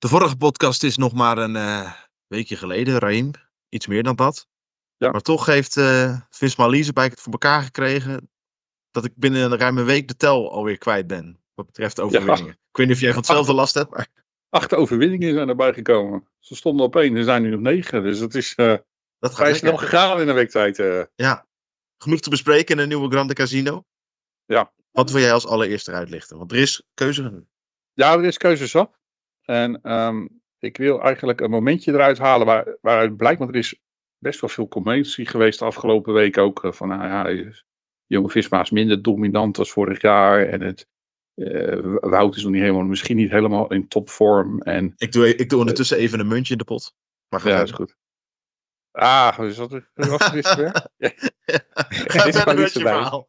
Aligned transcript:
De 0.00 0.08
vorige 0.08 0.36
podcast 0.36 0.82
is 0.82 0.96
nog 0.96 1.12
maar 1.12 1.38
een 1.38 1.54
uh, 1.54 1.92
weekje 2.26 2.56
geleden, 2.56 2.98
Raim. 2.98 3.30
Iets 3.68 3.86
meer 3.86 4.02
dan 4.02 4.16
dat. 4.16 4.48
Ja. 4.96 5.10
Maar 5.10 5.20
toch 5.20 5.46
heeft 5.46 5.76
uh, 5.76 6.20
Visma 6.30 6.66
Leasebike 6.66 7.10
het 7.10 7.20
voor 7.20 7.32
elkaar 7.32 7.62
gekregen 7.62 8.30
dat 8.90 9.04
ik 9.04 9.12
binnen 9.16 9.60
een 9.60 9.84
week 9.84 10.08
de 10.08 10.16
tel 10.16 10.52
alweer 10.52 10.78
kwijt 10.78 11.06
ben. 11.06 11.40
Wat 11.54 11.66
betreft 11.66 12.00
overwinningen. 12.00 12.46
Ja. 12.46 12.50
Ik 12.50 12.76
weet 12.76 12.86
niet 12.86 12.96
of 12.96 13.02
jij 13.02 13.10
van 13.10 13.18
hetzelfde 13.18 13.52
last 13.52 13.74
hebt, 13.74 13.90
maar... 13.90 14.08
Acht 14.48 14.74
overwinningen 14.74 15.34
zijn 15.34 15.48
erbij 15.48 15.72
gekomen. 15.72 16.28
Ze 16.38 16.54
stonden 16.54 16.86
op 16.86 16.96
één, 16.96 17.16
er 17.16 17.24
zijn 17.24 17.42
nu 17.42 17.50
nog 17.50 17.60
negen. 17.60 18.02
Dus 18.02 18.18
het 18.18 18.34
is 18.34 18.54
uh, 18.56 18.76
dat 19.18 19.34
vrij 19.34 19.54
snel 19.54 19.76
gegaan 19.76 20.20
in 20.20 20.28
een 20.28 20.34
week 20.34 20.50
tijd. 20.50 20.78
Uh. 20.78 21.02
Ja. 21.14 21.46
Genoeg 21.98 22.20
te 22.20 22.30
bespreken 22.30 22.76
in 22.76 22.82
een 22.82 22.88
nieuwe 22.88 23.10
Grande 23.10 23.34
Casino. 23.34 23.84
Ja. 24.44 24.72
Wat 24.90 25.10
wil 25.10 25.20
jij 25.20 25.32
als 25.32 25.46
allereerste 25.46 25.90
eruit 25.90 26.10
lichten? 26.10 26.38
Want 26.38 26.52
er 26.52 26.58
is 26.58 26.82
keuze. 26.94 27.46
Ja, 27.92 28.12
er 28.12 28.24
is 28.24 28.36
keuze 28.36 28.66
zat. 28.66 28.99
En 29.50 29.92
um, 29.92 30.42
ik 30.58 30.76
wil 30.76 31.02
eigenlijk 31.02 31.40
een 31.40 31.50
momentje 31.50 31.92
eruit 31.92 32.18
halen 32.18 32.46
waar, 32.46 32.76
waaruit 32.80 33.16
blijkt, 33.16 33.38
want 33.38 33.50
er 33.50 33.56
is 33.56 33.80
best 34.18 34.40
wel 34.40 34.50
veel 34.50 34.68
commotie 34.68 35.26
geweest 35.26 35.58
de 35.58 35.64
afgelopen 35.64 36.12
week 36.12 36.38
ook. 36.38 36.68
Van 36.70 36.88
nou 36.88 37.02
ja, 37.02 37.52
jonge 38.06 38.30
Visma 38.30 38.60
is 38.60 38.70
minder 38.70 39.02
dominant 39.02 39.58
als 39.58 39.72
vorig 39.72 40.00
jaar. 40.00 40.46
En 40.46 40.60
het 40.60 40.86
uh, 41.34 41.96
Wout 42.00 42.36
is 42.36 42.42
nog 42.42 42.52
niet 42.52 42.60
helemaal, 42.60 42.82
misschien 42.82 43.16
niet 43.16 43.30
helemaal 43.30 43.72
in 43.72 43.88
topvorm. 43.88 44.60
En, 44.60 44.94
ik, 44.96 45.12
doe, 45.12 45.36
ik 45.36 45.48
doe 45.48 45.58
ondertussen 45.58 45.96
uh, 45.96 46.02
even 46.02 46.20
een 46.20 46.28
muntje 46.28 46.52
in 46.52 46.58
de 46.58 46.64
pot. 46.64 46.94
Maar 47.28 47.48
ja, 47.48 47.56
dat 47.56 47.68
is 47.68 47.74
goed. 47.74 47.96
Ah, 48.90 49.38
is 49.40 49.56
dat 49.56 49.82
was 49.94 50.30
weer? 50.30 50.90
ja. 50.96 51.12
Ga 52.12 52.32
verder 52.32 52.54
met 52.58 52.72
je 52.72 52.80
verhaal. 52.80 53.28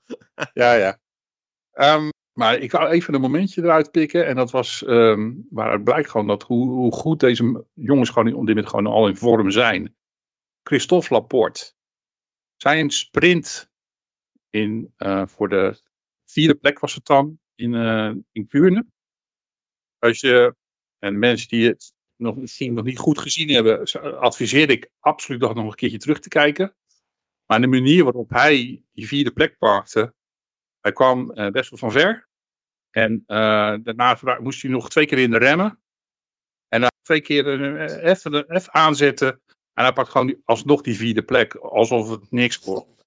Ja, 0.54 0.74
ja. 0.74 1.00
Um, 1.74 2.11
maar 2.34 2.58
ik 2.58 2.72
wou 2.72 2.90
even 2.90 3.14
een 3.14 3.22
momentje 3.22 3.62
eruit 3.62 3.92
pikken. 3.92 4.28
En 4.28 4.36
dat 4.36 4.52
was 4.52 4.82
waaruit 5.50 5.84
blijkt 5.84 6.10
gewoon 6.10 6.28
dat 6.28 6.44
hoe, 6.44 6.70
hoe 6.70 6.92
goed 6.92 7.20
deze 7.20 7.66
jongens 7.74 8.10
gewoon 8.10 8.34
op 8.34 8.46
dit 8.46 8.56
moment 8.56 8.70
gewoon 8.70 8.88
al 8.88 9.08
in 9.08 9.18
vorm 9.18 9.52
zijn. 9.52 9.96
Christophe 10.64 11.14
Laporte. 11.14 11.74
Zijn 12.56 12.90
sprint 12.90 13.72
in, 14.50 14.94
uh, 14.98 15.28
voor 15.28 15.50
de 15.50 15.82
vierde 16.26 16.56
plek 16.56 16.80
was 16.80 16.96
het 16.96 17.06
dan 17.06 17.40
in, 17.56 17.74
uh, 17.74 18.14
in 18.32 18.48
Kuurne. 18.48 18.86
Als 20.00 20.20
je, 20.20 20.56
en 21.00 21.20
mensen 21.20 21.48
die 21.48 21.68
het 21.68 21.94
nog, 22.16 22.36
misschien 22.36 22.74
nog 22.74 22.86
niet 22.86 22.98
goed 22.98 23.20
gezien 23.20 23.50
hebben, 23.50 23.80
adviseer 24.20 24.70
ik 24.70 24.90
absoluut 25.00 25.42
dat 25.42 25.56
nog 25.56 25.66
een 25.66 25.76
keertje 25.76 25.98
terug 25.98 26.20
te 26.20 26.30
kijken. 26.30 26.76
Maar 27.46 27.62
de 27.62 27.68
manier 27.68 28.04
waarop 28.04 28.30
hij 28.30 28.84
die 28.94 29.08
vierde 29.08 29.32
plek 29.32 29.58
pakte, 29.58 30.14
hij 30.82 30.92
kwam 30.92 31.32
uh, 31.34 31.48
best 31.48 31.70
wel 31.70 31.80
van 31.80 31.92
ver. 31.92 32.30
En 32.90 33.24
uh, 33.28 33.76
daarna 33.84 34.18
moest 34.40 34.62
hij 34.62 34.72
nog 34.72 34.90
twee 34.90 35.06
keer 35.06 35.18
in 35.18 35.32
de 35.32 35.38
remmen. 35.38 35.80
En 36.68 36.82
dan 36.82 36.92
twee 37.02 37.22
keer 37.22 37.60
uh, 37.60 38.04
even, 38.04 38.50
even 38.50 38.74
aanzetten. 38.74 39.42
En 39.74 39.84
hij 39.84 39.94
pakt 39.94 40.10
gewoon 40.10 40.42
alsnog 40.46 40.82
die 40.82 40.96
vierde 40.96 41.24
plek. 41.24 41.56
Alsof 41.56 42.10
het 42.10 42.32
niks 42.32 42.60
wordt. 42.60 43.06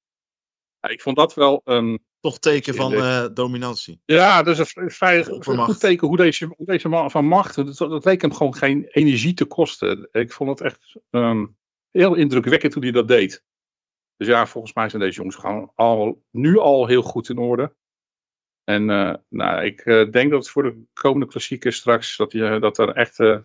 Ik 0.80 1.02
vond 1.02 1.16
dat 1.16 1.34
wel 1.34 1.60
een... 1.64 2.04
Toch 2.20 2.38
teken 2.38 2.74
van 2.74 2.92
dominantie. 3.34 4.00
Ja, 4.04 4.42
dat 4.42 4.58
is 4.58 4.76
een 4.76 4.90
vrij 4.90 5.24
goed 5.24 5.80
teken 5.80 6.08
hoe 6.08 6.16
deze, 6.16 6.46
hoe 6.56 6.66
deze 6.66 6.88
man 6.88 7.10
van 7.10 7.24
macht... 7.24 7.54
Dat, 7.54 7.76
dat 7.76 8.04
leek 8.04 8.20
hem 8.20 8.34
gewoon 8.34 8.54
geen 8.54 8.84
energie 8.84 9.34
te 9.34 9.44
kosten. 9.44 10.08
Ik 10.12 10.32
vond 10.32 10.50
het 10.50 10.60
echt 10.60 10.96
um, 11.10 11.56
heel 11.90 12.14
indrukwekkend 12.14 12.74
hoe 12.74 12.82
hij 12.82 12.92
dat 12.92 13.08
deed. 13.08 13.42
Dus 14.16 14.26
ja, 14.26 14.46
volgens 14.46 14.74
mij 14.74 14.88
zijn 14.88 15.02
deze 15.02 15.16
jongens 15.16 15.36
gewoon 15.36 15.72
al, 15.74 16.22
nu 16.30 16.58
al 16.58 16.86
heel 16.86 17.02
goed 17.02 17.28
in 17.28 17.38
orde. 17.38 17.74
En 18.64 18.88
uh, 18.88 19.14
nou, 19.28 19.64
ik 19.64 19.84
uh, 19.84 20.10
denk 20.10 20.30
dat 20.30 20.50
voor 20.50 20.62
de 20.62 20.82
komende 20.92 21.26
klassiekers 21.26 21.76
straks, 21.76 22.16
dat, 22.16 22.32
je, 22.32 22.58
dat 22.60 22.78
er 22.78 22.88
echt 22.88 23.18
uh, 23.18 23.38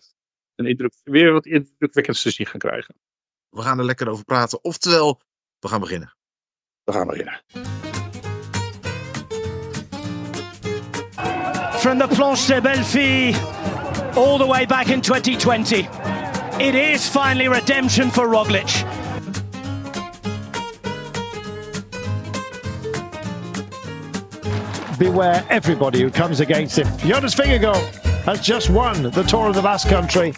een 0.56 0.66
indruk, 0.66 0.94
weer 1.04 1.32
wat 1.32 1.46
indrukwekkends 1.46 2.22
te 2.22 2.32
zien 2.32 2.46
gaan 2.46 2.60
krijgen. 2.60 2.96
We 3.50 3.62
gaan 3.62 3.80
er 3.80 3.86
lekker 3.86 4.10
over 4.10 4.26
praten. 4.26 4.64
Oftewel, 4.64 5.22
we 5.60 5.68
gaan 5.68 5.80
beginnen. 5.80 6.14
We 6.84 6.92
gaan 6.92 7.08
beginnen. 7.08 7.42
From 11.80 11.98
the 11.98 12.08
Planche 12.08 12.54
de 12.54 12.62
Belleville, 12.62 13.34
all 14.16 14.38
the 14.38 14.48
way 14.48 14.66
back 14.66 14.86
in 14.86 15.02
2020. 15.02 15.88
It 16.58 16.74
is 16.74 17.08
finally 17.08 17.48
redemption 17.48 18.12
for 18.12 18.26
Roglic. 18.26 18.99
Beware 25.00 25.46
everybody 25.50 26.02
who 26.02 26.12
comes 26.12 26.42
against 26.42 26.78
him. 26.78 26.88
Jonas 27.00 27.34
Vingegaard 27.34 27.82
has 28.26 28.42
just 28.42 28.70
won 28.70 29.02
the 29.02 29.24
Tour 29.24 29.48
of 29.48 29.56
the 29.56 29.62
Basque 29.62 29.88
Country. 29.88 30.34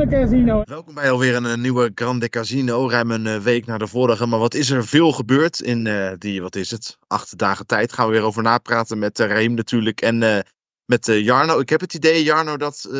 Grande 0.00 0.16
Casino. 0.16 0.62
Welkom 0.64 0.94
bij 0.94 1.10
alweer 1.10 1.34
een, 1.34 1.44
een 1.44 1.60
nieuwe 1.60 1.90
Grande 1.94 2.28
Casino. 2.28 2.88
Ruim 2.88 3.10
een 3.10 3.26
uh, 3.26 3.36
week 3.36 3.66
na 3.66 3.78
de 3.78 3.86
vorige. 3.86 4.26
Maar 4.26 4.38
wat 4.38 4.54
is 4.54 4.70
er 4.70 4.86
veel 4.86 5.12
gebeurd 5.12 5.60
in 5.60 5.86
uh, 5.86 6.12
die, 6.18 6.42
wat 6.42 6.56
is 6.56 6.70
het, 6.70 6.98
acht 7.06 7.38
dagen 7.38 7.66
tijd. 7.66 7.92
Gaan 7.92 8.06
we 8.06 8.12
weer 8.12 8.22
over 8.22 8.42
napraten 8.42 8.98
met 8.98 9.18
uh, 9.18 9.26
Raim 9.26 9.54
natuurlijk. 9.54 10.00
En 10.00 10.22
uh, 10.22 10.38
met 10.84 11.06
Jarno. 11.06 11.58
Ik 11.58 11.68
heb 11.68 11.80
het 11.80 11.94
idee, 11.94 12.22
Jarno, 12.22 12.56
dat 12.56 12.90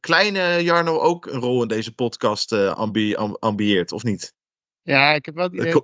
kleine 0.00 0.62
Jarno 0.62 0.98
ook 0.98 1.26
een 1.26 1.40
rol 1.40 1.62
in 1.62 1.68
deze 1.68 1.94
podcast 1.94 2.52
ambi 2.52 3.14
ambieert, 3.38 3.92
of 3.92 4.02
niet? 4.02 4.34
Ja, 4.82 5.12
ik 5.12 5.24
heb 5.24 5.34
wel 5.34 5.44
het 5.44 5.54
idee 5.54 5.82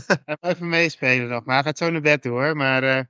even 0.52 0.68
meespelen 0.68 1.28
nog. 1.28 1.44
Maar 1.44 1.54
hij 1.54 1.64
gaat 1.64 1.78
zo 1.78 1.90
naar 1.90 2.00
bed 2.00 2.24
hoor. 2.24 2.56
Maar 2.56 3.08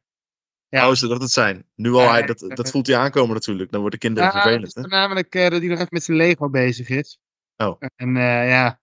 ja. 0.68 0.88
Oh, 0.88 0.94
zou 0.94 1.12
dat 1.12 1.22
het 1.22 1.30
zijn? 1.30 1.64
Nu 1.74 1.92
al, 1.92 2.10
hij, 2.10 2.22
dat, 2.22 2.44
dat 2.48 2.70
voelt 2.70 2.86
hij 2.86 2.96
aankomen 2.96 3.34
natuurlijk. 3.34 3.70
Dan 3.70 3.80
worden 3.80 3.98
kinderen 3.98 4.28
ja, 4.28 4.34
vervelend. 4.34 4.66
Het 4.66 4.76
is 4.76 4.82
voornamelijk 4.82 5.34
uh, 5.34 5.48
dat 5.48 5.60
hij 5.60 5.68
nog 5.68 5.78
even 5.78 5.88
met 5.90 6.04
zijn 6.04 6.16
Lego 6.16 6.50
bezig 6.50 6.88
is. 6.88 7.20
Oh. 7.56 7.82
En 7.96 8.16
uh, 8.16 8.48
ja, 8.48 8.80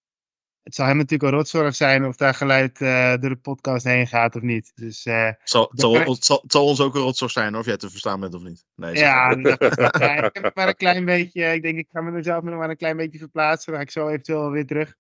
het 0.64 0.76
zal 0.76 0.86
hem 0.86 0.98
natuurlijk 0.98 1.30
wel 1.32 1.40
rotzorg 1.40 1.76
zijn 1.76 2.06
of 2.06 2.16
daar 2.16 2.34
geluid 2.34 2.82
uh, 2.82 3.10
door 3.10 3.30
de 3.30 3.36
podcast 3.36 3.84
heen 3.84 4.08
gaat 4.08 4.36
of 4.36 4.42
niet. 4.42 4.72
Dus, 4.76 5.04
het, 5.04 5.38
zal, 5.44 5.72
zal, 5.74 5.94
het, 5.94 6.26
zal, 6.26 6.44
zal 6.48 6.66
ons 6.66 6.82
ook 6.82 6.96
een 6.96 7.02
rotzorg 7.02 7.32
zijn 7.32 7.56
of 7.56 7.66
jij 7.66 7.78
te 7.78 7.90
verstaan 7.90 8.20
bent 8.20 8.34
of 8.34 8.44
niet. 8.44 8.66
Nee, 8.76 8.96
ja, 8.96 9.36
dat, 9.36 9.76
ja, 10.00 10.24
ik 10.34 10.42
heb 10.42 10.56
maar 10.56 10.68
een 10.68 10.76
klein 10.76 11.06
beetje, 11.06 11.54
ik 11.54 11.62
denk 11.62 11.78
ik 11.78 11.88
ga 11.92 12.02
me 12.02 12.18
er 12.18 12.24
zelf 12.24 12.44
nog 12.44 12.58
maar 12.58 12.70
een 12.70 12.78
klein 12.78 12.98
beetje 12.98 13.20
verplaatsen. 13.20 13.72
Dan 13.72 13.82
ga 13.82 13.88
ik 13.88 13.94
zo 13.94 14.08
eventueel 14.08 14.52
weer 14.52 14.66
terug. 14.66 14.96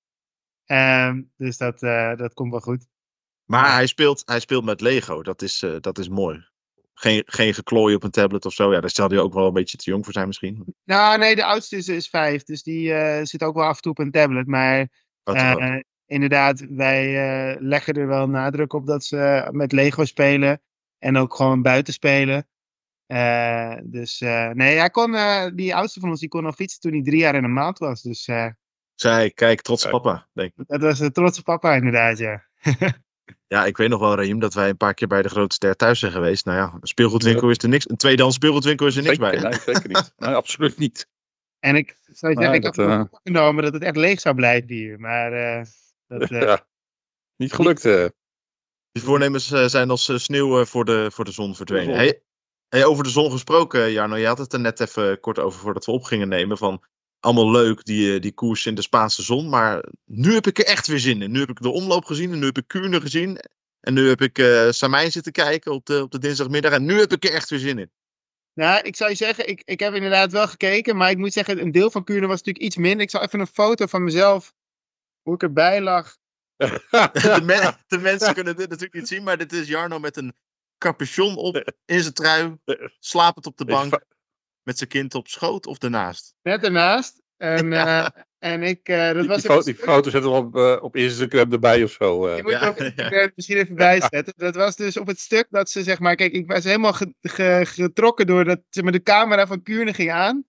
Um, 0.65 1.31
dus 1.37 1.57
dat, 1.57 1.79
dat 2.17 2.33
komt 2.33 2.51
wel 2.51 2.59
goed. 2.59 2.87
Maar 3.45 3.73
hij 3.73 3.87
speelt, 3.87 4.21
hij 4.25 4.39
speelt 4.39 4.65
met 4.65 4.81
Lego, 4.81 5.23
dat 5.23 5.41
is, 5.41 5.65
dat 5.81 5.97
is 5.97 6.09
mooi 6.09 6.53
geen, 6.95 7.23
geen 7.25 7.53
geklooi 7.53 7.95
op 7.95 8.03
een 8.03 8.11
tablet 8.11 8.45
of 8.45 8.53
zo. 8.53 8.73
Ja, 8.73 8.79
daar 8.79 8.89
zal 8.89 9.09
hij 9.09 9.19
ook 9.19 9.33
wel 9.33 9.47
een 9.47 9.53
beetje 9.53 9.77
te 9.77 9.89
jong 9.89 10.03
voor 10.03 10.13
zijn 10.13 10.27
misschien. 10.27 10.75
Nou, 10.83 11.17
nee, 11.17 11.35
de 11.35 11.45
oudste 11.45 11.75
is, 11.75 11.87
is 11.87 12.09
vijf. 12.09 12.43
Dus 12.43 12.63
die 12.63 12.89
uh, 12.89 13.19
zit 13.23 13.43
ook 13.43 13.55
wel 13.55 13.65
af 13.65 13.75
en 13.75 13.81
toe 13.81 13.91
op 13.91 13.99
een 13.99 14.11
tablet. 14.11 14.47
Maar 14.47 14.87
uh, 15.23 15.75
inderdaad, 16.05 16.65
wij 16.69 17.07
uh, 17.53 17.61
leggen 17.61 17.93
er 17.93 18.07
wel 18.07 18.27
nadruk 18.27 18.73
op 18.73 18.87
dat 18.87 19.03
ze 19.03 19.49
met 19.51 19.71
Lego 19.71 20.05
spelen. 20.05 20.61
En 20.97 21.17
ook 21.17 21.35
gewoon 21.35 21.61
buiten 21.61 21.93
spelen. 21.93 22.47
dus 23.83 24.19
nee, 24.53 24.77
hij 24.77 24.89
kon, 24.89 25.15
die 25.55 25.75
oudste 25.75 25.99
van 25.99 26.09
ons 26.09 26.19
die 26.19 26.29
kon 26.29 26.45
al 26.45 26.51
fietsen 26.51 26.81
toen 26.81 26.91
hij 26.91 27.03
drie 27.03 27.19
jaar 27.19 27.35
en 27.35 27.43
een 27.43 27.53
maand 27.53 27.77
was. 27.77 28.01
Dus, 28.01 28.29
Zij, 28.95 29.31
kijk, 29.31 29.61
trots 29.61 29.89
papa, 29.89 30.27
denk 30.33 30.51
ik. 30.55 30.67
Dat 30.67 30.81
was 30.81 30.99
een 30.99 31.11
trotse 31.11 31.43
papa 31.43 31.75
inderdaad, 31.75 32.17
ja. 32.17 32.43
Ja, 33.47 33.65
ik 33.65 33.77
weet 33.77 33.89
nog 33.89 33.99
wel, 33.99 34.15
Raim, 34.15 34.39
dat 34.39 34.53
wij 34.53 34.69
een 34.69 34.77
paar 34.77 34.93
keer 34.93 35.07
bij 35.07 35.21
de 35.21 35.29
grote 35.29 35.55
ster 35.55 35.75
thuis 35.75 35.99
zijn 35.99 36.11
geweest. 36.11 36.45
Nou 36.45 36.57
ja, 36.57 36.73
een 36.81 36.87
speelgoedwinkel 36.87 37.49
is 37.49 37.57
er 37.57 37.69
niks. 37.69 37.89
Een 37.89 37.95
tweedehands 37.97 38.35
speelgoedwinkel 38.35 38.87
is 38.87 38.95
er 38.95 39.03
niks 39.03 39.15
zeker, 39.15 39.31
bij. 39.41 39.49
Nee, 39.49 39.59
zeker 39.59 39.87
niet. 39.87 40.13
Nee, 40.17 40.33
absoluut 40.33 40.77
niet. 40.77 41.07
En 41.59 41.75
ik 41.75 41.97
zou 42.03 42.33
je 42.33 42.39
zeggen, 42.39 42.43
Nee, 42.43 42.53
ik 42.55 42.61
dat, 42.61 42.75
had 42.75 42.85
eh, 42.87 42.91
uh... 42.93 43.03
genomen 43.23 43.63
dat 43.63 43.73
het 43.73 43.83
echt 43.83 43.95
leeg 43.95 44.19
zou 44.19 44.35
blijven 44.35 44.69
hier. 44.73 44.99
Maar 44.99 45.33
uh, 45.59 45.65
dat, 46.07 46.31
uh, 46.31 46.41
ja. 46.47 46.67
Niet 47.35 47.53
gelukt. 47.53 47.85
eh. 47.85 48.05
Die 48.91 49.03
voornemens 49.03 49.51
uh, 49.51 49.65
zijn 49.65 49.89
als 49.89 50.23
sneeuw 50.23 50.59
uh, 50.59 50.65
voor, 50.65 50.85
de, 50.85 51.07
voor 51.11 51.25
de 51.25 51.31
zon 51.31 51.55
verdwenen. 51.55 51.85
zon. 51.85 51.95
Hey, 51.95 52.21
hey, 52.69 52.85
over 52.85 53.03
de 53.03 53.09
zon 53.09 53.31
gesproken, 53.31 53.91
Jarno, 53.91 54.15
je 54.15 54.27
had 54.27 54.37
het 54.37 54.53
er 54.53 54.59
net 54.59 54.79
even 54.79 55.19
kort 55.19 55.39
over 55.39 55.59
voordat 55.59 55.85
we 55.85 55.91
op 55.91 56.03
gingen 56.03 56.27
nemen. 56.27 56.57
Van 56.57 56.83
allemaal 57.25 57.51
leuk, 57.51 57.85
die, 57.85 58.19
die 58.19 58.33
koers 58.33 58.65
in 58.65 58.75
de 58.75 58.81
Spaanse 58.81 59.23
zon. 59.23 59.49
Maar 59.49 59.85
nu 60.05 60.33
heb 60.33 60.47
ik 60.47 60.59
er 60.59 60.65
echt 60.65 60.87
weer 60.87 60.99
zin 60.99 61.21
in. 61.21 61.31
Nu 61.31 61.39
heb 61.39 61.49
ik 61.49 61.61
de 61.61 61.69
omloop 61.69 62.05
gezien 62.05 62.31
en 62.31 62.39
nu 62.39 62.45
heb 62.45 62.57
ik 62.57 62.67
Kuurne 62.67 63.01
gezien. 63.01 63.39
En 63.79 63.93
nu 63.93 64.07
heb 64.07 64.21
ik 64.21 64.37
uh, 64.37 64.71
Samijn 64.71 65.11
zitten 65.11 65.31
kijken 65.31 65.71
op 65.71 65.85
de, 65.85 66.01
op 66.01 66.11
de 66.11 66.19
dinsdagmiddag. 66.19 66.71
En 66.71 66.85
nu 66.85 66.99
heb 66.99 67.11
ik 67.11 67.23
er 67.23 67.33
echt 67.33 67.49
weer 67.49 67.59
zin 67.59 67.79
in. 67.79 67.91
Nou, 68.53 68.81
ik 68.81 68.95
zou 68.95 69.09
je 69.09 69.15
zeggen, 69.15 69.47
ik, 69.47 69.61
ik 69.65 69.79
heb 69.79 69.93
inderdaad 69.93 70.31
wel 70.31 70.47
gekeken. 70.47 70.95
Maar 70.95 71.09
ik 71.09 71.17
moet 71.17 71.33
zeggen, 71.33 71.61
een 71.61 71.71
deel 71.71 71.91
van 71.91 72.03
Kuurne 72.03 72.27
was 72.27 72.37
natuurlijk 72.37 72.65
iets 72.65 72.75
minder. 72.75 73.01
Ik 73.01 73.09
zal 73.09 73.21
even 73.21 73.39
een 73.39 73.47
foto 73.47 73.85
van 73.85 74.03
mezelf, 74.03 74.53
hoe 75.21 75.33
ik 75.33 75.41
erbij 75.41 75.81
lag. 75.81 76.17
de, 76.57 77.41
men, 77.43 77.77
de, 77.87 77.97
mensen 77.97 78.33
kunnen 78.33 78.55
dit 78.55 78.69
natuurlijk 78.69 78.93
niet 78.93 79.07
zien. 79.07 79.23
Maar 79.23 79.37
dit 79.37 79.53
is 79.53 79.67
Jarno 79.67 79.99
met 79.99 80.17
een 80.17 80.35
capuchon 80.77 81.35
op 81.35 81.73
in 81.85 82.01
zijn 82.01 82.13
trui. 82.13 82.57
Slapend 82.99 83.45
op 83.45 83.57
de 83.57 83.65
bank. 83.65 84.05
Met 84.65 84.77
zijn 84.77 84.89
kind 84.89 85.15
op 85.15 85.27
schoot 85.27 85.65
of 85.67 85.77
daarnaast? 85.77 86.35
Net 86.41 86.63
ernaast. 86.63 87.21
En, 87.37 87.69
Ja. 87.71 88.13
eh, 88.13 88.21
en 88.39 88.63
ik, 88.63 88.87
eh, 88.89 89.05
dat 89.11 89.19
Die, 89.19 89.27
was 89.47 89.65
die, 89.65 89.75
foto 89.75 90.09
zetten 90.09 90.31
we 90.31 90.37
op, 90.37 90.55
eh, 90.55 90.77
op 90.83 90.95
Instagram 90.95 91.51
erbij 91.51 91.83
of 91.83 91.91
zo. 91.91 92.27
eh. 92.27 92.35
Je 92.35 92.43
moet 92.43 92.51
Ja, 92.51 92.67
ook 92.67 92.77
ja. 92.95 93.31
Misschien 93.35 93.57
even 93.57 93.75
bijzetten. 93.75 94.33
Dat 94.37 94.55
was 94.55 94.75
dus 94.75 94.97
op 94.97 95.07
het 95.07 95.19
stuk 95.19 95.47
dat 95.49 95.69
ze, 95.69 95.83
zeg 95.83 95.99
maar, 95.99 96.15
kijk, 96.15 96.33
ik 96.33 96.47
was 96.47 96.63
helemaal 96.63 96.93
ge- 96.93 97.13
ge- 97.21 97.61
getrokken 97.65 98.27
door 98.27 98.43
dat 98.43 98.61
zeg 98.69 98.83
maar, 98.83 98.91
de 98.91 99.03
camera 99.03 99.47
van 99.47 99.61
Kuurne 99.63 99.93
ging 99.93 100.11
aan. 100.11 100.45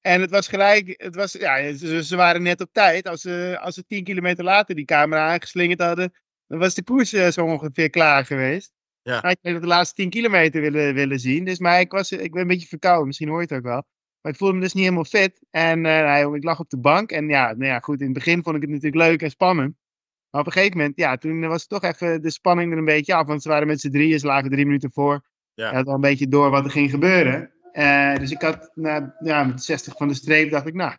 En 0.00 0.20
het 0.20 0.30
was 0.30 0.48
gelijk, 0.48 0.94
het 0.96 1.14
was, 1.14 1.32
ja, 1.32 1.72
ze, 1.76 2.04
ze 2.04 2.16
waren 2.16 2.42
net 2.42 2.60
op 2.60 2.68
tijd. 2.72 3.08
Als 3.08 3.20
ze, 3.20 3.58
als 3.60 3.74
ze 3.74 3.84
tien 3.86 4.04
kilometer 4.04 4.44
later 4.44 4.74
die 4.74 4.84
camera 4.84 5.28
aangeslingerd 5.32 5.80
hadden, 5.80 6.12
dan 6.46 6.58
was 6.58 6.74
de 6.74 6.82
koers 6.84 7.10
zo 7.10 7.44
ongeveer 7.44 7.90
klaar 7.90 8.24
geweest. 8.26 8.72
Ja. 9.08 9.22
Ik 9.22 9.38
had 9.42 9.60
de 9.60 9.66
laatste 9.66 9.94
tien 9.94 10.10
kilometer 10.10 10.60
willen, 10.60 10.94
willen 10.94 11.20
zien. 11.20 11.44
Dus, 11.44 11.58
maar 11.58 11.80
ik, 11.80 11.92
was, 11.92 12.12
ik 12.12 12.32
ben 12.32 12.40
een 12.40 12.46
beetje 12.46 12.68
verkouden, 12.68 13.06
misschien 13.06 13.28
hoor 13.28 13.40
je 13.40 13.46
het 13.48 13.56
ook 13.56 13.62
wel. 13.62 13.84
Maar 14.20 14.32
ik 14.32 14.38
voelde 14.38 14.54
me 14.54 14.60
dus 14.60 14.72
niet 14.72 14.82
helemaal 14.82 15.04
fit. 15.04 15.40
En 15.50 15.86
eh, 15.86 16.02
nou, 16.02 16.36
ik 16.36 16.44
lag 16.44 16.60
op 16.60 16.70
de 16.70 16.78
bank. 16.78 17.10
En 17.10 17.28
ja, 17.28 17.46
nou 17.46 17.64
ja, 17.64 17.78
goed, 17.78 18.00
in 18.00 18.04
het 18.04 18.14
begin 18.14 18.42
vond 18.42 18.56
ik 18.56 18.62
het 18.62 18.70
natuurlijk 18.70 19.02
leuk 19.02 19.22
en 19.22 19.30
spannend. 19.30 19.76
Maar 20.30 20.40
op 20.40 20.46
een 20.46 20.52
gegeven 20.52 20.76
moment, 20.76 20.96
ja, 20.96 21.16
toen 21.16 21.48
was 21.48 21.66
toch 21.66 21.82
even 21.82 22.22
de 22.22 22.30
spanning 22.30 22.72
er 22.72 22.78
een 22.78 22.84
beetje 22.84 23.14
af. 23.14 23.26
Want 23.26 23.42
ze 23.42 23.48
waren 23.48 23.66
met 23.66 23.80
z'n 23.80 23.90
drieën, 23.90 24.18
ze 24.18 24.26
lagen 24.26 24.50
drie 24.50 24.64
minuten 24.64 24.92
voor. 24.92 25.24
Ja. 25.54 25.68
Je 25.68 25.74
had 25.74 25.86
al 25.86 25.94
een 25.94 26.00
beetje 26.00 26.28
door 26.28 26.50
wat 26.50 26.64
er 26.64 26.70
ging 26.70 26.90
gebeuren. 26.90 27.52
Eh, 27.72 28.16
dus 28.16 28.30
ik 28.30 28.42
had, 28.42 28.70
na, 28.74 29.16
ja, 29.18 29.44
met 29.44 29.62
60 29.62 29.96
van 29.96 30.08
de 30.08 30.14
streep 30.14 30.50
dacht 30.50 30.66
ik, 30.66 30.74
nou, 30.74 30.96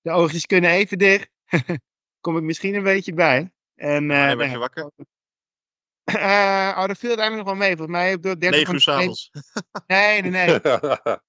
de 0.00 0.10
oogjes 0.10 0.46
kunnen 0.46 0.70
even 0.70 0.98
dicht. 0.98 1.30
Kom 2.20 2.36
ik 2.36 2.42
misschien 2.42 2.74
een 2.74 2.82
beetje 2.82 3.14
bij. 3.14 3.52
En, 3.74 4.10
eh, 4.10 4.16
werd 4.16 4.36
nou 4.36 4.44
je 4.44 4.50
ja, 4.50 4.58
wakker? 4.58 4.90
Eh, 6.04 6.74
oh, 6.78 6.86
dat 6.86 6.98
viel 6.98 7.08
uiteindelijk 7.08 7.34
nog 7.48 7.56
wel 7.58 7.66
mee. 7.66 7.76
Volgens 7.76 7.96
mij 7.98 8.14
op 8.14 8.22
door 8.22 8.38
30 8.40 8.50
9 8.50 8.66
van 8.66 8.74
uur 8.74 8.80
de 8.80 8.80
streep- 8.80 8.98
s'avonds. 8.98 9.30
Nee, 9.86 10.22
nee, 10.22 10.30
nee. 10.30 10.60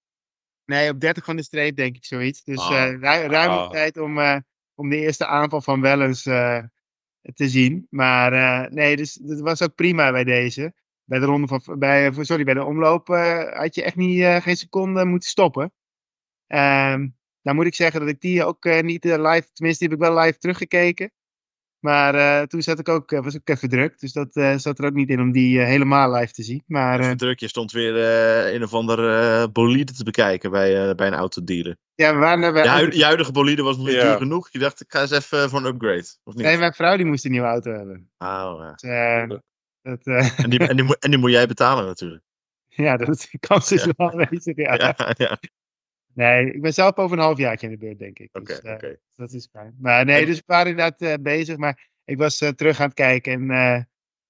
Nee, 0.66 0.90
op 0.90 1.00
30 1.00 1.26
van 1.26 1.36
de 1.36 1.44
streep 1.44 1.76
denk 1.76 1.96
ik 1.96 2.06
zoiets. 2.06 2.44
Dus 2.44 2.68
ru- 2.68 3.00
ruim 3.00 3.50
Ah. 3.50 3.70
tijd 3.72 3.98
om, 3.98 4.20
eh, 4.20 4.38
om 4.76 4.90
de 4.90 4.98
eerste 4.98 5.26
aanval 5.26 5.62
van 5.62 5.82
Wellens 5.82 6.22
te 6.24 6.70
zien. 7.34 7.88
Maar 7.90 8.72
nee, 8.74 8.96
dus 8.96 9.14
dat 9.14 9.40
was 9.40 9.62
ook 9.62 9.76
prima 9.76 10.12
bij 10.12 10.24
deze. 10.24 10.74
Bij 11.04 11.20
de 11.20 11.26
ronde 11.26 11.48
van, 11.48 11.80
bij, 11.80 12.12
sorry, 12.20 12.44
bij 12.44 12.54
de 12.54 12.64
omloop 12.64 13.08
had 13.54 13.76
je 13.76 13.84
echt 13.84 13.96
niet, 13.96 14.24
geen 14.44 14.58
seconde 14.58 15.06
moeten 15.06 15.30
stoppen. 15.30 15.74
Ehm 16.48 17.08
nou 17.42 17.56
moet 17.58 17.66
ik 17.66 17.76
zeggen 17.76 18.00
dat 18.00 18.10
ik 18.10 18.20
die 18.20 18.46
ook 18.46 18.82
niet 18.82 19.04
live, 19.04 19.48
tenminste 19.54 19.88
die 19.88 19.90
heb 19.90 19.92
ik 19.92 19.98
wel 20.00 20.18
live 20.20 20.38
teruggekeken. 20.38 21.12
Maar 21.84 22.16
eh, 22.16 22.42
toen 22.48 22.62
zat 22.62 22.80
ik 22.80 22.90
ook, 22.90 23.12
eh, 23.12 23.24
was 23.24 23.34
ik 23.34 23.42
ook 23.42 23.56
even 23.56 23.70
druk. 23.70 24.00
Dus 24.00 24.12
dat 24.14 24.36
eh, 24.36 24.56
zat 24.58 24.80
er 24.80 24.86
ook 24.86 24.94
niet 24.94 25.10
in 25.10 25.20
om 25.20 25.32
die 25.32 25.60
helemaal 25.60 26.14
live 26.14 26.34
te 26.34 26.44
zien. 26.44 26.64
Maar 26.68 27.00
eh, 27.00 27.06
Even 27.06 27.18
druk, 27.18 27.40
je 27.40 27.48
stond 27.48 27.72
weer 27.72 27.96
eh, 27.98 28.54
een 28.54 28.64
of 28.64 28.74
ander 28.74 29.20
eh, 29.20 29.48
bolide 29.52 29.92
te 29.94 30.04
bekijken 30.04 30.52
bij, 30.52 30.90
eh, 30.90 30.96
bij 30.96 31.08
een 31.08 31.14
autodealer. 31.14 31.76
ja, 31.96 32.14
we 32.14 32.20
waren 32.20 32.44
er 32.44 32.54
bij 32.54 32.64
Je, 32.64 32.70
hui- 32.70 32.98
je 32.98 33.04
huidige 33.04 33.32
bolide 33.32 33.64
was 33.64 33.78
nog 33.78 33.86
niet 33.86 33.96
Ja. 33.96 34.02
duur 34.10 34.18
genoeg. 34.18 34.50
Je 34.52 34.60
dacht, 34.60 34.82
ik 34.82 34.92
ga 34.92 35.02
eens 35.02 35.12
even 35.12 35.50
voor 35.50 35.60
een 35.60 35.66
upgrade. 35.74 36.06
Of 36.24 36.34
niet? 36.34 36.46
Nee, 36.46 36.58
mijn 36.58 36.74
vrouw 36.74 36.98
die 36.98 37.06
moest 37.06 37.26
een 37.26 37.32
nieuwe 37.32 37.48
auto 37.48 37.72
hebben. 37.72 38.10
Ah, 38.18 38.60
ja. 38.60 38.72
Dus, 38.72 38.90
eh, 38.90 39.40
dat, 39.82 40.06
eh, 40.08 40.40
en, 40.44 40.50
die, 40.50 40.60
en, 40.60 40.76
die, 40.76 40.86
moet- 40.86 41.00
en 41.00 41.10
die 41.10 41.20
moet 41.20 41.32
jij 41.32 41.48
betalen 41.48 41.86
natuurlijk. 41.86 42.24
ja, 42.68 42.98
dat 42.98 43.30
kans 43.48 43.72
is 43.72 43.84
Ja. 43.84 43.92
wel 43.98 44.12
aanwezig. 44.12 44.56
Ja. 44.68 44.74
Ja, 44.76 44.96
ja. 45.18 45.38
Nee, 46.14 46.54
ik 46.54 46.62
ben 46.62 46.74
zelf 46.74 46.96
over 46.98 47.18
een 47.18 47.24
halfjaartje 47.24 47.68
in 47.68 47.74
de 47.74 47.80
beurt, 47.80 48.00
denk 48.00 48.20
ik. 48.20 48.30
Oké, 48.32 48.46
Dus, 48.46 48.62
eh, 48.62 48.74
oké. 48.74 48.98
Dat 49.16 49.32
is 49.34 49.48
fijn. 49.52 49.76
Maar 49.80 50.06
nee, 50.06 50.26
dus 50.26 50.38
we 50.38 50.44
waren 50.46 50.72
inderdaad 50.72 51.02
eh, 51.02 51.14
bezig. 51.22 51.58
Maar 51.58 51.90
ik 52.06 52.18
was 52.18 52.42
eh, 52.42 52.50
terug 52.50 52.80
aan 52.80 52.86
het 52.86 52.96
kijken. 52.96 53.34
En 53.34 53.50
eh 53.52 53.82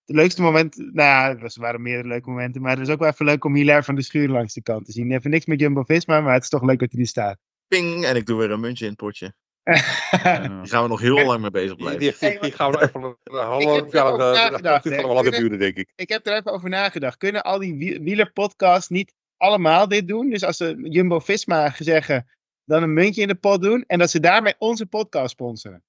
het 0.05 0.15
leukste 0.15 0.41
moment, 0.41 0.75
nou 0.77 0.91
ja, 0.93 1.37
was- 1.37 1.55
er 1.55 1.61
waren 1.61 1.81
meerdere 1.81 2.07
leuke 2.07 2.29
momenten. 2.29 2.61
Maar 2.61 2.77
het 2.77 2.87
is 2.87 2.93
ook 2.93 2.99
wel 2.99 3.09
even 3.09 3.25
leuk 3.25 3.43
om 3.45 3.55
Hilaire 3.55 3.83
van 3.83 3.95
de 3.95 4.01
Schuur 4.01 4.29
langs 4.29 4.53
de 4.53 4.61
kant 4.61 4.85
te 4.85 4.91
zien. 4.91 5.11
Even 5.11 5.29
niks 5.29 5.45
met 5.45 5.59
Jumbo-Visma, 5.59 6.21
maar 6.21 6.33
het 6.33 6.43
is 6.43 6.49
toch 6.49 6.63
leuk 6.63 6.79
dat 6.79 6.91
hij 6.91 7.01
er 7.01 7.07
staat. 7.07 7.37
Ping, 7.67 8.05
en 8.05 8.15
ik 8.15 8.25
doe 8.25 8.39
weer 8.39 8.51
een 8.51 8.59
muntje 8.59 8.83
in 8.85 8.89
het 8.91 8.99
potje. 8.99 9.33
Die 9.63 10.69
gaan 10.69 10.83
we 10.83 10.87
nog 10.89 10.99
heel 11.01 11.25
lang 11.25 11.41
mee 11.41 11.51
bezig 11.51 11.75
blijven. 11.75 11.99
die, 11.99 12.15
die, 12.19 12.39
die 12.39 12.51
gaan 12.51 12.71
we 12.71 12.81
even 12.81 13.03
een 13.03 13.15
Ik 13.23 13.31
half 13.33 13.75
heb 13.75 13.91
jaar 13.91 14.17
dat 14.17 14.83
wel 14.83 15.31
duren, 15.31 15.59
denk 15.59 15.77
ik. 15.77 15.91
ik 15.95 16.09
heb 16.09 16.25
er 16.27 16.35
even 16.35 16.51
over 16.51 16.69
nagedacht. 16.69 17.17
Kunnen 17.17 17.43
al 17.43 17.59
die 17.59 17.75
wie- 17.77 17.99
wielerpodcasts 18.01 18.89
niet 18.89 19.13
allemaal 19.43 19.87
dit 19.87 20.07
doen? 20.07 20.29
Dus 20.29 20.43
als 20.43 20.57
ze 20.57 20.87
Jumbo-Visma 20.89 21.73
zeggen, 21.77 22.27
dan 22.65 22.83
een 22.83 22.93
muntje 22.93 23.21
in 23.21 23.27
de 23.27 23.35
pot 23.35 23.61
doen. 23.61 23.83
En 23.87 23.99
dat 23.99 24.09
ze 24.09 24.19
daarmee 24.19 24.55
onze 24.57 24.85
podcast 24.85 25.31
sponsoren. 25.31 25.83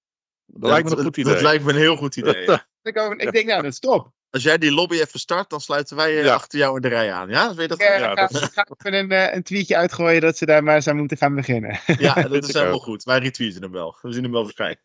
Dat 0.47 0.71
lijkt 0.71 0.89
me 0.89 0.97
een 0.97 1.05
goed 1.05 1.17
idee. 1.17 1.33
Dat 1.33 1.43
lijkt 1.43 1.65
me 1.65 1.71
een 1.71 1.79
heel 1.79 1.97
goed 1.97 2.17
idee. 2.17 2.43
ja. 2.47 2.67
Ik, 3.17 3.33
denk, 3.33 3.47
nou, 3.47 3.63
dat 3.63 3.73
is 3.73 3.79
top. 3.79 4.13
Als 4.31 4.43
jij 4.43 4.59
die 4.59 4.73
lobby 4.73 4.95
even 4.95 5.21
start, 5.21 5.51
dan 5.51 5.61
sluiten 5.61 5.97
wij 5.97 6.19
eh, 6.19 6.25
Ja. 6.25 6.35
achter 6.35 6.59
jou 6.59 6.77
in 6.77 6.83
de 6.83 6.89
rij 6.89 7.13
aan. 7.13 7.29
Ja, 7.29 7.55
weet 7.55 7.69
dat? 7.69 7.81
Ik 7.81 7.87
eh, 7.87 7.99
Ja, 7.99 8.15
ga, 8.15 8.27
dat- 8.27 8.51
ga 8.53 8.67
even 8.79 8.99
een, 8.99 9.11
eh, 9.11 9.35
een 9.35 9.43
tweetje 9.43 9.77
uitgooien 9.77 10.21
dat 10.21 10.37
ze 10.37 10.47
daar 10.47 10.63
maar 10.65 10.75
eens 10.75 10.87
aan 10.89 10.97
moeten 10.97 11.17
gaan 11.17 11.35
beginnen. 11.35 11.79
Ja, 11.99 12.15
dat 12.15 12.49
is 12.49 12.53
helemaal 12.55 12.79
goed. 12.79 13.03
Wij 13.03 13.19
retweeten 13.19 13.63
hem 13.63 13.71
wel. 13.73 13.97
We 14.03 14.13
zien 14.13 14.23
hem 14.23 14.33
wel 14.33 14.45
verschijnen. 14.45 14.79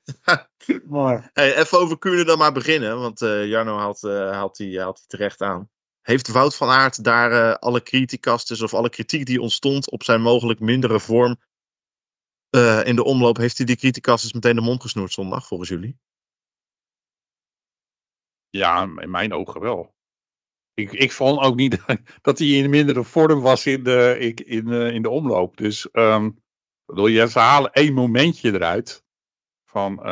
Mooi. 0.85 1.29
Hey, 1.33 1.55
even 1.57 1.79
over 1.79 1.97
Kuurne 1.99 2.23
dan 2.23 2.37
maar 2.37 2.51
beginnen, 2.51 2.99
want 2.99 3.21
eh, 3.21 3.45
Jarno 3.45 3.77
haalt, 3.77 4.03
eh, 4.03 4.31
haalt, 4.31 4.57
die, 4.57 4.79
haalt 4.79 4.97
die 4.97 5.07
terecht 5.07 5.41
aan. 5.41 5.69
Heeft 6.09 6.27
Wout 6.27 6.55
van 6.55 6.69
Aert 6.69 7.03
daar 7.03 7.31
eh, 7.31 7.55
alle 7.55 7.83
criticasters 7.83 8.61
of 8.61 8.73
alle 8.73 8.89
kritiek 8.89 9.25
die 9.25 9.41
ontstond 9.41 9.89
op 9.89 10.03
zijn 10.03 10.21
mogelijk 10.21 10.59
mindere 10.59 10.99
vorm 10.99 11.37
eh, 12.49 12.85
in 12.85 12.95
de 12.95 13.03
omloop, 13.03 13.37
heeft 13.37 13.57
hij 13.57 13.65
die 13.65 13.75
criticasters 13.75 14.33
meteen 14.33 14.55
de 14.55 14.61
mond 14.61 14.81
gesnoerd 14.81 15.11
zondag, 15.11 15.47
volgens 15.47 15.69
jullie? 15.69 15.99
Ja, 18.49 18.83
in 18.83 19.09
mijn 19.09 19.33
ogen 19.33 19.61
wel. 19.61 19.95
Ik, 20.73 20.91
ik 20.91 21.11
vond 21.11 21.39
ook 21.39 21.55
niet 21.55 21.79
dat 22.21 22.39
hij 22.39 22.47
in 22.47 22.69
mindere 22.69 23.03
vorm 23.03 23.41
was 23.41 23.65
in 23.65 23.83
de, 23.83 24.17
in, 24.45 24.71
eh, 24.71 24.93
in 24.93 25.01
de 25.01 25.09
omloop. 25.09 25.57
Dus 25.57 25.91
ehm 25.91 26.29
bedoel, 26.85 27.07
je, 27.07 27.29
ze 27.29 27.39
halen 27.39 27.71
één 27.71 27.93
momentje 27.93 28.53
eruit. 28.53 29.03
Van, 29.65 30.03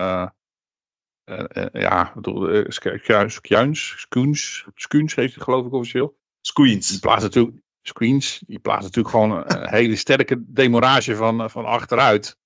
ja, 1.74 2.14
eh, 2.22 2.64
Sk- 2.68 2.98
Sk- 3.04 3.30
Skjuins, 3.30 3.94
Skuns, 3.98 4.66
Skuns 4.76 5.16
heeft 5.16 5.34
het 5.34 5.44
geloof 5.44 5.66
ik 5.66 5.74
officieel. 5.74 6.08
Die 6.08 6.18
Squeens. 6.42 7.00
plaatst 7.00 7.24
natuurlijk, 7.24 7.58
Screens, 7.82 8.44
die 8.48 8.60
plaatst 8.60 8.84
natuurlijk 8.84 9.16
gewoon 9.16 9.44
een 9.48 9.70
hele 9.70 9.96
sterke 9.96 10.44
demorage 10.48 11.16
van, 11.16 11.42
eh, 11.42 11.50
van 11.50 11.66
achteruit. 11.66 12.38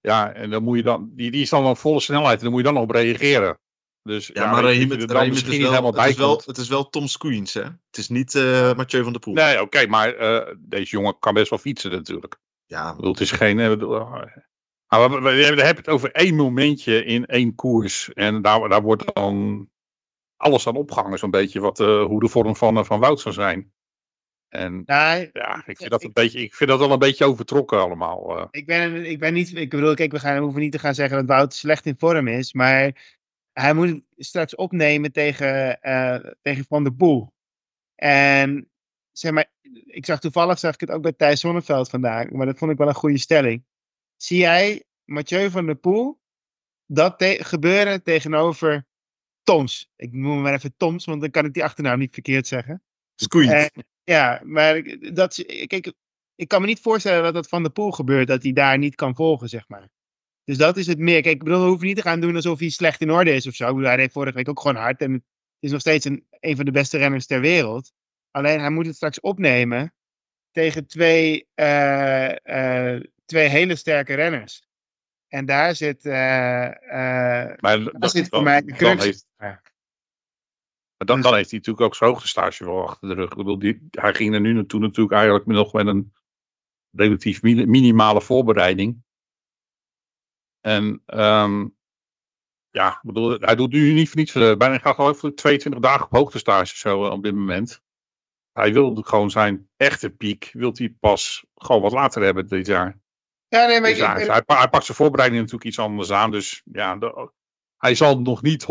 Ja, 0.00 0.32
en 0.32 0.50
dan 0.50 0.62
moet 0.62 0.76
je 0.76 0.82
dan, 0.82 1.10
die, 1.14 1.30
die 1.30 1.42
is 1.42 1.50
dan 1.50 1.66
op 1.66 1.78
volle 1.78 2.00
snelheid 2.00 2.36
en 2.36 2.42
dan 2.42 2.50
moet 2.50 2.58
je 2.60 2.64
dan 2.66 2.74
nog 2.74 2.82
op 2.82 2.90
reageren. 2.90 3.58
Dus 4.02 4.26
Ja, 4.26 4.50
maar 4.50 4.72
je 4.72 4.86
het, 4.86 5.28
misschien 5.28 5.52
is 5.52 5.58
wel, 5.58 5.70
helemaal 5.70 5.92
het, 5.92 6.10
is 6.10 6.16
wel, 6.16 6.42
het 6.46 6.58
is 6.58 6.68
wel 6.68 6.88
Tom 6.88 7.06
Squeens, 7.06 7.54
hè? 7.54 7.62
Het 7.62 7.96
is 7.98 8.08
niet 8.08 8.34
eh 8.34 8.74
Mathieu 8.74 9.02
van 9.02 9.12
der 9.12 9.20
Poel. 9.20 9.34
Nee, 9.34 9.60
oké, 9.62 9.86
maar 9.86 10.14
eh, 10.14 10.54
deze 10.58 10.90
jongen 10.90 11.18
kan 11.18 11.34
best 11.34 11.50
wel 11.50 11.58
fietsen 11.58 11.90
natuurlijk. 11.90 12.38
Ja, 12.66 12.90
Ik 12.90 12.96
bedoel, 12.96 13.12
het 13.12 13.20
is 13.20 13.30
geen... 13.30 13.58
eh, 13.58 13.72
eh, 13.72 14.22
maar 14.88 15.10
we, 15.10 15.20
we, 15.20 15.30
we 15.34 15.44
hebben 15.44 15.76
het 15.76 15.88
over 15.88 16.12
één 16.12 16.34
momentje 16.36 17.04
in 17.04 17.26
één 17.26 17.54
koers. 17.54 18.12
En 18.12 18.42
daar, 18.42 18.68
daar 18.68 18.82
wordt 18.82 19.14
dan 19.14 19.68
alles 20.36 20.66
aan 20.66 20.76
opgehangen, 20.76 21.18
zo'n 21.18 21.30
beetje, 21.30 21.60
wat, 21.60 21.80
eh, 21.80 22.04
hoe 22.04 22.20
de 22.20 22.28
vorm 22.28 22.56
van, 22.56 22.76
eh, 22.78 22.84
van 22.84 23.00
Wout 23.00 23.20
zou 23.20 23.34
zijn. 23.34 23.72
En 24.48 24.82
Nou, 24.86 25.30
ja, 25.32 25.62
ik 25.66 25.76
vind 25.76 25.90
dat, 25.90 26.02
een 26.02 26.08
ik- 26.08 26.14
beetje, 26.14 26.40
ik 26.40 26.54
vind 26.54 26.70
dat 26.70 26.78
wel 26.78 26.92
een 26.92 26.98
beetje 26.98 27.24
overtrokken 27.24 27.78
allemaal. 27.78 28.38
eh. 28.38 28.46
ik 28.50 28.66
ben, 28.66 29.04
ik 29.10 29.18
ben 29.18 29.32
niet, 29.32 29.54
ik 29.56 29.70
bedoel, 29.70 29.94
kijk, 29.94 30.12
we, 30.12 30.18
gaan, 30.18 30.34
we 30.36 30.42
hoeven 30.42 30.60
niet 30.60 30.72
te 30.72 30.78
gaan 30.78 30.94
zeggen 30.94 31.16
dat 31.16 31.26
Wout 31.26 31.54
slecht 31.54 31.86
in 31.86 31.98
vorm 31.98 32.28
is, 32.28 32.52
maar 32.52 33.16
hij 33.52 33.74
moet 33.74 34.02
straks 34.16 34.54
opnemen 34.54 35.12
tegen, 35.12 35.78
tegen 36.42 36.64
Van 36.68 36.82
der 36.84 36.92
Poel. 36.94 37.32
En 37.94 38.70
zeg 39.12 39.32
maar, 39.32 39.50
ik 39.84 40.04
zag 40.06 40.20
toevallig, 40.20 40.58
zag 40.58 40.74
ik 40.74 40.80
het 40.80 40.90
ook 40.90 41.02
bij 41.02 41.12
Thijs 41.12 41.40
Zonneveld 41.40 41.90
vandaag, 41.90 42.30
maar 42.30 42.46
dat 42.46 42.58
vond 42.58 42.70
ik 42.70 42.78
wel 42.78 42.88
een 42.88 42.94
goede 42.94 43.18
stelling. 43.18 43.64
Zie 44.18 44.38
jij 44.38 44.84
Mathieu 45.04 45.50
van 45.50 45.66
der 45.66 45.74
Poel 45.74 46.20
dat 46.86 47.18
te- 47.18 47.38
gebeuren 47.40 48.02
tegenover 48.02 48.86
Toms? 49.42 49.90
Ik 49.96 50.12
noem 50.12 50.32
hem 50.32 50.42
maar 50.42 50.54
even 50.54 50.74
Toms, 50.76 51.04
want 51.04 51.20
dan 51.20 51.30
kan 51.30 51.44
ik 51.44 51.52
die 51.52 51.64
achternaam 51.64 51.98
niet 51.98 52.12
verkeerd 52.12 52.46
zeggen. 52.46 52.82
Squeens. 53.14 53.52
Eh, 53.52 53.66
ja, 54.04 54.40
maar 54.44 54.76
ik- 54.76 55.16
dat, 55.16 55.34
kijk, 55.66 55.92
ik 56.34 56.48
kan 56.48 56.60
me 56.60 56.66
niet 56.66 56.80
voorstellen 56.80 57.22
dat 57.22 57.34
dat 57.34 57.48
van 57.48 57.62
de 57.62 57.70
pool 57.70 57.90
gebeurt, 57.90 58.26
dat 58.28 58.42
hij 58.42 58.52
daar 58.52 58.78
niet 58.78 58.94
kan 58.94 59.14
volgen, 59.14 59.48
zeg 59.48 59.68
maar. 59.68 59.88
Dus 60.44 60.56
dat 60.56 60.76
is 60.76 60.86
het 60.86 60.98
meer. 60.98 61.22
Kijk, 61.22 61.34
ik 61.34 61.44
bedoel, 61.44 61.60
we 61.62 61.68
hoeven 61.68 61.86
niet 61.86 61.96
te 61.96 62.02
gaan 62.02 62.20
doen 62.20 62.34
alsof 62.34 62.58
hij 62.58 62.68
slecht 62.68 63.00
in 63.00 63.10
orde 63.10 63.34
is 63.34 63.46
of 63.46 63.54
zo. 63.54 63.64
Ik 63.68 63.74
bedoel, 63.74 63.88
hij 63.88 63.96
reed 63.96 64.12
vorige 64.12 64.34
week 64.36 64.48
ook 64.48 64.60
gewoon 64.60 64.76
hard 64.82 65.00
en 65.00 65.12
het 65.12 65.22
is 65.60 65.70
nog 65.70 65.80
steeds 65.80 66.04
een, 66.04 66.26
een 66.40 66.56
van 66.56 66.64
de 66.64 66.70
beste 66.70 66.98
renners 66.98 67.26
ter 67.26 67.40
wereld. 67.40 67.92
Alleen 68.30 68.60
hij 68.60 68.70
moet 68.70 68.86
het 68.86 68.94
straks 68.96 69.20
opnemen 69.20 69.94
tegen 70.50 70.86
twee, 70.86 71.48
eh, 71.54 72.94
eh, 72.94 73.02
twee 73.28 73.48
hele 73.48 73.76
sterke 73.76 74.14
renners. 74.14 74.66
En 75.28 75.46
daar 75.46 75.74
zit, 75.74 76.04
eh, 76.04 76.64
eh, 76.66 77.58
Maar 77.60 77.98
daar 77.98 78.10
zit 78.10 78.20
voor 78.28 78.30
dan- 78.30 78.42
mij 78.44 78.62
de 78.62 78.72
crux. 78.72 79.04
heeft, 79.04 79.26
maar 79.36 79.62
dan, 80.96 81.16
Dus- 81.16 81.24
dan 81.24 81.34
heeft 81.34 81.50
hij 81.50 81.58
natuurlijk 81.58 81.86
ook 81.86 81.94
zijn 81.94 82.10
hoogtestage 82.10 82.64
wel 82.64 82.82
achter 82.88 83.08
de 83.08 83.14
rug. 83.14 83.30
Ik 83.30 83.36
bedoel, 83.36 83.58
die, 83.58 83.88
hij 83.90 84.14
ging 84.14 84.34
er 84.34 84.40
nu 84.40 84.52
naartoe 84.52 84.80
natuurlijk 84.80 85.14
eigenlijk 85.16 85.46
nog 85.46 85.72
met 85.72 85.86
een 85.86 86.12
relatief 86.90 87.42
mini- 87.42 87.66
minimale 87.66 88.20
voorbereiding. 88.20 89.02
En 90.60 91.02
ehm, 91.06 91.66
ja, 92.70 93.00
bedoel, 93.02 93.38
hij 93.38 93.54
doet 93.54 93.72
nu 93.72 93.92
niet 93.92 94.08
voor 94.08 94.16
niets. 94.18 94.34
eh, 94.34 94.56
bijna 94.56 94.78
gaat 94.78 94.94
geloof 94.94 95.22
ik 95.22 95.36
22 95.36 95.80
dagen 95.80 96.04
op 96.04 96.10
hoogtestage 96.12 96.76
zo 96.76 97.04
op 97.06 97.22
dit 97.22 97.34
moment. 97.34 97.82
hij 98.52 98.72
wil 98.72 98.94
gewoon 98.94 99.30
zijn 99.30 99.68
echte 99.76 100.10
piek, 100.10 100.50
wil 100.52 100.70
hij 100.74 100.90
pas 101.00 101.46
gewoon 101.54 101.82
wat 101.82 101.92
later 101.92 102.22
hebben 102.22 102.48
dit 102.48 102.66
jaar. 102.66 102.98
Ja, 103.48 103.66
nee, 103.66 103.80
maar 103.80 103.90
Dus 103.90 103.98
ik, 103.98 104.04
hij, 104.04 104.24
hij, 104.26 104.42
hij 104.46 104.68
pakt 104.68 104.84
zijn 104.84 104.96
voorbereiding 104.96 105.40
natuurlijk 105.40 105.68
iets 105.68 105.78
anders 105.78 106.10
aan. 106.12 106.30
Dus 106.30 106.62
ja, 106.72 106.96
de- 106.96 107.30
hij 107.76 107.94
zal 107.94 108.20
nog 108.20 108.42
niet 108.42 108.62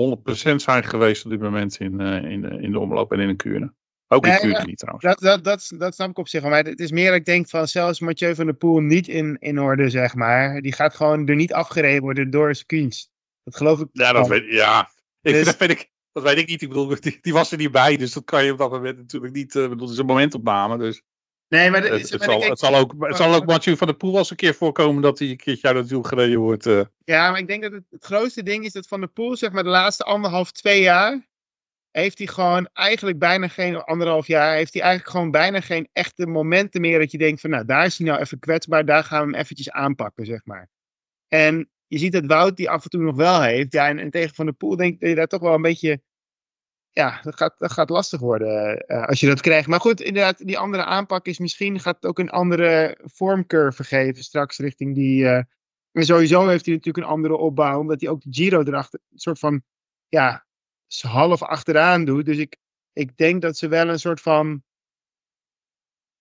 100% 0.52 0.56
zijn 0.56 0.84
geweest 0.84 1.26
op 1.26 1.32
dit 1.32 1.40
moment 1.40 1.80
in, 1.80 2.00
eh, 2.02 2.32
in, 2.32 2.42
de, 2.42 2.48
in 2.62 2.72
de 2.72 2.80
omloop 2.80 3.12
en 3.12 3.20
in 3.20 3.30
een 3.30 3.36
kuren. 3.36 3.76
Ook 4.08 4.26
in 4.26 4.32
Nee, 4.42 4.52
ja. 4.52 4.64
niet 4.66 4.78
trouwens. 4.78 5.06
dat, 5.06 5.20
dat, 5.20 5.44
dat, 5.44 5.72
dat 5.80 5.94
snap 5.94 6.10
ik 6.10 6.18
op 6.18 6.28
zich 6.28 6.42
wel. 6.42 6.50
Maar 6.50 6.64
het 6.64 6.80
is 6.80 6.92
meer 6.92 7.08
dat 7.10 7.16
ik 7.20 7.26
denk 7.26 7.50
van 7.50 7.68
zelfs 7.68 8.00
Mathieu 8.00 8.36
van 8.36 8.46
der 8.46 8.56
Poel 8.56 8.80
niet 8.80 9.08
in, 9.08 9.38
in 9.40 9.60
orde, 9.60 9.90
zeg 9.90 10.16
maar. 10.16 10.62
Die 10.62 10.74
gaat 10.74 10.96
gewoon 10.96 11.28
er 11.28 11.36
niet 11.36 11.54
afgereden 11.54 12.02
worden 12.02 12.30
door 12.30 12.56
Skuns. 12.56 13.10
Dat 13.44 13.56
geloof 13.56 13.80
ik. 13.80 13.88
Ja, 13.92 14.12
dat 14.14 14.28
weet, 14.28 14.46
ja. 14.52 14.90
Ik, 15.22 15.34
Dus- 15.34 15.46
dat, 15.46 15.58
weet 15.58 15.70
ik, 15.70 15.90
dat 16.12 16.24
weet 16.24 16.38
ik 16.38 16.48
niet. 16.48 16.62
Ik 16.62 16.68
bedoel, 16.68 16.96
die, 17.00 17.18
die 17.22 17.34
was 17.34 17.52
er 17.52 17.58
niet 17.58 17.72
bij. 17.72 17.98
Dus 17.98 18.14
dat 18.14 18.24
kan 18.24 18.46
je 18.46 18.52
op 18.52 18.58
dat 18.58 18.72
moment 18.72 18.98
natuurlijk 18.98 19.34
niet. 19.34 19.56
eh, 19.56 19.64
Ik 19.64 19.70
bedoel, 19.70 19.84
het 19.86 19.94
is 19.94 20.00
een 20.00 20.06
momentopname. 20.06 20.78
Dus 20.78 21.02
Nee, 21.50 21.70
maar, 21.72 21.82
de- 21.82 21.88
het, 21.88 22.08
zal, 22.08 22.42
het, 22.42 22.60
zal 22.60 22.76
ook, 22.76 22.94
het 22.98 23.16
zal 23.16 23.34
ook 23.34 23.46
Mathieu 23.46 23.78
van 23.78 23.88
der 23.88 23.96
Poel 23.96 24.10
wel 24.12 24.20
eens 24.20 24.30
een 24.30 24.36
keer 24.36 24.54
voorkomen 24.54 25.02
dat 25.02 25.20
hij 25.20 25.30
een 25.30 25.38
keertje 25.38 25.68
uit 25.68 25.78
het 25.78 25.90
wiel 25.90 26.04
gereden 26.04 26.40
wordt. 26.40 26.66
eh. 26.66 26.82
Ja, 27.04 27.32
maar 27.32 27.40
ik 27.40 27.48
denk 27.48 27.62
dat 27.64 27.72
het, 27.72 27.84
het 27.90 28.04
grootste 28.06 28.44
ding 28.44 28.66
is 28.66 28.72
dat 28.72 28.88
Van 28.88 29.00
der 29.00 29.10
Poel, 29.10 29.36
zeg 29.38 29.52
maar, 29.52 29.64
de 29.64 29.70
laatste 29.70 30.04
anderhalf, 30.04 30.52
twee 30.52 30.82
jaar. 30.82 31.26
Heeft 31.92 32.18
hij 32.18 32.28
gewoon 32.28 32.70
eigenlijk 32.74 33.20
bijna 33.20 33.48
geen, 33.48 33.78
anderhalf 33.78 34.28
jaar, 34.28 34.56
heeft 34.56 34.74
hij 34.74 34.82
eigenlijk 34.82 35.12
gewoon 35.12 35.32
bijna 35.32 35.60
geen 35.62 35.90
echte 35.94 36.28
momenten 36.28 36.82
meer 36.82 37.00
dat 37.00 37.12
je 37.12 37.18
denkt 37.18 37.42
van, 37.42 37.50
nou, 37.50 37.66
daar 37.66 37.86
is 37.86 37.98
hij 37.98 38.08
nou 38.08 38.20
even 38.20 38.40
kwetsbaar, 38.40 38.86
daar 38.86 39.04
gaan 39.04 39.26
we 39.26 39.32
hem 39.32 39.42
eventjes 39.42 39.72
aanpakken, 39.72 40.26
zeg 40.26 40.46
maar. 40.46 40.70
En 41.28 41.70
je 41.88 41.98
ziet 41.98 42.12
dat 42.12 42.26
Wout 42.26 42.58
die 42.58 42.70
af 42.70 42.84
en 42.84 42.90
toe 42.90 43.02
nog 43.02 43.16
wel 43.16 43.42
heeft, 43.42 43.74
ja, 43.74 43.88
en, 43.88 44.00
en 44.00 44.10
tegen 44.10 44.36
Van 44.36 44.46
der 44.46 44.54
Poel 44.56 44.76
denk 44.76 44.94
ik 44.94 45.00
dat 45.00 45.10
je 45.10 45.16
daar 45.16 45.28
toch 45.28 45.42
wel 45.42 45.54
een 45.54 45.62
beetje, 45.62 46.02
ja, 46.92 47.20
dat 47.22 47.36
gaat, 47.36 47.56
dat 47.58 47.72
gaat 47.72 47.90
lastig 47.90 48.20
worden 48.20 48.78
eh, 48.78 49.06
als 49.06 49.20
je 49.20 49.28
dat 49.28 49.42
krijgt. 49.42 49.68
Maar 49.68 49.80
goed, 49.80 50.02
inderdaad, 50.02 50.46
die 50.46 50.58
andere 50.58 50.84
aanpak 50.84 51.26
is 51.26 51.40
misschien, 51.40 51.80
gaat 51.80 52.06
ook 52.06 52.20
een 52.20 52.30
andere 52.30 52.98
vormcurve 53.04 53.84
geven 53.84 54.24
straks 54.24 54.58
richting 54.58 54.96
die... 54.96 55.26
eh, 55.28 55.44
en 55.92 56.06
sowieso 56.06 56.48
heeft 56.48 56.66
hij 56.66 56.76
natuurlijk 56.76 57.06
een 57.06 57.12
andere 57.12 57.38
opbouw, 57.38 57.80
omdat 57.80 58.02
hij 58.02 58.10
ook 58.10 58.22
de 58.22 58.34
Giro 58.34 58.64
erachter, 58.64 59.00
een 59.12 59.20
soort 59.20 59.40
van, 59.40 59.64
ja, 60.08 60.46
half 61.02 61.44
achteraan 61.44 62.06
doet. 62.06 62.26
Dus 62.26 62.38
ik, 62.38 62.58
ik 62.94 63.18
denk 63.18 63.42
dat 63.42 63.58
ze 63.58 63.68
wel 63.68 63.90
een 63.90 64.00
soort 64.00 64.22
van 64.22 64.64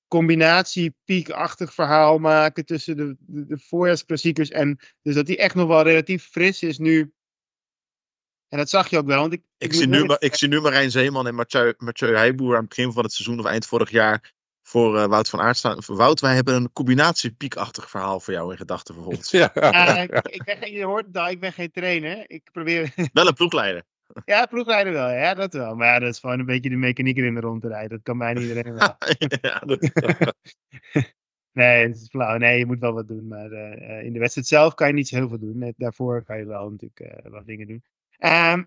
combinatie 0.08 0.96
piekachtig 1.04 1.74
verhaal 1.74 2.18
maken 2.18 2.64
tussen 2.64 2.96
de, 2.96 3.16
de, 3.18 3.46
de 3.46 3.58
voorjaarsklassiekers 3.58 4.50
en 4.50 4.78
dus 5.02 5.14
dat 5.14 5.26
hij 5.26 5.38
echt 5.38 5.54
nog 5.54 5.68
wel 5.68 5.82
relatief 5.82 6.24
fris 6.24 6.62
is 6.62 6.78
nu. 6.78 7.12
En 8.48 8.58
dat 8.58 8.68
zag 8.70 8.88
je 8.88 8.98
ook 8.98 9.06
wel, 9.06 9.20
want 9.20 9.32
ik, 9.32 9.42
Ik 9.58 9.72
zie, 9.72 9.86
nu, 9.86 10.04
ik 10.18 10.34
zie 10.34 10.48
nu 10.48 10.60
Marijn 10.60 10.90
Zeeman 10.90 11.26
en 11.26 11.34
Mathieu, 11.34 11.74
Mathieu 11.78 12.16
Heijboer 12.16 12.54
aan 12.54 12.60
het 12.60 12.68
begin 12.68 12.92
van 12.92 13.02
het 13.02 13.12
seizoen 13.12 13.38
of 13.38 13.44
eind 13.44 13.66
vorig 13.66 13.90
jaar 13.90 14.34
voor 14.62 14.98
eh, 14.98 15.04
Wout 15.06 15.28
van 15.28 15.40
Aert 15.40 15.56
staan. 15.56 15.78
Wout, 15.86 16.20
wij 16.20 16.34
hebben 16.34 16.54
een 16.54 16.72
combinatie 16.72 17.30
piekachtig 17.32 17.90
verhaal 17.90 18.20
voor 18.20 18.32
jou 18.34 18.50
in 18.50 18.56
gedachten 18.56 18.94
vervolgens. 18.94 19.30
ja, 19.40 19.50
Ja, 19.54 19.96
ik, 19.98 20.28
ik 20.28 20.44
ben 20.44 20.56
geen, 20.56 20.72
je 20.72 20.84
hoort 20.84 21.06
het 21.06 21.16
al, 21.16 21.28
ik 21.28 21.40
ben 21.40 21.52
geen 21.52 21.70
trainer. 21.70 22.24
Ik 22.26 22.42
probeer, 22.52 22.92
Wel 23.12 23.26
een 23.26 23.34
ploegleider. 23.34 23.82
ja, 24.24 24.46
ploegrijden 24.46 24.92
wel, 24.92 25.10
ja, 25.10 25.34
dat 25.34 25.52
wel. 25.52 25.74
Maar 25.74 25.86
ja, 25.86 25.98
dat 25.98 26.08
is 26.12 26.18
gewoon 26.18 26.38
een 26.38 26.46
beetje 26.46 26.70
de 26.70 26.76
mechaniek 26.76 27.16
erin 27.16 27.40
rond 27.40 27.62
te 27.62 27.68
rijden. 27.68 27.88
Dat 27.90 28.02
kan 28.02 28.18
bijna 28.18 28.40
iedereen 28.40 28.74
wel. 28.74 28.96
ja, 29.42 29.58
dat- 29.58 30.34
Nee, 31.52 31.86
het 31.86 31.96
is 31.96 32.08
flauw. 32.08 32.36
Nee, 32.36 32.58
je 32.58 32.66
moet 32.66 32.78
wel 32.80 32.92
wat 32.92 33.08
doen. 33.08 33.28
Maar 33.28 33.50
eh, 33.50 33.98
eh, 33.98 34.04
in 34.04 34.12
de 34.12 34.18
wedstrijd 34.18 34.46
zelf 34.46 34.74
kan 34.74 34.86
je 34.88 34.92
niet 34.94 35.08
zo 35.08 35.16
heel 35.16 35.28
veel 35.28 35.38
doen. 35.38 35.58
Net 35.58 35.74
daarvoor 35.76 36.22
kan 36.24 36.38
je 36.38 36.44
wel 36.44 36.70
natuurlijk 36.70 37.00
eh, 37.00 37.30
wat 37.30 37.46
dingen 37.46 37.66
doen. 37.66 37.82
Ehm, 38.18 38.64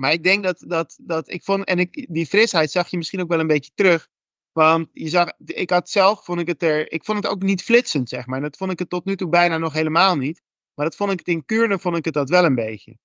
maar 0.00 0.12
ik 0.12 0.22
denk 0.22 0.44
dat, 0.44 0.64
dat, 0.66 0.98
dat 1.02 1.30
ik 1.30 1.44
vond, 1.44 1.64
en 1.64 1.78
ik, 1.78 2.06
die 2.10 2.26
frisheid 2.26 2.70
zag 2.70 2.88
je 2.88 2.96
misschien 2.96 3.20
ook 3.20 3.28
wel 3.28 3.40
een 3.40 3.46
beetje 3.46 3.72
terug. 3.74 4.08
Want 4.52 4.88
je 4.92 5.08
zag, 5.08 5.32
ik 5.44 5.70
had 5.70 5.90
zelf, 5.90 6.24
vond 6.24 6.40
ik 6.40 6.46
het 6.46 6.62
er, 6.62 6.92
ik 6.92 7.04
vond 7.04 7.22
het 7.22 7.32
ook 7.32 7.42
niet 7.42 7.62
flitsend, 7.62 8.08
zeg 8.08 8.26
maar. 8.26 8.36
En 8.36 8.42
dat 8.42 8.56
vond 8.56 8.72
ik 8.72 8.78
het 8.78 8.90
tot 8.90 9.04
nu 9.04 9.16
toe 9.16 9.28
bijna 9.28 9.58
nog 9.58 9.72
helemaal 9.72 10.16
niet. 10.16 10.42
Maar 10.74 10.86
dat 10.86 10.96
vond 10.96 11.12
ik 11.12 11.18
het 11.18 11.28
in 11.28 11.44
Kuurne, 11.44 11.78
vond 11.78 11.96
ik 11.96 12.04
het 12.04 12.14
dat 12.14 12.28
wel 12.28 12.44
een 12.44 12.54
beetje. 12.54 12.98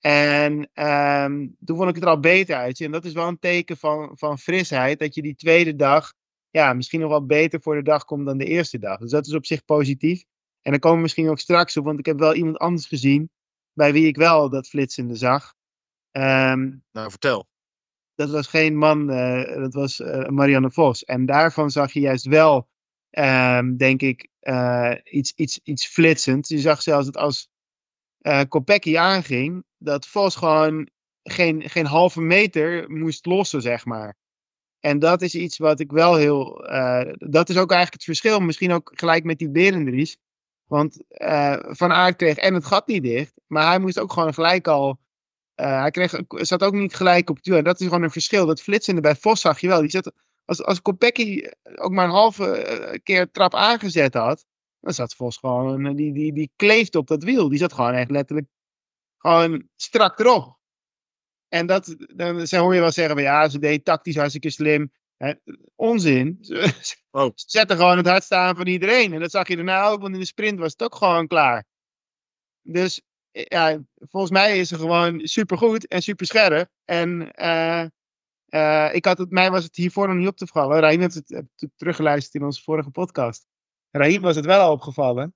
En 0.00 0.70
ehm, 0.72 1.48
toen 1.64 1.76
vond 1.76 1.88
ik 1.88 1.94
het 1.94 2.04
er 2.04 2.10
al 2.10 2.20
beter 2.20 2.56
uitzien. 2.56 2.86
En 2.86 2.92
dat 2.92 3.04
is 3.04 3.12
wel 3.12 3.28
een 3.28 3.38
teken 3.38 3.76
van, 3.76 4.10
van 4.14 4.38
frisheid, 4.38 4.98
dat 4.98 5.14
je 5.14 5.22
die 5.22 5.34
tweede 5.34 5.76
dag 5.76 6.12
ja, 6.50 6.72
misschien 6.72 7.00
nog 7.00 7.10
wel 7.10 7.26
beter 7.26 7.62
voor 7.62 7.74
de 7.74 7.82
dag 7.82 8.04
komt 8.04 8.26
dan 8.26 8.38
de 8.38 8.44
eerste 8.44 8.78
dag. 8.78 8.98
Dus 8.98 9.10
dat 9.10 9.26
is 9.26 9.34
op 9.34 9.46
zich 9.46 9.64
positief. 9.64 10.24
En 10.62 10.70
dan 10.70 10.80
komen 10.80 10.96
we 10.96 11.02
misschien 11.02 11.28
ook 11.28 11.38
straks 11.38 11.76
op, 11.76 11.84
want 11.84 11.98
ik 11.98 12.06
heb 12.06 12.18
wel 12.18 12.34
iemand 12.34 12.58
anders 12.58 12.86
gezien 12.86 13.30
bij 13.74 13.92
wie 13.92 14.06
ik 14.06 14.16
wel 14.16 14.50
dat 14.50 14.68
flitsende 14.68 15.14
zag. 15.14 15.54
Ehm, 16.10 16.70
nou, 16.92 17.10
vertel. 17.10 17.46
dat 18.14 18.30
was 18.30 18.46
geen 18.46 18.76
man, 18.76 19.10
eh, 19.10 19.56
dat 19.56 19.74
was 19.74 20.00
eh, 20.00 20.28
Marianne 20.28 20.70
Vos. 20.70 21.04
En 21.04 21.26
daarvan 21.26 21.70
zag 21.70 21.92
je 21.92 22.00
juist 22.00 22.26
wel, 22.26 22.68
ehm, 23.10 23.76
denk 23.76 24.02
ik, 24.02 24.28
eh, 24.40 24.94
iets, 25.04 25.32
iets, 25.36 25.60
iets 25.62 25.86
flitsend. 25.86 26.48
Je 26.48 26.58
zag 26.58 26.82
zelfs 26.82 27.06
dat 27.06 27.16
als 27.16 27.48
Kopecky 28.48 28.98
aanging, 28.98 29.64
dat 29.78 30.06
Vos 30.06 30.36
gewoon 30.36 30.88
geen, 31.22 31.70
geen 31.70 31.86
halve 31.86 32.20
meter 32.20 32.90
moest 32.90 33.26
lossen, 33.26 33.62
zeg 33.62 33.84
maar. 33.84 34.16
En 34.80 34.98
dat 34.98 35.22
is 35.22 35.34
iets 35.34 35.58
wat 35.58 35.80
ik 35.80 35.92
wel 35.92 36.14
heel. 36.14 36.56
dat 37.18 37.48
is 37.48 37.56
ook 37.56 37.70
eigenlijk 37.70 37.92
het 37.92 38.04
verschil. 38.04 38.40
Misschien 38.40 38.72
ook 38.72 38.92
gelijk 38.94 39.24
met 39.24 39.38
die 39.38 39.50
Berendries. 39.50 40.16
Want 40.74 41.06
eh, 41.08 41.56
Van 41.60 41.92
Aert 41.92 42.16
kreeg 42.16 42.36
en 42.36 42.54
het 42.54 42.64
gat 42.64 42.86
niet 42.86 43.02
dicht. 43.02 43.32
Maar 43.46 43.66
hij 43.66 43.78
moest 43.78 43.98
ook 43.98 44.12
gewoon 44.12 44.34
gelijk 44.34 44.68
al. 44.68 44.98
eh, 45.54 45.80
hij 45.80 45.90
kreeg, 45.90 46.20
zat 46.28 46.62
ook 46.62 46.72
niet 46.72 46.94
gelijk 46.94 47.30
op 47.30 47.36
het 47.36 47.44
duel. 47.44 47.58
En 47.58 47.64
dat 47.64 47.80
is 47.80 47.86
gewoon 47.86 48.02
een 48.02 48.10
verschil. 48.10 48.46
Dat 48.46 48.62
flitsende 48.62 49.00
bij 49.00 49.16
Vos 49.16 49.40
zag 49.40 49.60
je 49.60 49.68
wel. 49.68 49.80
Die 49.80 49.90
zat, 49.90 50.12
als, 50.44 50.62
als 50.62 50.82
Kopecky 50.82 51.42
ook 51.74 51.90
maar 51.90 52.04
een 52.04 52.10
halve 52.10 52.56
eh, 52.56 52.98
keer 53.02 53.30
trap 53.30 53.54
aangezet 53.54 54.14
had. 54.14 54.44
Dan 54.80 54.94
zat 54.94 55.14
Vos 55.14 55.36
gewoon. 55.36 55.96
Die, 55.96 56.12
die, 56.12 56.32
die 56.32 56.52
kleefde 56.56 56.98
op 56.98 57.06
dat 57.06 57.22
wiel. 57.22 57.48
Die 57.48 57.58
zat 57.58 57.72
gewoon 57.72 57.92
echt 57.92 58.10
letterlijk. 58.10 58.48
Gewoon 59.18 59.68
strak 59.76 60.18
erop. 60.18 60.58
En 61.48 61.66
dat, 61.66 61.96
dan 62.16 62.46
hoor 62.50 62.74
je 62.74 62.80
wel 62.80 62.92
zeggen, 62.92 63.14
van, 63.14 63.22
ja, 63.22 63.48
ze 63.48 63.58
deed 63.58 63.84
tactisch 63.84 64.16
hartstikke 64.16 64.50
slim. 64.50 64.92
Onzin. 65.74 66.38
Ze, 66.40 66.54
Oh. 67.10 67.30
ze 67.34 67.44
zetten 67.46 67.76
gewoon 67.76 67.96
het 67.96 68.06
hardst 68.06 68.32
aan 68.32 68.56
van 68.56 68.66
iedereen. 68.66 69.12
En 69.12 69.20
dat 69.20 69.30
zag 69.30 69.48
je 69.48 69.56
daarna 69.56 69.86
ook, 69.86 70.00
want 70.00 70.14
in 70.14 70.20
de 70.20 70.26
sprint 70.26 70.58
was 70.58 70.72
het 70.72 70.82
ook 70.82 70.94
gewoon 70.94 71.26
klaar. 71.26 71.64
Dus 72.62 73.02
eh, 73.30 73.44
ja, 73.44 73.82
volgens 73.96 74.32
mij 74.32 74.58
is 74.58 74.68
ze 74.68 74.76
gewoon 74.76 75.20
supergoed 75.26 75.86
en 75.86 76.02
super 76.02 76.26
scherp. 76.26 76.68
En 76.84 77.32
eh, 77.32 77.86
eh, 78.46 78.94
ik 78.94 79.04
had 79.04 79.18
het, 79.18 79.30
mij 79.30 79.50
was 79.50 79.64
het 79.64 79.76
hiervoor 79.76 80.08
nog 80.08 80.16
niet 80.16 80.28
op 80.28 80.36
te 80.36 80.46
vallen. 80.46 80.80
Raim 80.80 81.00
heeft 81.00 81.14
het 81.14 81.28
heeft 81.28 81.48
het 81.56 81.70
teruggeluisterd 81.76 82.34
in 82.34 82.44
onze 82.44 82.62
vorige 82.62 82.90
podcast. 82.90 83.46
Raim 83.90 84.20
was 84.20 84.36
het 84.36 84.44
wel 84.44 84.60
al 84.60 84.72
opgevallen. 84.72 85.34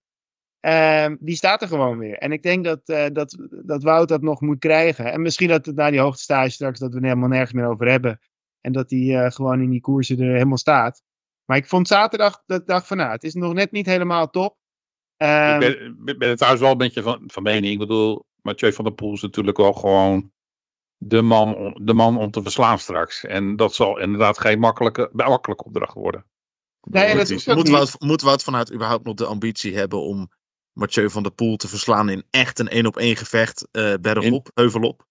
Ehm, 0.60 1.16
die 1.20 1.36
staat 1.36 1.62
er 1.62 1.68
gewoon 1.68 1.98
weer. 1.98 2.18
En 2.18 2.32
ik 2.32 2.42
denk 2.42 2.64
dat, 2.64 2.88
eh, 2.88 3.06
dat, 3.12 3.36
dat 3.64 3.82
Wout 3.82 4.08
dat 4.08 4.22
nog 4.22 4.40
moet 4.40 4.58
krijgen. 4.58 5.12
En 5.12 5.22
misschien 5.22 5.48
dat 5.48 5.66
het 5.66 5.76
na 5.76 5.90
die 5.90 6.00
hoogtestage 6.00 6.50
straks 6.50 6.78
dat 6.78 6.92
we 6.92 6.98
er 6.98 7.04
helemaal 7.04 7.28
nergens 7.28 7.52
meer 7.52 7.66
over 7.66 7.90
hebben. 7.90 8.20
En 8.60 8.72
dat 8.72 8.90
hij 8.90 9.24
eh, 9.24 9.30
gewoon 9.30 9.60
in 9.60 9.70
die 9.70 9.80
koersen 9.80 10.20
er 10.20 10.32
helemaal 10.32 10.56
staat. 10.58 11.02
Maar 11.44 11.56
ik 11.56 11.66
vond 11.66 11.88
zaterdag 11.88 12.42
dat 12.46 12.66
dacht 12.66 12.86
van 12.86 12.96
nou, 12.96 13.10
het 13.10 13.24
is 13.24 13.34
nog 13.34 13.52
net 13.52 13.70
niet 13.70 13.86
helemaal 13.86 14.30
top. 14.30 14.56
Ehm, 15.16 15.60
ik 15.62 15.78
ben, 15.78 15.96
ben- 16.04 16.18
ben 16.18 16.28
het 16.28 16.36
trouwens 16.36 16.62
wel 16.64 16.72
een 16.72 16.78
beetje 16.78 17.02
van, 17.02 17.22
van 17.26 17.42
mening. 17.42 17.72
Ik 17.72 17.78
bedoel, 17.78 18.24
Mathieu 18.42 18.72
van 18.72 18.84
der 18.84 18.92
Poel 18.92 19.12
is 19.12 19.22
natuurlijk 19.22 19.56
wel 19.56 19.72
gewoon 19.72 20.32
de 20.96 21.22
man, 21.22 21.54
om- 21.56 21.86
de 21.86 21.92
man 21.94 22.16
om 22.18 22.30
te 22.30 22.42
verslaan 22.42 22.78
straks. 22.78 23.24
En 23.24 23.56
dat 23.56 23.74
zal 23.74 23.98
inderdaad 23.98 24.38
geen 24.38 24.58
makkelijke, 24.58 25.10
makkelijke 25.12 25.64
opdracht 25.64 25.94
worden. 25.94 26.24
Nee, 26.80 27.06
dat 27.06 27.16
Moet- 27.16 27.30
is. 27.30 27.70
Wout, 27.70 28.00
moet 28.00 28.20
Wout 28.22 28.42
van 28.42 28.54
Aert 28.56 28.72
überhaupt 28.72 29.04
nog 29.04 29.14
de 29.14 29.26
ambitie 29.26 29.76
hebben 29.76 30.00
om 30.02 30.28
Mathieu 30.72 31.10
van 31.10 31.22
der 31.22 31.32
Poel 31.32 31.56
te 31.56 31.68
verslaan 31.68 32.08
in 32.08 32.24
echt 32.30 32.58
een 32.58 32.68
één 32.68 32.86
op 32.86 32.96
één 32.96 33.16
gevecht 33.16 33.68
eh 33.70 33.94
bergop, 34.00 34.50
heuvelop? 34.54 35.06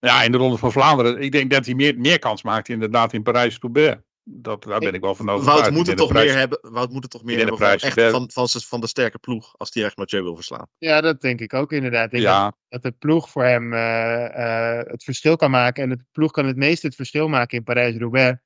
Ja, 0.00 0.22
in 0.22 0.32
de 0.32 0.38
Ronde 0.38 0.56
van 0.56 0.72
Vlaanderen. 0.72 1.20
Ik 1.20 1.32
denk 1.32 1.50
dat 1.50 1.64
hij 1.66 1.74
meer, 1.74 1.98
meer 1.98 2.18
kans 2.18 2.42
maakt 2.42 2.68
inderdaad 2.68 3.12
in 3.12 3.22
Parijs-Roubaix. 3.22 3.96
Dat, 4.30 4.62
daar 4.64 4.78
ben 4.78 4.94
ik 4.94 5.00
wel 5.00 5.14
van 5.14 5.28
overtuigd. 5.30 5.60
Wout 5.60 5.72
moet 5.72 5.86
het 5.86 5.96
toch 5.96 6.12
meer 6.12 6.36
hebben, 6.36 6.58
Wout 6.62 6.90
moet 6.90 7.02
het 7.02 7.10
toch 7.12 7.24
meer 7.24 7.36
hebben 7.38 7.58
van, 7.58 7.68
echt 7.68 7.94
de- 7.94 8.10
van, 8.10 8.30
van, 8.30 8.48
van 8.48 8.80
de 8.80 8.86
sterke 8.86 9.18
ploeg 9.18 9.54
als 9.56 9.70
die 9.70 9.84
echt 9.84 9.96
Mathieu 9.96 10.22
wil 10.22 10.34
verslaan. 10.34 10.66
Ja, 10.78 11.00
dat 11.00 11.20
denk 11.20 11.40
ik 11.40 11.54
ook 11.54 11.72
inderdaad. 11.72 12.04
Ik 12.04 12.10
denk 12.10 12.24
dat, 12.24 12.32
Ja, 12.32 12.56
dat 12.68 12.82
de 12.82 12.90
ploeg 12.90 13.30
voor 13.30 13.44
hem 13.44 13.72
eh, 13.72 14.78
eh, 14.78 14.86
het 14.86 15.04
verschil 15.04 15.36
kan 15.36 15.50
maken. 15.50 15.82
En 15.82 15.88
de 15.88 16.04
ploeg 16.12 16.30
kan 16.30 16.46
het 16.46 16.56
meeste 16.56 16.86
het 16.86 16.96
verschil 16.96 17.28
maken 17.28 17.58
in 17.58 17.64
Parijs-Roubaix. 17.64 18.38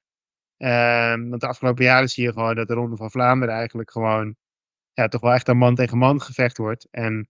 Ehm, 0.57 1.29
want 1.29 1.41
de 1.41 1.47
afgelopen 1.47 1.85
jaren 1.85 2.09
zie 2.09 2.25
je 2.25 2.33
gewoon 2.33 2.55
dat 2.55 2.69
de 2.69 2.75
Ronde 2.75 2.97
van 2.97 3.11
Vlaanderen 3.11 3.55
eigenlijk 3.55 3.91
gewoon 3.91 4.37
ja, 4.93 5.09
toch 5.09 5.21
wel 5.21 5.33
echt 5.33 5.49
een 5.49 5.57
man 5.59 5.75
tegen 5.75 5.99
man 5.99 6.21
gevecht 6.21 6.57
wordt. 6.59 6.89
En 6.91 7.29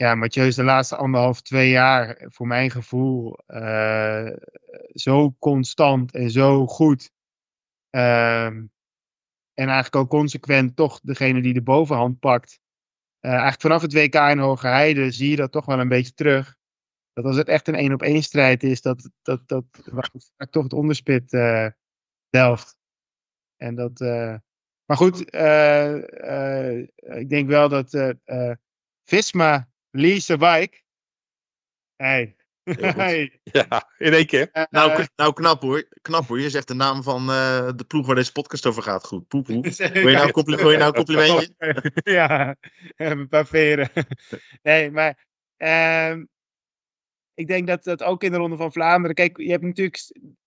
ja, 0.00 0.14
Mathieu 0.14 0.46
is 0.46 0.54
de 0.54 0.62
laatste 0.64 0.96
anderhalf, 0.96 1.40
twee 1.40 1.70
jaar 1.70 2.24
voor 2.28 2.46
mijn 2.46 2.70
gevoel 2.70 3.38
eh, 3.46 4.32
zo 4.92 5.34
constant 5.38 6.12
en 6.12 6.30
zo 6.30 6.66
goed. 6.66 7.12
Ehm, 7.90 8.66
en 9.54 9.66
eigenlijk 9.66 9.96
ook 9.96 10.08
consequent 10.08 10.76
toch 10.76 11.00
degene 11.00 11.42
die 11.42 11.52
de 11.52 11.62
bovenhand 11.62 12.18
pakt. 12.18 12.60
Eh, 13.18 13.30
eigenlijk 13.30 13.60
vanaf 13.60 13.82
het 13.82 13.92
WK 13.92 14.14
in 14.14 14.38
Hoge 14.38 14.66
Heide 14.66 15.10
zie 15.10 15.30
je 15.30 15.36
dat 15.36 15.52
toch 15.52 15.66
wel 15.66 15.80
een 15.80 15.88
beetje 15.88 16.14
terug. 16.14 16.56
Dat 17.12 17.24
als 17.24 17.36
het 17.36 17.48
echt 17.48 17.68
een 17.68 17.74
één 17.74 17.92
op 17.92 18.02
één 18.02 18.22
strijd 18.22 18.62
is, 18.62 18.82
dat, 18.82 19.10
dat, 19.22 19.48
dat 19.48 19.64
vaak 19.72 20.50
toch 20.50 20.62
het 20.62 20.72
onderspit 20.72 21.32
eh, 21.32 21.66
Delft. 22.28 22.76
En 23.56 23.74
dat, 23.74 24.00
maar 24.84 24.96
goed, 24.96 25.20
ik 27.18 27.28
denk 27.28 27.48
wel 27.48 27.68
dat 27.68 28.16
Visma, 29.04 29.69
Lise 29.90 30.38
Wijk. 30.38 30.84
Hey. 31.96 32.36
hey. 32.80 33.40
Ja, 33.42 33.90
in 33.98 34.12
één 34.12 34.26
keer. 34.26 34.66
nou, 34.70 35.06
nou, 35.16 35.32
knap 35.32 35.62
hoor. 35.62 35.88
Knap 36.02 36.26
hoor. 36.26 36.40
Je 36.40 36.50
zegt 36.50 36.68
de 36.68 36.74
naam 36.74 37.02
van 37.02 37.26
de 37.76 37.84
ploeg 37.86 38.06
waar 38.06 38.14
deze 38.14 38.32
podcast 38.32 38.66
over 38.66 38.82
gaat. 38.82 39.04
Goed. 39.06 39.28
Poepoe. 39.28 39.62
Wil 39.92 40.08
je 40.08 40.14
nou 40.14 40.26
een, 40.26 40.32
compli 40.32 40.56
wil 40.56 40.70
je 40.70 40.78
nou 40.78 40.92
complimentje? 40.92 41.54
ja, 42.18 42.56
een 42.96 43.28
paar 43.28 43.46
veren. 43.46 43.90
nee, 44.62 44.90
maar 44.90 45.26
ehm, 45.56 46.24
ik 47.34 47.46
denk 47.46 47.66
dat 47.66 47.84
dat 47.84 48.02
ook 48.02 48.22
in 48.22 48.30
de 48.30 48.36
Ronde 48.36 48.56
van 48.56 48.72
Vlaanderen. 48.72 49.14
Kijk, 49.14 49.36
je 49.36 49.50
hebt 49.50 49.64
natuurlijk. 49.64 49.98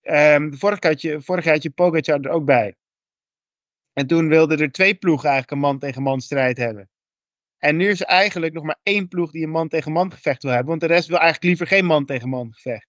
Um, 0.02 0.56
vorig, 0.56 0.82
had 0.82 1.00
je, 1.00 1.20
vorig 1.20 1.44
jaar 1.44 1.54
had 1.54 1.62
je 1.62 1.70
Pogacar 1.70 2.20
er 2.20 2.30
ook 2.30 2.44
bij. 2.44 2.74
En 3.92 4.06
toen 4.06 4.28
wilden 4.28 4.58
er 4.58 4.72
twee 4.72 4.94
ploegen 4.94 5.28
eigenlijk 5.28 5.50
een 5.52 5.68
man 5.68 5.78
tegen 5.78 6.02
man 6.02 6.20
strijd 6.20 6.56
hebben. 6.56 6.88
En 7.64 7.76
nu 7.76 7.88
is 7.88 8.00
er 8.00 8.06
eigenlijk 8.06 8.52
nog 8.52 8.64
maar 8.64 8.78
één 8.82 9.08
ploeg 9.08 9.30
die 9.30 9.44
een 9.44 9.50
man 9.50 9.68
tegen 9.68 9.92
man 9.92 10.12
gevecht 10.12 10.42
wil 10.42 10.50
hebben. 10.52 10.68
Want 10.68 10.80
de 10.80 10.86
rest 10.86 11.08
wil 11.08 11.18
eigenlijk 11.18 11.44
liever 11.44 11.66
geen 11.66 11.84
man 11.84 12.04
tegen 12.04 12.28
man 12.28 12.54
gevecht. 12.54 12.86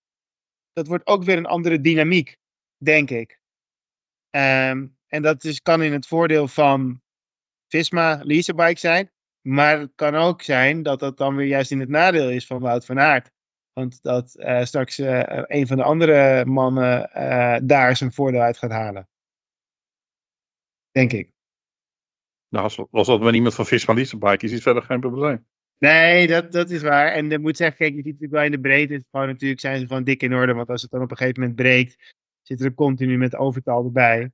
Dat 0.74 0.88
wordt 0.88 1.08
ook 1.08 1.24
weer 1.24 1.38
een 1.38 1.46
andere 1.46 1.82
dynamiek, 1.82 2.38
denk 2.78 3.10
ik. 3.10 3.40
Um, 4.30 4.98
en 5.08 5.22
dat 5.22 5.44
is, 5.44 5.62
kan 5.62 5.84
in 5.84 5.94
het 5.94 6.08
voordeel 6.08 6.48
van 6.48 7.02
Visma, 7.68 8.20
Leasebike 8.24 8.80
zijn. 8.80 9.12
Maar 9.42 9.80
het 9.80 9.92
kan 9.96 10.16
ook 10.16 10.42
zijn 10.42 10.84
dat 10.84 11.00
dat 11.00 11.18
dan 11.18 11.36
weer 11.36 11.48
juist 11.48 11.72
in 11.72 11.80
het 11.80 11.90
nadeel 11.90 12.30
is 12.30 12.46
van 12.46 12.60
Wout 12.60 12.86
van 12.86 13.00
Aert. 13.00 13.32
Want 13.74 14.02
dat 14.02 14.36
uh, 14.36 14.64
straks 14.64 15.00
uh, 15.00 15.24
een 15.28 15.68
van 15.68 15.78
de 15.78 15.84
andere 15.84 16.46
mannen 16.46 17.10
uh, 17.16 17.58
daar 17.64 17.98
zijn 17.98 18.14
voordeel 18.14 18.42
uit 18.42 18.58
gaat 18.58 18.72
halen. 18.72 19.08
Denk 20.92 21.14
ik. 21.14 21.35
Nou, 22.50 22.64
als, 22.64 22.86
als 22.92 23.08
dat 23.08 23.22
met 23.22 23.34
iemand 23.34 23.56
van 23.56 23.66
Visma 23.66 23.94
Leasebike 23.94 24.46
is, 24.46 24.52
is 24.52 24.62
verder 24.62 24.84
geen 24.84 25.00
probleem. 25.00 25.46
Nee, 25.78 26.28
dat, 26.28 26.52
dat 26.52 26.70
is 26.70 26.82
waar. 26.82 27.12
En 27.12 27.32
ik 27.32 27.40
moet 27.40 27.58
zeggen, 27.58 27.78
kijk, 27.78 27.90
je 27.90 27.96
ziet 27.96 28.06
natuurlijk 28.06 28.34
wel 28.34 28.44
in 28.44 28.52
de 28.52 28.60
breedte. 28.60 29.06
Gewoon 29.12 29.28
natuurlijk 29.28 29.60
zijn 29.60 29.80
ze 29.80 29.88
gewoon 29.88 30.04
dik 30.04 30.22
in 30.22 30.34
orde. 30.34 30.54
Want 30.54 30.70
als 30.70 30.82
het 30.82 30.92
dan 30.92 31.02
op 31.02 31.12
een 31.12 31.18
gegeven 31.18 31.40
moment 31.40 31.58
breekt, 31.58 32.14
zit 32.42 32.62
er 32.62 32.74
continu 32.74 33.18
met 33.18 33.36
overtal 33.36 33.86
erbij. 33.86 34.32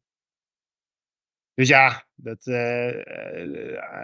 Dus 1.53 1.67
ja, 1.67 2.05
dat, 2.15 2.45
uh, 2.45 3.01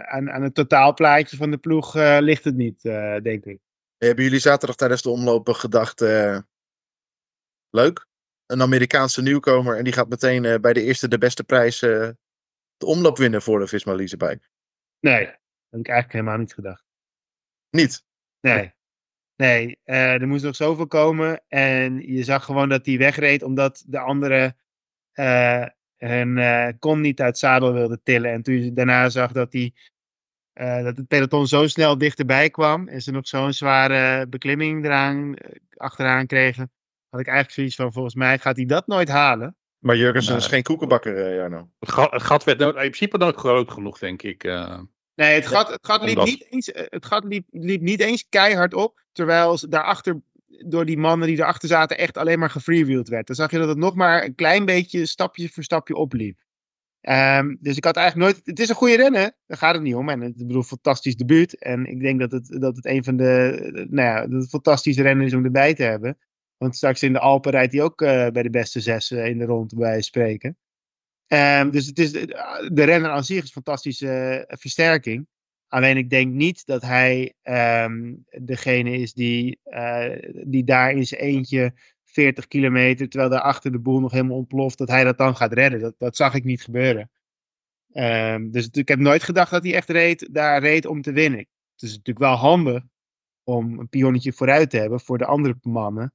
aan, 0.04 0.30
aan 0.30 0.42
het 0.42 0.54
totaalplaatje 0.54 1.36
van 1.36 1.50
de 1.50 1.58
ploeg 1.58 1.96
uh, 1.96 2.16
ligt 2.20 2.44
het 2.44 2.54
niet, 2.54 2.82
denk 3.22 3.44
ik. 3.44 3.58
Hebben 3.96 4.24
jullie 4.24 4.38
zaterdag 4.38 4.76
tijdens 4.76 5.02
de 5.02 5.10
omlopen 5.10 5.54
gedacht, 5.54 6.00
leuk? 7.70 8.06
Een 8.46 8.62
Amerikaanse 8.62 9.22
nieuwkomer 9.22 9.76
en 9.76 9.84
die 9.84 9.92
gaat 9.92 10.08
meteen 10.08 10.60
bij 10.60 10.72
de 10.72 10.82
eerste 10.82 11.08
de 11.08 11.18
beste 11.18 11.44
prijs 11.44 11.80
de 12.78 12.86
omloop 12.86 13.16
winnen 13.16 13.42
voor 13.42 13.58
de 13.58 13.66
Visma 13.66 13.94
Leasebike? 13.94 14.48
Nee, 15.00 15.24
dat 15.24 15.38
heb 15.70 15.80
ik 15.80 15.88
eigenlijk 15.88 16.12
helemaal 16.12 16.38
niet 16.38 16.54
gedacht. 16.54 16.84
Niet? 17.70 18.04
Nee. 18.40 18.76
Nee, 19.36 19.78
er 19.84 20.28
moest 20.28 20.44
nog 20.44 20.56
zoveel 20.56 20.86
komen 20.86 21.42
en 21.48 22.12
je 22.12 22.22
zag 22.24 22.44
gewoon 22.44 22.68
dat 22.68 22.86
hij 22.86 22.98
wegreed 22.98 23.42
omdat 23.42 23.84
de 23.86 23.98
andere 23.98 24.56
uh, 25.14 26.68
kon 26.78 27.00
niet 27.00 27.20
uit 27.20 27.38
zadel 27.38 27.72
wilde 27.72 28.00
tillen. 28.02 28.32
En 28.32 28.42
toen 28.42 28.62
je 28.62 28.72
daarna 28.72 29.08
zag 29.08 29.32
dat, 29.32 29.50
die, 29.50 29.74
dat 30.52 30.96
het 30.96 31.08
peloton 31.08 31.46
zo 31.46 31.66
snel 31.66 31.98
dichterbij 31.98 32.50
kwam 32.50 32.88
en 32.88 33.02
ze 33.02 33.10
nog 33.10 33.28
zo'n 33.28 33.52
zware 33.52 34.26
beklimming 34.26 34.84
eraan, 34.84 35.34
achteraan 35.76 36.26
kregen, 36.26 36.72
had 37.08 37.20
ik 37.20 37.26
eigenlijk 37.26 37.56
zoiets 37.56 37.76
van, 37.76 37.92
volgens 37.92 38.14
mij 38.14 38.38
gaat 38.38 38.56
hij 38.56 38.66
dat 38.66 38.86
nooit 38.86 39.08
halen. 39.08 39.56
Maar 39.78 39.96
Jurgensen 39.96 40.36
is 40.36 40.46
geen 40.46 40.62
koekenbakker, 40.62 41.28
uh, 41.28 41.36
Jarno. 41.36 41.70
Het 41.78 41.92
gat, 41.92 42.10
het 42.10 42.22
gat 42.22 42.44
werd 42.44 42.60
in 42.60 42.72
principe 42.72 43.18
nooit 43.18 43.36
groot 43.36 43.70
genoeg, 43.70 43.98
denk 43.98 44.22
ik. 44.22 44.42
Nee, 45.14 45.34
het 45.34 45.46
gat, 45.46 45.70
het 45.70 45.86
gat, 45.86 46.02
liep, 46.02 46.24
niet 46.24 46.46
eens, 46.50 46.70
het 46.72 47.06
gat 47.06 47.24
liep, 47.24 47.46
liep 47.50 47.80
niet 47.80 48.00
eens 48.00 48.28
keihard 48.28 48.74
op, 48.74 49.00
terwijl 49.12 49.58
daarachter 49.68 50.20
door 50.66 50.84
die 50.84 50.98
mannen 50.98 51.28
die 51.28 51.36
erachter 51.36 51.68
zaten 51.68 51.98
echt 51.98 52.16
alleen 52.16 52.38
maar 52.38 52.50
gefreewheeld 52.50 53.08
werd. 53.08 53.26
Dan 53.26 53.36
zag 53.36 53.50
je 53.50 53.58
dat 53.58 53.68
het 53.68 53.78
nog 53.78 53.94
maar 53.94 54.24
een 54.24 54.34
klein 54.34 54.64
beetje 54.64 55.06
stapje 55.06 55.48
voor 55.48 55.62
stapje 55.62 55.94
opliep. 55.94 56.38
Um, 57.00 57.58
dus 57.60 57.76
ik 57.76 57.84
had 57.84 57.96
eigenlijk 57.96 58.30
nooit. 58.30 58.46
Het 58.46 58.60
is 58.60 58.68
een 58.68 58.74
goede 58.74 58.96
rennen, 58.96 59.34
daar 59.46 59.58
gaat 59.58 59.74
het 59.74 59.82
niet 59.82 59.94
om. 59.94 60.08
En 60.08 60.22
ik 60.22 60.36
bedoel, 60.36 60.62
fantastisch 60.62 61.16
debuut. 61.16 61.58
En 61.58 61.86
ik 61.86 62.00
denk 62.00 62.20
dat 62.20 62.32
het, 62.32 62.60
dat 62.60 62.76
het 62.76 62.86
een 62.86 63.04
van 63.04 63.16
de. 63.16 63.86
Nou 63.90 64.08
ja, 64.08 64.26
dat 64.26 64.40
het 64.40 64.50
fantastische 64.50 65.02
rennen 65.02 65.26
is 65.26 65.34
om 65.34 65.44
erbij 65.44 65.74
te 65.74 65.82
hebben. 65.82 66.18
Want 66.58 66.76
straks 66.76 67.02
in 67.02 67.12
de 67.12 67.18
Alpen 67.18 67.50
rijdt 67.50 67.72
hij 67.72 67.82
ook 67.82 68.00
uh, 68.00 68.08
bij 68.28 68.42
de 68.42 68.50
beste 68.50 68.80
zes 68.80 69.10
in 69.10 69.38
de 69.38 69.44
rond 69.44 69.74
bij 69.74 70.02
spreken. 70.02 70.56
Um, 71.26 71.70
dus 71.70 71.86
het 71.86 71.98
is, 71.98 72.12
de 72.12 72.84
renner 72.84 73.10
aan 73.10 73.24
zich 73.24 73.36
is 73.36 73.42
een 73.42 73.62
fantastische 73.62 74.46
uh, 74.48 74.56
versterking. 74.58 75.26
Alleen 75.68 75.96
ik 75.96 76.10
denk 76.10 76.32
niet 76.32 76.66
dat 76.66 76.82
hij 76.82 77.34
um, 77.42 78.24
degene 78.40 78.90
is 78.90 79.12
die, 79.12 79.60
die 80.44 80.64
daar 80.64 80.92
in 80.92 81.06
zijn 81.06 81.20
eentje 81.20 81.72
40 82.04 82.46
kilometer, 82.46 83.08
terwijl 83.08 83.30
daar 83.30 83.40
achter 83.40 83.72
de 83.72 83.78
boel 83.78 84.00
nog 84.00 84.12
helemaal 84.12 84.36
ontploft, 84.36 84.78
dat 84.78 84.88
hij 84.88 85.04
dat 85.04 85.18
dan 85.18 85.36
gaat 85.36 85.52
redden. 85.52 85.80
Dat, 85.80 85.94
dat 85.98 86.16
zag 86.16 86.34
ik 86.34 86.44
niet 86.44 86.62
gebeuren. 86.62 87.10
Um, 87.92 88.50
dus 88.50 88.68
ik 88.68 88.88
heb 88.88 88.98
nooit 88.98 89.22
gedacht 89.22 89.50
dat 89.50 89.62
hij 89.62 89.74
echt 89.74 89.88
reed, 89.88 90.28
daar 90.34 90.60
reed 90.60 90.86
om 90.86 91.02
te 91.02 91.12
winnen. 91.12 91.38
Het 91.72 91.82
is 91.82 91.90
natuurlijk 91.90 92.18
wel 92.18 92.34
handig 92.34 92.82
om 93.44 93.78
een 93.78 93.88
pionnetje 93.88 94.32
vooruit 94.32 94.70
te 94.70 94.78
hebben 94.78 95.00
voor 95.00 95.18
de 95.18 95.26
andere 95.26 95.56
mannen. 95.62 96.12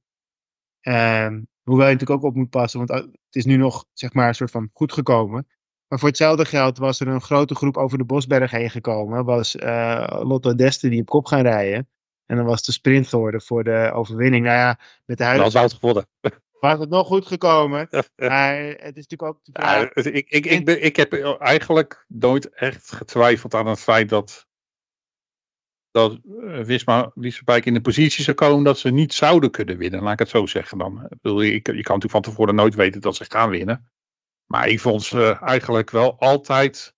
Um, 0.88 1.48
hoewel 1.62 1.86
je 1.86 1.92
natuurlijk 1.92 2.20
ook 2.22 2.30
op 2.30 2.34
moet 2.34 2.50
passen, 2.50 2.86
want 2.86 2.90
het 3.00 3.34
is 3.36 3.44
nu 3.44 3.56
nog 3.56 3.84
zeg 3.92 4.12
maar 4.12 4.28
een 4.28 4.34
soort 4.34 4.50
van 4.50 4.70
goed 4.72 4.92
gekomen. 4.92 5.46
Maar 5.88 5.98
voor 5.98 6.08
hetzelfde 6.08 6.44
geld 6.44 6.78
was 6.78 7.00
er 7.00 7.08
een 7.08 7.20
grote 7.20 7.54
groep 7.54 7.76
over 7.76 7.98
de 7.98 8.04
Bosberg 8.04 8.50
heen 8.50 8.70
gekomen. 8.70 9.24
Was 9.24 9.54
uh, 9.54 10.20
Lotto 10.22 10.54
Deste 10.54 10.88
die 10.88 11.00
op 11.00 11.06
kop 11.06 11.26
gaan 11.26 11.42
rijden. 11.42 11.88
En 12.26 12.36
dan 12.36 12.44
was 12.46 12.62
de 12.62 12.72
sprint 12.72 13.08
geworden 13.08 13.42
voor 13.42 13.64
de 13.64 13.90
overwinning. 13.94 14.44
Nou 14.44 14.56
ja, 14.56 14.78
met 15.04 15.18
de 15.18 15.24
huidige... 15.24 15.50
Dat 15.50 15.62
was 15.62 15.72
geworden. 15.72 16.06
Was 16.60 16.78
het 16.78 16.88
nog 16.88 17.06
goed 17.06 17.26
gekomen. 17.26 17.88
maar 18.16 18.56
het 18.56 18.96
is 18.96 19.06
natuurlijk 19.06 19.22
ook... 19.22 19.38
Ja, 19.42 19.90
ik, 19.94 20.28
ik, 20.28 20.46
ik, 20.46 20.64
ben, 20.64 20.82
ik 20.82 20.96
heb 20.96 21.12
eigenlijk 21.38 22.04
nooit 22.08 22.48
echt 22.48 22.92
getwijfeld 22.92 23.54
aan 23.54 23.66
het 23.66 23.80
feit 23.80 24.08
dat 24.08 24.46
dat 25.94 26.18
Wisma 26.66 27.10
Liesebijk 27.14 27.66
in 27.66 27.74
de 27.74 27.80
positie 27.80 28.24
zou 28.24 28.36
komen 28.36 28.64
dat 28.64 28.78
ze 28.78 28.90
niet 28.90 29.14
zouden 29.14 29.50
kunnen 29.50 29.76
winnen. 29.76 30.02
Laat 30.02 30.12
ik 30.12 30.18
het 30.18 30.28
zo 30.28 30.46
zeggen 30.46 30.78
dan. 30.78 31.02
Ik 31.08 31.20
bedoel, 31.22 31.40
je, 31.40 31.52
je 31.52 31.60
kan 31.62 31.72
natuurlijk 31.72 32.10
van 32.10 32.22
tevoren 32.22 32.54
nooit 32.54 32.74
weten 32.74 33.00
dat 33.00 33.16
ze 33.16 33.24
gaan 33.28 33.50
winnen. 33.50 33.90
Maar 34.46 34.68
ik 34.68 34.80
vond 34.80 35.02
ze 35.02 35.36
eigenlijk 35.40 35.90
wel 35.90 36.18
altijd 36.18 36.94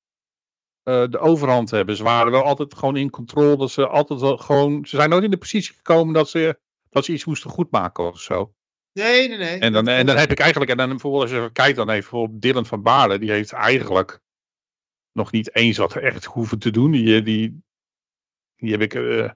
uh, 0.84 1.04
de 1.08 1.18
overhand 1.18 1.70
hebben. 1.70 1.96
Ze 1.96 2.02
waren 2.02 2.32
wel 2.32 2.42
altijd 2.42 2.74
gewoon 2.74 2.96
in 2.96 3.10
controle. 3.10 3.56
Dat 3.56 3.70
ze, 3.70 3.86
altijd 3.86 4.20
wel 4.20 4.36
gewoon, 4.36 4.84
ze 4.84 4.96
zijn 4.96 5.10
nooit 5.10 5.24
in 5.24 5.30
de 5.30 5.36
positie 5.36 5.74
gekomen 5.74 6.14
dat 6.14 6.28
ze, 6.28 6.58
dat 6.90 7.04
ze 7.04 7.12
iets 7.12 7.24
moesten 7.24 7.50
goedmaken 7.50 8.04
of 8.04 8.20
zo. 8.20 8.54
Nee, 8.92 9.28
nee, 9.28 9.38
nee. 9.38 9.58
En 9.58 9.72
dan, 9.72 9.88
en 9.88 10.06
dan 10.06 10.16
heb 10.16 10.30
ik 10.30 10.38
eigenlijk, 10.38 10.70
en 10.70 10.76
dan 10.76 10.88
bijvoorbeeld 10.88 11.22
als 11.22 11.32
je 11.32 11.52
kijkt 11.52 11.76
dan 11.76 11.90
even 11.90 12.18
op 12.18 12.40
Dylan 12.40 12.66
van 12.66 12.82
Baarle, 12.82 13.18
die 13.18 13.30
heeft 13.30 13.52
eigenlijk 13.52 14.20
nog 15.12 15.32
niet 15.32 15.54
eens 15.54 15.76
wat 15.76 15.96
echt 15.96 16.24
hoeven 16.24 16.58
te 16.58 16.70
doen. 16.70 16.90
Die, 16.90 17.22
die, 17.22 17.64
die 18.56 18.70
heb 18.70 18.80
ik, 18.80 18.94
uh, 18.94 19.30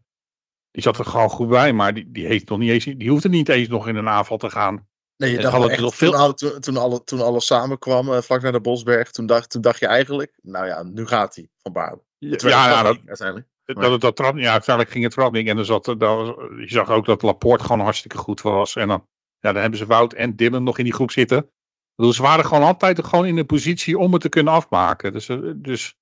die 0.71 0.83
zat 0.83 0.99
er 0.99 1.05
gewoon 1.05 1.31
goed 1.31 1.49
bij, 1.49 1.73
maar 1.73 1.95
die, 1.95 2.11
die, 2.11 2.27
heeft 2.27 2.49
nog 2.49 2.59
niet 2.59 2.71
eens, 2.71 2.85
die 2.85 3.11
hoefde 3.11 3.29
niet 3.29 3.49
eens 3.49 3.69
nog 3.69 3.89
in 3.89 3.97
een 3.97 4.09
aanval 4.09 4.37
te 4.37 4.51
gaan. 4.51 4.89
Nee, 5.17 5.31
je 5.31 5.39
dacht 5.39 5.69
echt, 5.69 5.81
nog 5.81 5.95
veel... 5.95 6.13
toen, 6.13 6.35
toen, 6.35 6.61
toen, 6.61 6.77
alle, 6.77 7.05
toen 7.05 7.21
alles 7.21 7.47
samenkwam, 7.47 8.09
uh, 8.09 8.21
vlak 8.21 8.43
naar 8.43 8.53
de 8.53 8.61
Bosberg, 8.61 9.11
toen 9.11 9.27
dacht, 9.27 9.51
toen 9.51 9.63
dacht 9.63 9.79
je 9.79 9.87
eigenlijk, 9.87 10.39
nou 10.43 10.67
ja, 10.67 10.83
nu 10.83 11.07
gaat 11.07 11.35
hij 11.35 11.49
van 11.63 11.73
Baarle. 11.73 12.03
Ja, 12.19 12.37
ja 12.49 12.69
nou, 12.69 12.85
dat, 12.85 12.99
uiteindelijk. 13.07 13.49
Dat, 13.65 14.01
dat, 14.01 14.17
dat, 14.17 14.37
ja, 14.37 14.53
uiteindelijk 14.53 14.95
ging 14.95 15.05
het 15.05 15.13
trap 15.13 15.33
niet. 15.33 15.49
En 15.49 15.57
dan 15.57 15.65
zat, 15.65 15.85
dan, 15.85 16.25
je 16.59 16.69
zag 16.69 16.91
ook 16.91 17.07
dat 17.07 17.23
Laporte 17.23 17.65
gewoon 17.65 17.81
hartstikke 17.81 18.19
goed 18.19 18.41
was. 18.41 18.77
En 18.77 18.89
dan, 18.89 19.07
ja, 19.41 19.53
dan 19.53 19.61
hebben 19.61 19.79
ze 19.79 19.87
Wout 19.87 20.13
en 20.13 20.37
Dylan 20.37 20.63
nog 20.63 20.79
in 20.79 20.85
die 20.85 20.93
groep 20.93 21.11
zitten. 21.11 21.51
Dus 21.97 22.17
ze 22.17 22.23
waren 22.23 22.45
gewoon 22.45 22.63
altijd 22.63 23.05
gewoon 23.05 23.27
in 23.27 23.37
de 23.37 23.45
positie 23.45 23.99
om 23.99 24.13
het 24.13 24.23
te 24.23 24.29
kunnen 24.29 24.53
afmaken. 24.53 25.13
Dus, 25.13 25.31
dus 25.57 25.97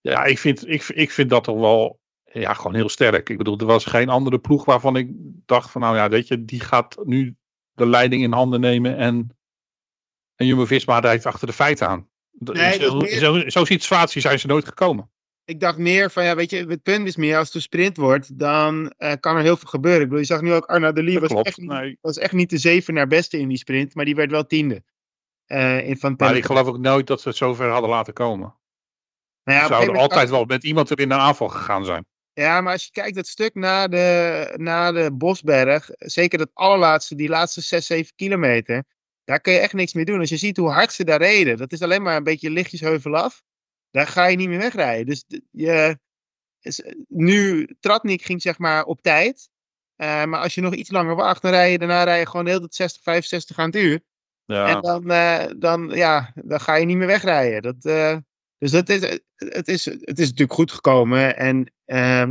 ja, 0.00 0.24
ik 0.24 0.38
vind, 0.38 0.68
ik, 0.68 0.88
ik 0.88 1.10
vind 1.10 1.30
dat 1.30 1.44
toch 1.44 1.58
wel 1.58 2.00
ja, 2.24 2.54
gewoon 2.54 2.74
heel 2.74 2.88
sterk. 2.88 3.28
Ik 3.28 3.38
bedoel, 3.38 3.58
er 3.58 3.66
was 3.66 3.84
geen 3.84 4.08
andere 4.08 4.38
ploeg 4.38 4.64
waarvan 4.64 4.96
ik 4.96 5.10
dacht 5.46 5.70
van 5.70 5.80
nou 5.80 5.96
ja, 5.96 6.08
weet 6.08 6.28
je, 6.28 6.44
die 6.44 6.60
gaat 6.60 6.96
nu 7.04 7.36
de 7.72 7.86
leiding 7.86 8.22
in 8.22 8.32
handen 8.32 8.60
nemen 8.60 8.96
en, 8.96 9.36
en 10.34 10.46
Jumbo-Visma 10.46 10.98
rijdt 10.98 11.26
achter 11.26 11.46
de 11.46 11.52
feiten 11.52 11.88
aan. 11.88 12.08
Nee, 12.38 12.80
zo, 12.80 12.96
meer... 12.96 13.18
zo, 13.18 13.42
Zo'n 13.46 13.66
situatie 13.66 14.20
zijn 14.20 14.38
ze 14.38 14.46
nooit 14.46 14.64
gekomen. 14.64 15.10
Ik 15.44 15.60
dacht 15.60 15.78
meer 15.78 16.10
van, 16.10 16.24
ja, 16.24 16.34
weet 16.34 16.50
je, 16.50 16.66
het 16.66 16.82
punt 16.82 17.06
is 17.06 17.16
meer, 17.16 17.36
als 17.36 17.46
het 17.46 17.54
een 17.54 17.62
sprint 17.62 17.96
wordt, 17.96 18.38
dan 18.38 18.92
uh, 18.98 19.12
kan 19.20 19.36
er 19.36 19.42
heel 19.42 19.56
veel 19.56 19.68
gebeuren. 19.68 20.00
Ik 20.00 20.06
bedoel, 20.06 20.20
je 20.20 20.26
zag 20.26 20.40
nu 20.40 20.52
ook 20.52 20.66
Arna 20.66 20.92
de 20.92 21.02
Lee 21.02 21.20
was, 21.20 21.30
echt, 21.30 21.56
nee. 21.56 21.98
was 22.00 22.18
echt 22.18 22.32
niet 22.32 22.50
de 22.50 22.58
zeven 22.58 22.94
naar 22.94 23.06
beste 23.06 23.38
in 23.38 23.48
die 23.48 23.58
sprint, 23.58 23.94
maar 23.94 24.04
die 24.04 24.14
werd 24.14 24.30
wel 24.30 24.46
tiende. 24.46 24.82
Uh, 25.46 25.88
in 25.88 25.98
van 25.98 26.14
maar 26.16 26.36
ik 26.36 26.44
geloof 26.44 26.66
ook 26.66 26.78
nooit 26.78 27.06
dat 27.06 27.20
ze 27.20 27.28
het 27.28 27.36
zover 27.36 27.68
hadden 27.68 27.90
laten 27.90 28.12
komen. 28.12 28.54
Nou 29.46 29.58
ja, 29.58 29.66
ze 29.66 29.72
zouden 29.72 29.96
altijd 29.96 30.30
wel 30.30 30.44
met 30.44 30.64
iemand 30.64 30.90
er 30.90 31.00
in 31.00 31.10
een 31.10 31.18
aanval 31.18 31.48
gegaan 31.48 31.84
zijn. 31.84 32.06
Ja, 32.32 32.60
maar 32.60 32.72
als 32.72 32.84
je 32.84 32.90
kijkt 32.90 33.14
dat 33.16 33.26
stuk 33.26 33.54
naar 33.54 33.90
de, 33.90 34.52
naar 34.56 34.92
de 34.92 35.12
Bosberg, 35.12 35.90
zeker 35.98 36.38
dat 36.38 36.50
allerlaatste, 36.52 37.14
die 37.14 37.28
laatste 37.28 37.60
6, 37.60 37.86
7 37.86 38.12
kilometer, 38.16 38.84
daar 39.24 39.40
kun 39.40 39.52
je 39.52 39.58
echt 39.58 39.72
niks 39.72 39.92
mee 39.92 40.04
doen. 40.04 40.20
Als 40.20 40.28
je 40.28 40.36
ziet 40.36 40.56
hoe 40.56 40.70
hard 40.70 40.92
ze 40.92 41.04
daar 41.04 41.20
reden, 41.20 41.56
dat 41.56 41.72
is 41.72 41.82
alleen 41.82 42.02
maar 42.02 42.16
een 42.16 42.24
beetje 42.24 42.50
lichtjes 42.50 42.80
heuvel 42.80 43.16
af. 43.16 43.42
Daar 43.90 44.06
ga 44.06 44.26
je 44.26 44.36
niet 44.36 44.48
meer 44.48 44.58
wegrijden. 44.58 45.06
Dus 45.06 45.24
je, 45.50 45.98
nu, 47.08 47.68
Tratnik 47.80 48.22
ging 48.22 48.42
zeg 48.42 48.58
maar 48.58 48.84
op 48.84 49.02
tijd. 49.02 49.48
Uh, 49.96 50.24
maar 50.24 50.40
als 50.40 50.54
je 50.54 50.60
nog 50.60 50.74
iets 50.74 50.90
langer 50.90 51.14
wacht, 51.14 51.42
dan 51.42 51.50
rij 51.50 51.70
je 51.70 51.78
daarna 51.78 52.04
rij 52.04 52.18
je 52.18 52.26
gewoon 52.26 52.44
de 52.44 52.50
hele 52.50 52.60
tijd 52.60 52.74
60, 52.74 53.02
65 53.02 53.58
aan 53.58 53.66
het 53.66 53.76
uur. 53.76 54.00
Ja. 54.44 54.66
En 54.66 54.80
dan, 54.80 55.10
uh, 55.10 55.44
dan, 55.56 55.90
ja, 55.94 56.32
dan 56.34 56.60
ga 56.60 56.74
je 56.74 56.86
niet 56.86 56.96
meer 56.96 57.06
wegrijden. 57.06 57.62
Dat, 57.62 57.84
uh, 57.84 58.16
dus 58.58 58.70
dat 58.70 58.88
is, 58.88 59.20
het, 59.36 59.68
is, 59.68 59.84
het 59.84 60.18
is 60.18 60.28
natuurlijk 60.28 60.52
goed 60.52 60.72
gekomen. 60.72 61.36
En, 61.36 61.72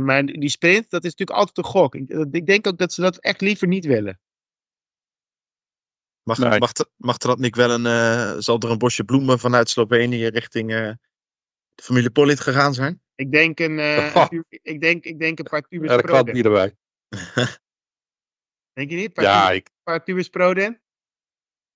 maar 0.04 0.26
die 0.26 0.48
sprint, 0.48 0.90
dat 0.90 1.04
is 1.04 1.10
natuurlijk 1.10 1.38
altijd 1.38 1.58
een 1.58 1.72
gok. 1.72 1.94
Ik, 1.94 2.10
ik, 2.30 2.46
denk 2.46 2.66
ook 2.66 2.78
dat 2.78 2.92
ze 2.92 3.00
dat 3.00 3.18
echt 3.18 3.40
liever 3.40 3.68
niet 3.68 3.84
willen. 3.84 4.20
Mag, 6.22 6.38
nee. 6.38 6.58
mag, 6.58 6.72
mag 6.96 7.16
wel 7.50 7.70
een, 7.70 8.42
zal 8.42 8.58
er 8.58 8.70
een 8.70 8.78
bosje 8.78 9.04
bloemen 9.04 9.38
vanuit 9.38 9.68
Slovenië 9.68 10.26
richting 10.26 10.70
de 10.70 10.98
familie 11.82 12.10
Polit 12.10 12.40
gegaan 12.40 12.74
zijn? 12.74 13.00
Ik 13.14 13.32
denk 13.32 13.58
een, 13.58 13.78
uh, 13.78 14.40
ik 14.48 14.80
denk, 14.80 15.04
ik 15.04 15.18
denk 15.18 15.38
een 15.38 15.44
paar 15.44 15.62
tubus 15.62 15.90
ja, 15.90 15.96
Proden. 15.96 16.34
bier 16.34 16.44
erbij. 16.44 16.76
denk 18.76 18.90
je 18.90 18.96
niet? 18.96 19.06
Een 19.06 19.12
paar, 19.12 19.24
ja, 19.24 19.46
tubus, 19.46 19.56
ik... 19.56 19.70
paar 19.82 20.04
tubus 20.04 20.28
Proden? 20.28 20.80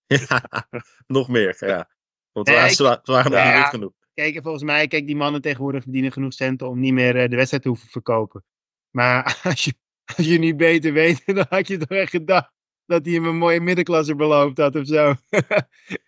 Ja, 0.28 0.68
nog 1.06 1.28
meer, 1.28 1.56
ja. 1.58 1.90
Want 2.32 2.46
nee, 2.46 2.56
waren, 2.56 2.70
ze 2.74 3.00
waren 3.04 3.30
nog 3.30 3.54
niet 3.54 3.64
genoeg. 3.64 3.92
Kijk, 4.20 4.38
volgens 4.42 4.62
mij, 4.64 4.87
kijk, 4.87 5.06
die 5.06 5.16
mannen 5.16 5.40
tegenwoordig 5.40 5.83
verdienen 5.83 6.12
genoeg 6.12 6.33
centen 6.33 6.68
om 6.68 6.80
niet 6.80 6.92
meer 6.92 7.16
uh, 7.16 7.28
de 7.28 7.37
wedstrijd 7.37 7.62
te 7.62 7.68
hoeven 7.68 7.88
verkopen. 7.88 8.44
Maar 8.90 9.40
als 9.42 9.64
je, 9.64 9.74
als 10.16 10.26
je 10.26 10.38
niet 10.38 10.56
beter 10.56 10.92
weet, 10.92 11.22
dan 11.37 11.46
had 11.48 11.68
je 11.68 11.76
toch 11.76 11.98
echt 11.98 12.11
gedacht 12.11 12.52
dat 12.87 13.04
hij 13.04 13.14
hem 13.14 13.24
een 13.24 13.37
mooie 13.37 13.61
middenklasse 13.61 14.14
beloofd 14.14 14.59
had 14.59 14.76
of 14.76 14.87
zo. 14.87 15.14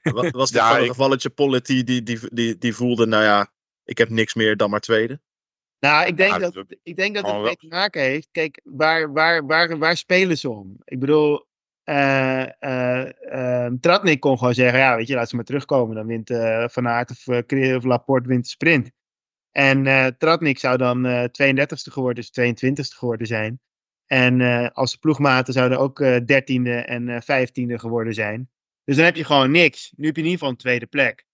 Was, 0.03 0.31
was 0.31 0.51
dit 0.53 0.61
ja, 0.61 0.81
een 0.81 0.87
gevalletje 0.87 1.31
Pollet 1.31 1.67
die, 1.67 1.85
die, 1.85 2.03
die, 2.03 2.19
die, 2.33 2.59
die 2.59 2.75
voelde, 2.75 3.07
nou 3.07 3.25
ja, 3.25 3.53
ik 3.85 3.99
heb 3.99 4.09
niks 4.09 4.35
meer 4.35 4.57
dan 4.57 4.71
maar 4.71 4.81
tweede? 4.81 5.21
Nou, 5.79 6.07
ik 6.07 6.17
denk, 6.17 6.41
dat, 6.41 6.65
ik 6.83 6.97
denk 6.97 7.15
dat 7.15 7.27
het 7.27 7.43
mee 7.43 7.57
te 7.57 7.67
maken 7.67 8.03
heeft. 8.03 8.29
Kijk, 8.31 8.61
waar, 8.65 9.13
waar, 9.13 9.47
waar, 9.47 9.79
waar 9.79 9.97
spelen 9.97 10.39
ze 10.39 10.51
om? 10.51 10.77
Ik 10.85 10.99
bedoel, 10.99 11.47
uh, 11.85 12.47
uh, 12.61 13.67
Tratnik 13.81 14.21
kon 14.21 14.39
gewoon 14.39 14.55
zeggen: 14.55 14.79
ja, 14.79 14.97
weet 14.97 15.07
je, 15.07 15.15
laat 15.15 15.29
ze 15.29 15.37
maar 15.37 15.45
terugkomen. 15.45 15.97
Dan 15.97 16.07
wint 16.07 16.31
uh, 16.31 16.69
Van 16.69 16.89
Aert 16.89 17.11
of, 17.11 17.29
of 17.77 17.85
Laporte 17.85 18.29
wint 18.29 18.45
de 18.45 18.51
sprint. 18.51 18.91
En 19.51 19.85
Tratnik 20.19 20.59
zou 20.59 20.77
dan 20.77 21.29
32e 21.29 21.93
geworden, 21.93 22.25
dus 22.33 22.55
22e 22.65 22.97
geworden 22.97 23.27
zijn. 23.27 23.61
En 24.07 24.41
als 24.73 24.97
ploegmaten 24.97 25.53
zouden 25.53 25.79
ook 25.79 26.03
13e 26.03 26.85
en 26.85 27.23
15e 27.23 27.75
geworden 27.75 28.15
zijn. 28.15 28.51
Dus 28.85 28.97
dan 28.97 29.05
heb 29.05 29.17
je 29.17 29.25
gewoon 29.25 29.51
niks. 29.51 29.93
Nu 29.97 30.07
heb 30.07 30.17
je 30.17 30.23
in 30.23 30.29
ieder 30.29 30.39
geval 30.39 30.49
een 30.49 30.57
tweede 30.57 30.87
plek. 30.87 31.27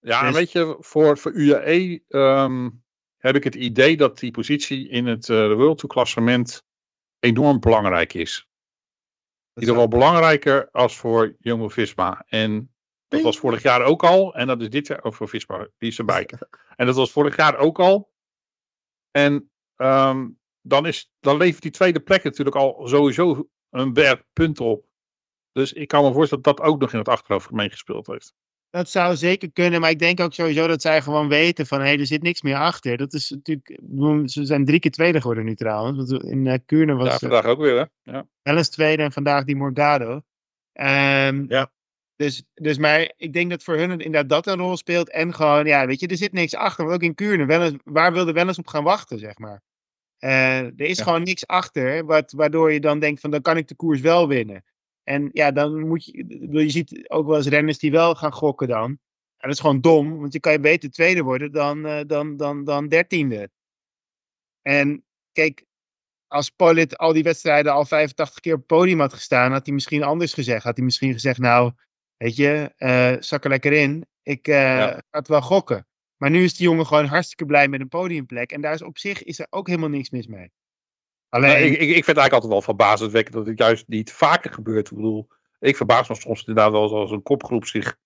Ja, 0.00 0.22
dus... 0.22 0.34
weet 0.34 0.52
je, 0.52 0.76
voor, 0.80 1.18
voor 1.18 1.32
UAE 1.32 2.02
um, 2.08 2.82
heb 3.16 3.36
ik 3.36 3.44
het 3.44 3.54
idee 3.54 3.96
dat 3.96 4.18
die 4.18 4.30
positie 4.30 4.88
in 4.88 5.06
het 5.06 5.28
World 5.28 5.78
Tour 5.78 5.94
klassement 5.94 6.62
enorm 7.20 7.60
belangrijk 7.60 8.14
is. 8.14 8.47
In 9.58 9.64
ieder 9.64 9.82
geval 9.82 9.98
belangrijker 9.98 10.68
als 10.70 10.96
voor 10.96 11.36
Jumbo 11.38 11.68
Visma. 11.68 12.24
En 12.28 12.74
dat 13.08 13.22
was 13.22 13.38
vorig 13.38 13.62
jaar 13.62 13.82
ook 13.82 14.04
al. 14.04 14.34
En 14.34 14.46
dat 14.46 14.60
is 14.60 14.70
dit 14.70 14.86
jaar 14.86 15.04
ook 15.04 15.14
voor 15.14 15.28
Visma, 15.28 15.68
die 15.78 15.88
is 15.90 15.98
erbij. 15.98 16.28
en 16.76 16.86
dat 16.86 16.94
was 16.94 17.12
vorig 17.12 17.36
jaar 17.36 17.56
ook 17.56 17.78
al. 17.78 18.10
En 19.10 19.50
um, 19.76 20.38
dan, 20.60 20.86
is, 20.86 21.12
dan 21.20 21.36
levert 21.36 21.62
die 21.62 21.70
tweede 21.70 22.00
plek 22.00 22.24
natuurlijk 22.24 22.56
al 22.56 22.88
sowieso 22.88 23.48
een 23.70 23.92
berg 23.92 24.22
punten 24.32 24.64
op. 24.64 24.86
Dus 25.52 25.72
ik 25.72 25.88
kan 25.88 26.04
me 26.04 26.12
voorstellen 26.12 26.44
dat 26.44 26.56
dat 26.56 26.66
ook 26.66 26.80
nog 26.80 26.92
in 26.92 26.98
het 26.98 27.08
achterhoofd 27.08 27.50
meegespeeld 27.50 28.06
heeft. 28.06 28.34
Dat 28.70 28.90
zou 28.90 29.16
zeker 29.16 29.52
kunnen, 29.52 29.80
maar 29.80 29.90
ik 29.90 29.98
denk 29.98 30.20
ook 30.20 30.32
sowieso 30.32 30.66
dat 30.66 30.82
zij 30.82 31.02
gewoon 31.02 31.28
weten 31.28 31.66
van 31.66 31.78
hé, 31.78 31.84
hey, 31.84 31.98
er 31.98 32.06
zit 32.06 32.22
niks 32.22 32.42
meer 32.42 32.56
achter. 32.56 32.96
Dat 32.96 33.12
is 33.12 33.30
natuurlijk, 33.30 33.78
ze 34.30 34.44
zijn 34.44 34.64
drie 34.64 34.80
keer 34.80 34.90
tweede 34.90 35.20
geworden 35.20 35.44
nu 35.44 35.54
trouwens. 35.54 36.10
Want 36.10 36.24
in 36.24 36.44
uh, 36.44 36.54
Kuurne 36.66 36.94
was. 36.94 37.08
Ja, 37.08 37.18
vandaag 37.18 37.44
ook 37.44 37.58
weer 37.58 37.76
hè. 37.76 38.12
Ja. 38.12 38.26
Wel 38.42 38.56
eens 38.56 38.68
tweede 38.68 39.02
en 39.02 39.12
vandaag 39.12 39.44
die 39.44 39.56
Morgado. 39.56 40.12
Um, 40.12 41.44
ja. 41.48 41.70
Dus, 42.16 42.44
dus 42.54 42.78
maar 42.78 43.12
ik 43.16 43.32
denk 43.32 43.50
dat 43.50 43.62
voor 43.62 43.76
hun 43.76 43.90
inderdaad 43.90 44.28
dat 44.28 44.46
een 44.46 44.62
rol 44.62 44.76
speelt. 44.76 45.10
En 45.10 45.34
gewoon, 45.34 45.66
ja, 45.66 45.86
weet 45.86 46.00
je, 46.00 46.06
er 46.06 46.16
zit 46.16 46.32
niks 46.32 46.54
achter. 46.54 46.84
Want 46.84 46.96
ook 46.96 47.08
in 47.08 47.14
Kuurne, 47.14 47.46
wel 47.46 47.62
eens, 47.62 47.76
waar 47.84 48.12
wilde 48.12 48.32
wel 48.32 48.46
eens 48.46 48.58
op 48.58 48.66
gaan 48.66 48.84
wachten, 48.84 49.18
zeg 49.18 49.38
maar. 49.38 49.62
Uh, 50.20 50.58
er 50.58 50.80
is 50.80 51.00
gewoon 51.00 51.22
niks 51.22 51.46
achter, 51.46 52.04
wat, 52.04 52.32
waardoor 52.32 52.72
je 52.72 52.80
dan 52.80 52.98
denkt 52.98 53.20
van 53.20 53.30
dan 53.30 53.42
kan 53.42 53.56
ik 53.56 53.68
de 53.68 53.74
koers 53.74 54.00
wel 54.00 54.28
winnen. 54.28 54.64
En 55.08 55.28
ja, 55.32 55.50
dan 55.50 55.86
moet 55.86 56.04
je, 56.04 56.48
je 56.50 56.70
ziet 56.70 57.10
ook 57.10 57.26
wel 57.26 57.36
eens 57.36 57.46
renners 57.46 57.78
die 57.78 57.90
wel 57.90 58.14
gaan 58.14 58.32
gokken 58.32 58.68
dan. 58.68 58.84
En 59.36 59.48
dat 59.48 59.50
is 59.50 59.60
gewoon 59.60 59.80
dom, 59.80 60.18
want 60.18 60.32
je 60.32 60.40
kan 60.40 60.52
je 60.52 60.60
beter 60.60 60.90
tweede 60.90 61.22
worden 61.22 61.52
dan, 61.52 61.86
uh, 61.86 62.00
dan, 62.06 62.36
dan, 62.36 62.64
dan 62.64 62.88
dertiende. 62.88 63.50
En 64.62 65.04
kijk, 65.32 65.64
als 66.26 66.50
Polit 66.50 66.96
al 66.96 67.12
die 67.12 67.22
wedstrijden 67.22 67.72
al 67.72 67.84
85 67.84 68.40
keer 68.40 68.52
op 68.52 68.58
het 68.58 68.68
podium 68.68 69.00
had 69.00 69.12
gestaan, 69.12 69.52
had 69.52 69.66
hij 69.66 69.74
misschien 69.74 70.02
anders 70.02 70.32
gezegd. 70.32 70.64
Had 70.64 70.76
hij 70.76 70.84
misschien 70.84 71.12
gezegd, 71.12 71.38
nou, 71.38 71.72
weet 72.16 72.36
je, 72.36 72.72
uh, 72.78 73.22
zak 73.22 73.44
er 73.44 73.50
lekker 73.50 73.72
in. 73.72 74.06
Ik 74.22 74.48
uh, 74.48 74.54
ja. 74.54 74.88
ga 74.88 75.02
het 75.10 75.28
wel 75.28 75.42
gokken. 75.42 75.86
Maar 76.16 76.30
nu 76.30 76.44
is 76.44 76.56
die 76.56 76.66
jongen 76.66 76.86
gewoon 76.86 77.06
hartstikke 77.06 77.46
blij 77.46 77.68
met 77.68 77.80
een 77.80 77.88
podiumplek. 77.88 78.52
En 78.52 78.60
daar 78.60 78.74
is 78.74 78.82
op 78.82 78.98
zich 78.98 79.22
is 79.22 79.38
er 79.38 79.46
ook 79.50 79.66
helemaal 79.66 79.88
niks 79.88 80.10
mis 80.10 80.26
mee. 80.26 80.50
Alleen... 81.28 81.64
ik, 81.64 81.72
ik, 81.72 81.80
ik 81.80 82.04
vind 82.04 82.06
het 82.06 82.16
eigenlijk 82.16 82.32
altijd 82.32 82.52
wel 82.52 82.62
verbazendwekkend 82.62 83.36
dat 83.36 83.46
het 83.46 83.58
juist 83.58 83.88
niet 83.88 84.12
vaker 84.12 84.52
gebeurt. 84.52 84.90
Ik 84.90 84.96
bedoel, 84.96 85.28
ik 85.58 85.76
verbaas 85.76 86.08
me 86.08 86.14
soms 86.14 86.44
inderdaad 86.44 86.72
wel 86.72 86.94
als 86.94 87.10
een 87.10 87.22
kopgroep 87.22 87.66
zich 87.66 87.96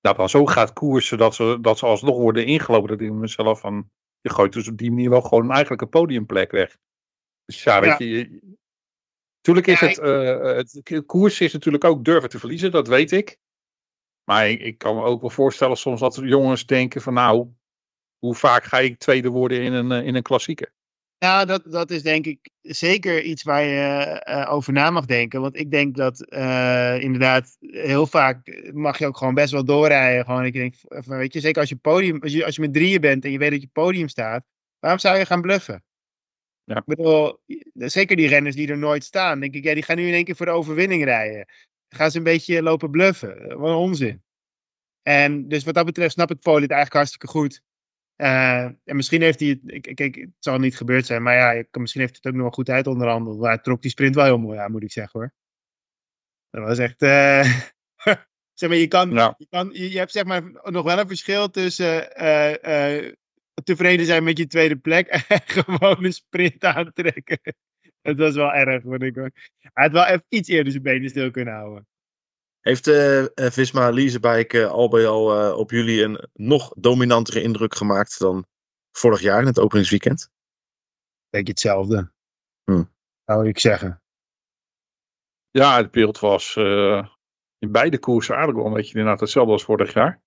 nou, 0.00 0.16
dan 0.16 0.28
zo 0.28 0.46
gaat 0.46 0.72
koersen 0.72 1.18
dat 1.18 1.34
ze, 1.34 1.58
dat 1.60 1.78
ze 1.78 1.86
alsnog 1.86 2.16
worden 2.16 2.46
ingelopen. 2.46 2.88
Dat 2.88 3.00
ik 3.00 3.12
mezelf 3.12 3.60
van, 3.60 3.90
je 4.20 4.30
gooit 4.30 4.52
dus 4.52 4.68
op 4.68 4.76
die 4.76 4.90
manier 4.90 5.10
wel 5.10 5.22
gewoon 5.22 5.50
eigenlijk 5.50 5.82
een 5.82 5.88
podiumplek 5.88 6.50
weg. 6.50 6.76
Dus 7.44 7.62
ja, 7.62 7.80
weet 7.80 7.98
ja. 7.98 8.06
je, 8.06 8.56
Tuurlijk 9.40 9.66
is 9.66 9.80
ja, 9.80 9.86
het, 9.86 9.98
uh, 9.98 10.56
het 10.56 11.06
koers 11.06 11.40
is 11.40 11.52
natuurlijk 11.52 11.84
ook 11.84 12.04
durven 12.04 12.28
te 12.28 12.38
verliezen, 12.38 12.70
dat 12.70 12.88
weet 12.88 13.12
ik. 13.12 13.38
Maar 14.24 14.48
ik, 14.48 14.60
ik, 14.60 14.78
kan 14.78 14.96
me 14.96 15.02
ook 15.02 15.20
wel 15.20 15.30
voorstellen 15.30 15.76
soms 15.76 16.00
dat 16.00 16.20
jongens 16.22 16.66
denken 16.66 17.00
van 17.00 17.14
nou, 17.14 17.48
hoe 18.18 18.34
vaak 18.34 18.64
ga 18.64 18.78
ik 18.78 18.98
tweede 18.98 19.28
worden 19.28 19.62
in 19.62 19.72
een, 19.72 20.04
in 20.04 20.14
een 20.14 20.22
klassieker? 20.22 20.72
Ja, 21.18 21.44
dat, 21.44 21.62
dat 21.64 21.90
is 21.90 22.02
denk 22.02 22.26
ik 22.26 22.50
zeker 22.60 23.22
iets 23.22 23.42
waar 23.42 23.64
je 23.64 24.22
uh, 24.28 24.52
over 24.52 24.72
na 24.72 24.90
mag 24.90 25.06
denken. 25.06 25.40
Want 25.40 25.56
ik 25.56 25.70
denk 25.70 25.96
dat 25.96 26.26
uh, 26.32 27.00
inderdaad 27.00 27.56
heel 27.60 28.06
vaak 28.06 28.70
mag 28.72 28.98
je 28.98 29.06
ook 29.06 29.16
gewoon 29.16 29.34
best 29.34 29.52
wel 29.52 29.64
doorrijden. 29.64 30.24
Gewoon, 30.24 30.44
ik 30.44 30.52
denk, 30.52 30.74
weet 31.04 31.32
je, 31.32 31.40
zeker 31.40 31.60
als 31.60 31.68
je, 31.68 31.76
podium, 31.76 32.22
als 32.22 32.32
je, 32.32 32.44
als 32.44 32.54
je 32.54 32.60
met 32.60 32.72
drieën 32.72 33.00
bent 33.00 33.24
en 33.24 33.30
je 33.30 33.38
weet 33.38 33.50
dat 33.50 33.60
je 33.60 33.68
podium 33.72 34.08
staat, 34.08 34.44
waarom 34.78 35.00
zou 35.00 35.18
je 35.18 35.26
gaan 35.26 35.40
bluffen? 35.40 35.84
Ja. 36.64 36.76
Ik 36.76 36.84
bedoel, 36.84 37.40
zeker 37.72 38.16
die 38.16 38.28
renners 38.28 38.54
die 38.54 38.68
er 38.68 38.78
nooit 38.78 39.04
staan, 39.04 39.40
denk 39.40 39.54
ik, 39.54 39.64
ja, 39.64 39.74
die 39.74 39.82
gaan 39.82 39.96
nu 39.96 40.06
in 40.06 40.14
één 40.14 40.24
keer 40.24 40.36
voor 40.36 40.46
de 40.46 40.52
overwinning 40.52 41.04
rijden. 41.04 41.46
Dan 41.88 41.98
gaan 41.98 42.10
ze 42.10 42.18
een 42.18 42.22
beetje 42.22 42.62
lopen 42.62 42.90
bluffen. 42.90 43.58
Wat 43.58 43.68
een 43.68 43.74
onzin. 43.74 44.22
En 45.02 45.48
dus 45.48 45.64
wat 45.64 45.74
dat 45.74 45.84
betreft 45.84 46.12
snap 46.12 46.30
ik 46.30 46.40
Polit 46.40 46.70
eigenlijk 46.70 46.92
hartstikke 46.92 47.26
goed. 47.26 47.62
Uh, 48.20 48.62
en 48.64 48.96
misschien 48.96 49.22
heeft 49.22 49.40
hij 49.40 49.60
het, 49.62 49.94
kijk, 49.94 50.14
het 50.14 50.30
zal 50.38 50.58
niet 50.58 50.76
gebeurd 50.76 51.06
zijn, 51.06 51.22
maar 51.22 51.34
ja, 51.34 51.64
misschien 51.72 52.00
heeft 52.00 52.16
het 52.16 52.26
ook 52.26 52.32
nog 52.32 52.42
wel 52.42 52.50
goed 52.50 52.68
uit 52.70 52.86
onderhandeld. 52.86 53.38
Maar 53.38 53.52
hij 53.52 53.58
trok 53.58 53.82
die 53.82 53.90
sprint 53.90 54.14
wel 54.14 54.24
heel 54.24 54.38
mooi 54.38 54.58
aan, 54.58 54.70
moet 54.70 54.82
ik 54.82 54.92
zeggen 54.92 55.20
hoor. 55.20 55.32
Dat 56.50 56.62
was 56.62 56.78
echt, 56.78 57.02
uh, 57.02 57.42
zeg 58.60 58.68
maar, 58.68 58.78
je 58.78 58.88
kan, 58.88 59.10
je, 59.10 59.46
kan 59.48 59.70
je, 59.72 59.98
hebt 59.98 60.12
zeg 60.12 60.24
maar 60.24 60.42
nog 60.62 60.84
wel 60.84 60.98
een 60.98 61.08
verschil 61.08 61.50
tussen 61.50 62.22
uh, 62.22 63.12
tevreden 63.64 64.06
zijn 64.06 64.24
met 64.24 64.38
je 64.38 64.46
tweede 64.46 64.76
plek 64.76 65.06
en 65.28 65.40
gewoon 65.44 66.04
een 66.04 66.12
sprint 66.12 66.64
aantrekken. 66.64 67.38
Het 68.02 68.18
was 68.18 68.34
wel 68.34 68.52
erg, 68.52 68.82
vond 68.82 69.02
ik 69.02 69.14
hoor. 69.14 69.30
Hij 69.58 69.84
had 69.84 69.92
wel 69.92 70.06
even 70.06 70.24
iets 70.28 70.48
eerder 70.48 70.72
zijn 70.72 70.82
benen 70.82 71.08
stil 71.08 71.30
kunnen 71.30 71.54
houden. 71.54 71.86
Heeft 72.68 72.86
uh, 72.86 73.24
Visma 73.34 73.90
Leasebike 73.90 74.58
uh, 74.58 74.70
al 74.70 74.88
bij 74.88 75.06
al 75.06 75.50
uh, 75.50 75.56
op 75.56 75.70
jullie 75.70 76.02
een 76.02 76.28
nog 76.32 76.72
dominantere 76.76 77.42
indruk 77.42 77.74
gemaakt 77.74 78.18
dan 78.18 78.46
vorig 78.90 79.20
jaar 79.20 79.40
in 79.40 79.46
het 79.46 79.58
openingsweekend? 79.58 80.30
Denk 81.28 81.44
je 81.44 81.50
hetzelfde. 81.50 82.12
Hm. 82.64 82.84
Zou 83.24 83.48
ik 83.48 83.58
zeggen. 83.58 84.02
Ja, 85.50 85.76
het 85.76 85.90
beeld 85.90 86.18
was 86.18 86.56
in 87.58 87.72
beide 87.72 87.98
koersen 87.98 88.34
eigenlijk 88.34 88.64
wel 88.64 88.74
een 88.74 88.80
beetje 88.80 88.98
inderdaad 88.98 89.20
hetzelfde 89.20 89.52
als 89.52 89.64
vorig 89.64 89.92
jaar. 89.92 90.22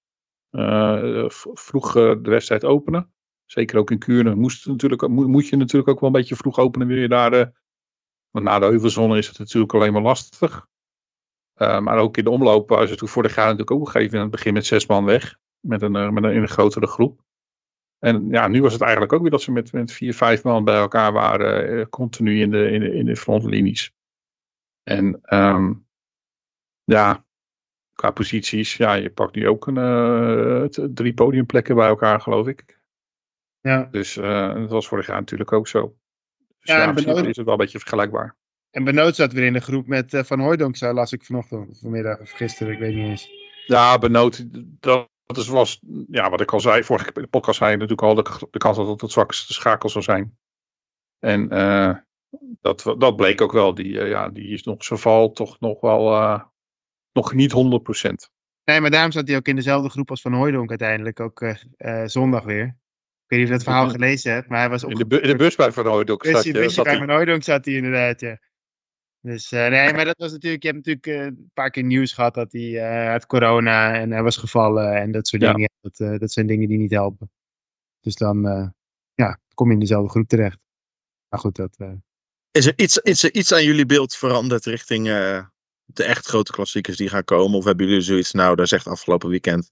vroeg 1.53 1.91
de 1.93 2.29
wedstrijd 2.29 2.65
openen. 2.65 3.13
Zeker 3.45 3.77
ook 3.77 3.91
in 3.91 3.99
Kuurne 3.99 4.35
moest 4.35 4.65
natuurlijk, 4.65 5.07
moet 5.07 5.47
je 5.47 5.55
natuurlijk 5.55 5.89
ook 5.89 5.99
wel 5.99 6.09
een 6.09 6.15
beetje 6.15 6.35
vroeg 6.35 6.57
openen. 6.57 6.87
Wil 6.87 6.97
je 6.97 7.07
daar, 7.07 7.31
want 8.29 8.45
na 8.45 8.59
de 8.59 8.65
heuvelzone 8.65 9.17
is 9.17 9.27
het 9.27 9.37
natuurlijk 9.37 9.73
alleen 9.73 9.93
maar 9.93 10.01
lastig. 10.01 10.69
Uh, 11.61 11.79
maar 11.79 11.97
ook 11.97 12.17
in 12.17 12.23
de 12.23 12.29
omloop 12.29 12.69
was 12.69 12.89
het 12.89 13.09
vorig 13.09 13.35
jaar 13.35 13.43
natuurlijk 13.43 13.71
ook 13.71 13.89
gegeven 13.89 14.15
in 14.15 14.21
het 14.21 14.31
begin 14.31 14.53
met 14.53 14.65
zes 14.65 14.85
man 14.85 15.05
weg. 15.05 15.37
Met 15.59 15.81
een, 15.81 15.95
uh, 15.95 16.09
met 16.09 16.23
een, 16.23 16.31
in 16.31 16.41
een 16.41 16.47
grotere 16.47 16.87
groep. 16.87 17.23
En 17.99 18.29
ja, 18.29 18.47
nu 18.47 18.61
was 18.61 18.73
het 18.73 18.81
eigenlijk 18.81 19.13
ook 19.13 19.21
weer 19.21 19.31
dat 19.31 19.41
ze 19.41 19.51
met, 19.51 19.71
met 19.71 19.91
vier, 19.91 20.13
vijf 20.13 20.43
man 20.43 20.63
bij 20.63 20.75
elkaar 20.75 21.11
waren. 21.11 21.69
Uh, 21.69 21.85
continu 21.85 22.41
in 22.41 22.51
de, 22.51 22.71
in 22.71 22.79
de, 22.79 22.93
in 22.93 23.05
de 23.05 23.15
frontlinies. 23.15 23.93
En 24.83 25.21
um, 25.35 25.87
ja, 26.83 27.25
qua 27.93 28.11
posities, 28.11 28.77
ja, 28.77 28.93
je 28.93 29.09
pakt 29.09 29.35
nu 29.35 29.47
ook 29.47 29.67
een, 29.67 30.93
drie 30.93 31.13
podiumplekken 31.13 31.75
bij 31.75 31.87
elkaar, 31.87 32.21
geloof 32.21 32.47
ik. 32.47 32.79
Ja. 33.59 33.87
Dus 33.91 34.13
dat 34.13 34.69
was 34.69 34.87
vorig 34.87 35.07
jaar 35.07 35.19
natuurlijk 35.19 35.51
ook 35.51 35.67
zo. 35.67 35.95
Dus 36.37 36.57
Ja, 36.61 36.75
ja, 36.75 36.81
en 36.81 36.87
in 36.87 36.93
principe 36.93 37.13
Benoot- 37.13 37.29
is 37.29 37.35
het 37.35 37.45
wel 37.45 37.53
een 37.53 37.61
beetje 37.61 37.79
vergelijkbaar. 37.79 38.39
En 38.71 38.83
Benoot 38.83 39.15
zat 39.15 39.33
weer 39.33 39.45
in 39.45 39.53
de 39.53 39.59
groep 39.59 39.87
met 39.87 40.13
eh, 40.13 40.23
Van 40.23 40.39
Hooijdonk, 40.39 40.75
zo 40.75 40.93
las 40.93 41.11
ik 41.11 41.23
vanochtend, 41.23 41.79
vanmiddag 41.79 42.19
of 42.19 42.31
gisteren, 42.31 42.73
ik 42.73 42.79
weet 42.79 42.95
niet 42.95 43.05
eens. 43.05 43.29
Ja, 43.65 43.97
benoot, 43.97 44.45
dat, 44.79 45.09
is, 45.35 45.47
was, 45.47 45.79
ja, 46.07 46.29
wat 46.29 46.41
ik 46.41 46.51
al 46.53 46.59
zei, 46.59 46.83
vorige 46.83 47.05
keer 47.05 47.15
in 47.15 47.21
de 47.21 47.27
podcast 47.29 47.57
zei 47.57 47.71
je 47.71 47.77
natuurlijk 47.77 48.07
al, 48.07 48.15
de, 48.15 48.47
de 48.51 48.57
kans 48.57 48.77
dat 48.77 48.87
het 48.87 49.01
het 49.01 49.11
zwakste 49.11 49.53
schakel 49.53 49.89
zou 49.89 50.03
zijn. 50.03 50.37
En 51.19 51.49
eh, 51.49 51.95
dat, 52.61 52.95
dat 52.97 53.15
bleek 53.15 53.41
ook 53.41 53.51
wel, 53.51 53.73
die, 53.73 53.99
eh, 53.99 54.09
ja, 54.09 54.29
die 54.29 54.47
is 54.47 54.63
nog 54.63 54.83
zijn 54.83 54.99
val 54.99 55.31
toch 55.31 55.59
nog 55.59 55.81
wel, 55.81 56.41
nog 57.11 57.33
niet 57.33 57.53
100%. 57.53 58.31
Nee, 58.63 58.81
maar 58.81 58.91
daarom 58.91 59.11
zat 59.11 59.27
hij 59.27 59.37
ook 59.37 59.47
in 59.47 59.55
dezelfde 59.55 59.89
groep 59.89 60.09
als 60.09 60.21
Van 60.21 60.33
Hooijdonk 60.33 60.69
uiteindelijk, 60.69 61.19
ook 61.19 61.55
zondag 62.05 62.43
weer. 62.43 62.65
Ik 62.65 63.37
weet 63.37 63.39
niet 63.39 63.41
of 63.41 63.47
je 63.47 63.53
dat 63.55 63.63
verhaal 63.63 63.89
gelezen 63.89 64.33
hebt, 64.33 64.47
maar 64.47 64.59
hij 64.59 64.69
was 64.69 64.83
In 64.83 64.91
op 64.91 64.97
de, 64.97 65.05
bu- 65.05 65.17
in 65.17 65.27
de 65.27 65.35
bus 65.35 65.55
bij 65.55 65.71
Van 65.71 65.85
Hooydonk 65.85 66.25
zat 66.25 66.43
je. 66.43 66.69
zat 66.69 66.85
bij. 66.85 66.97
Van 66.97 67.09
Hooijdonk 67.09 67.43
zat 67.43 67.65
hij 67.65 67.73
inderdaad, 67.73 68.19
ja. 68.19 68.39
Dus 69.21 69.51
eh, 69.51 69.67
nee, 69.67 69.93
maar 69.93 70.05
dat 70.05 70.17
was 70.17 70.31
natuurlijk, 70.31 70.63
je 70.63 70.69
hebt 70.69 70.87
natuurlijk 70.87 71.21
eh, 71.21 71.25
een 71.25 71.51
paar 71.53 71.69
keer 71.69 71.83
nieuws 71.83 72.13
gehad 72.13 72.33
dat 72.33 72.51
hij 72.51 73.11
had 73.11 73.25
corona 73.25 73.93
en 73.93 74.11
hij 74.11 74.23
was 74.23 74.37
gevallen 74.37 74.95
en 74.95 75.11
dat 75.11 75.27
soort 75.27 75.41
Ja. 75.41 75.53
dingen. 75.53 75.71
Dat, 75.81 76.19
dat 76.19 76.31
zijn 76.31 76.47
dingen 76.47 76.67
die 76.67 76.77
niet 76.77 76.91
helpen. 76.91 77.31
Dus 77.99 78.15
dan 78.15 78.41
ja, 79.13 79.39
kom 79.53 79.67
je 79.67 79.73
in 79.73 79.79
dezelfde 79.79 80.09
groep 80.09 80.27
terecht. 80.27 80.59
Maar 81.29 81.39
goed, 81.39 81.55
dat, 81.55 81.77
Is 82.51 82.65
er 82.65 82.73
iets, 82.75 82.97
is 82.97 83.23
er 83.23 83.33
iets 83.33 83.53
aan 83.53 83.63
jullie 83.63 83.85
beeld 83.85 84.15
veranderd 84.15 84.65
richting 84.65 85.05
de 85.85 86.03
echt 86.03 86.25
grote 86.25 86.51
klassiekers 86.51 86.97
die 86.97 87.09
gaan 87.09 87.23
komen? 87.23 87.57
Of 87.57 87.65
hebben 87.65 87.87
jullie 87.87 88.01
zoiets, 88.01 88.31
nou, 88.31 88.55
daar 88.55 88.67
zegt 88.67 88.87
afgelopen 88.87 89.29
weekend 89.29 89.71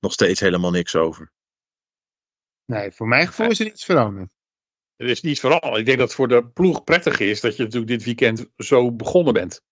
nog 0.00 0.12
steeds 0.12 0.40
helemaal 0.40 0.70
niks 0.70 0.96
over? 0.96 1.32
nee, 2.64 2.92
voor 2.92 3.08
mijn 3.08 3.26
gevoel 3.26 3.50
is 3.50 3.60
er 3.60 3.66
iets 3.66 3.84
veranderd. 3.84 4.30
Er 4.96 5.06
is 5.08 5.22
niet 5.22 5.40
vooral. 5.40 5.78
Ik 5.78 5.84
denk 5.86 5.98
dat 5.98 6.06
het 6.06 6.16
voor 6.16 6.28
de 6.28 6.46
ploeg 6.48 6.84
prettig 6.84 7.20
is 7.20 7.40
dat 7.40 7.56
je 7.56 7.62
natuurlijk 7.62 7.90
dit 7.90 8.04
weekend 8.04 8.50
zo 8.56 8.92
begonnen 8.92 9.32
bent. 9.32 9.64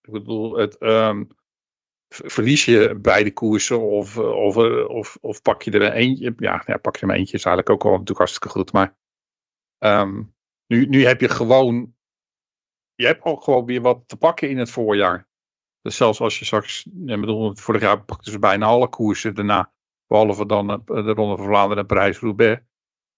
Ik 0.00 0.12
bedoel, 0.12 0.56
het, 0.56 0.76
v- 2.08 2.32
verlies 2.32 2.64
je 2.64 2.98
beide 3.00 3.32
koersen 3.32 3.80
of, 3.80 4.16
eh, 4.16 4.30
of, 4.30 4.56
eh, 4.56 4.88
of, 4.88 5.18
of 5.20 5.42
pak 5.42 5.62
je 5.62 5.70
er 5.70 5.82
een 5.82 5.92
eentje. 5.92 6.34
Ja, 6.36 6.62
ja, 6.66 6.76
pak 6.76 6.94
je 6.94 7.00
er 7.00 7.06
maar 7.06 7.16
eentje 7.16 7.36
is 7.36 7.44
eigenlijk 7.44 7.74
ook 7.76 7.84
al 7.84 7.90
natuurlijk 7.90 8.18
hartstikke 8.18 8.48
goed. 8.48 8.72
Maar 8.72 8.96
ehm, 9.78 10.22
nu, 10.66 10.86
nu 10.86 11.04
heb 11.04 11.20
je 11.20 11.28
gewoon. 11.28 11.94
Je 12.94 13.06
hebt 13.06 13.24
ook 13.24 13.42
gewoon 13.42 13.64
weer 13.64 13.80
wat 13.80 14.02
te 14.06 14.16
pakken 14.16 14.50
in 14.50 14.58
het 14.58 14.70
voorjaar. 14.70 15.28
Dus 15.80 15.96
zelfs 15.96 16.20
als 16.20 16.38
je 16.38 16.44
straks. 16.44 16.86
Ik 16.86 17.20
bedoel, 17.20 17.56
vorig 17.56 17.80
jaar 17.80 18.04
pakten 18.04 18.32
ze 18.32 18.38
bijna 18.38 18.66
alle 18.66 18.88
koersen 18.88 19.34
daarna. 19.34 19.72
Behalve 20.06 20.46
dan 20.46 20.70
eh, 20.70 20.84
de 20.84 21.12
Ronde 21.12 21.36
van 21.36 21.46
Vlaanderen 21.46 21.78
en 21.78 21.86
Parijs-Roubaix. 21.86 22.62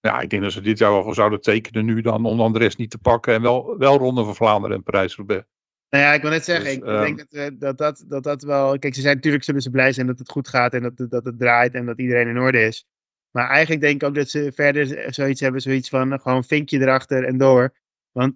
Ja, 0.01 0.21
ik 0.21 0.31
denk 0.31 0.43
dat 0.43 0.53
ze 0.53 0.61
dit 0.61 0.79
jaar 0.79 0.93
wel 0.93 1.03
voor 1.03 1.15
zouden 1.15 1.41
tekenen 1.41 1.85
nu 1.85 2.01
dan 2.01 2.25
om 2.25 2.39
dan 2.39 2.53
de 2.53 2.59
rest 2.59 2.79
niet 2.79 2.91
te 2.91 2.99
pakken. 2.99 3.35
En 3.35 3.43
wel, 3.43 3.79
wel 3.79 3.99
Ronde 3.99 4.25
van 4.25 4.35
Vlaanderen 4.35 4.77
en 4.77 4.83
Parijs-Roubaix. 4.83 5.45
Nou 5.91 6.05
ja, 6.05 6.13
ik 6.13 6.23
wil 6.23 6.31
net 6.31 6.45
zeggen, 6.45 6.65
Dus, 6.65 6.75
ik 6.75 6.85
ehm, 6.85 7.01
denk 7.01 7.19
dat, 7.19 7.33
eh, 7.33 7.47
dat, 7.59 7.79
dat, 7.79 8.05
dat 8.09 8.23
dat 8.23 8.43
wel... 8.43 8.79
Kijk, 8.79 8.95
ze 8.95 9.01
zijn 9.01 9.15
natuurlijk 9.15 9.45
zullen 9.45 9.61
ze 9.63 9.71
blij 9.71 9.93
zijn 9.93 10.07
dat 10.07 10.19
het 10.19 10.31
goed 10.31 10.49
gaat 10.49 10.73
en 10.75 10.83
dat, 10.83 10.99
het- 10.99 11.11
dat 11.11 11.25
het 11.25 11.39
draait 11.39 11.75
en 11.75 11.87
dat 11.87 11.99
iedereen 11.99 12.29
in 12.29 12.39
orde 12.39 12.61
is. 12.63 12.87
Maar 13.31 13.49
eigenlijk 13.49 13.81
denk 13.81 14.03
ik 14.03 14.09
ook 14.09 14.15
dat 14.15 14.31
ze 14.31 14.53
verder 14.55 15.15
zoiets 15.15 15.41
hebben, 15.41 15.61
zoiets 15.61 15.89
van 15.89 16.13
eh, 16.13 16.19
gewoon 16.19 16.45
vinkje 16.45 16.81
erachter 16.81 17.25
en 17.25 17.39
door. 17.39 17.75
Want 18.13 18.35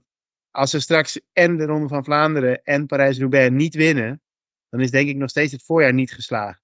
als 0.51 0.71
ze 0.71 0.81
straks 0.81 1.21
en 1.33 1.57
de 1.57 1.65
Ronde 1.65 1.89
van 1.89 2.05
Vlaanderen 2.05 2.63
en 2.65 2.87
Parijs-Roubaix 2.87 3.51
niet 3.51 3.75
winnen, 3.75 4.23
dan 4.69 4.81
is 4.81 4.91
denk 4.91 5.09
ik 5.09 5.17
nog 5.17 5.31
steeds 5.31 5.53
het 5.53 5.65
voorjaar 5.65 5.95
niet 5.95 6.13
geslaagd. 6.13 6.62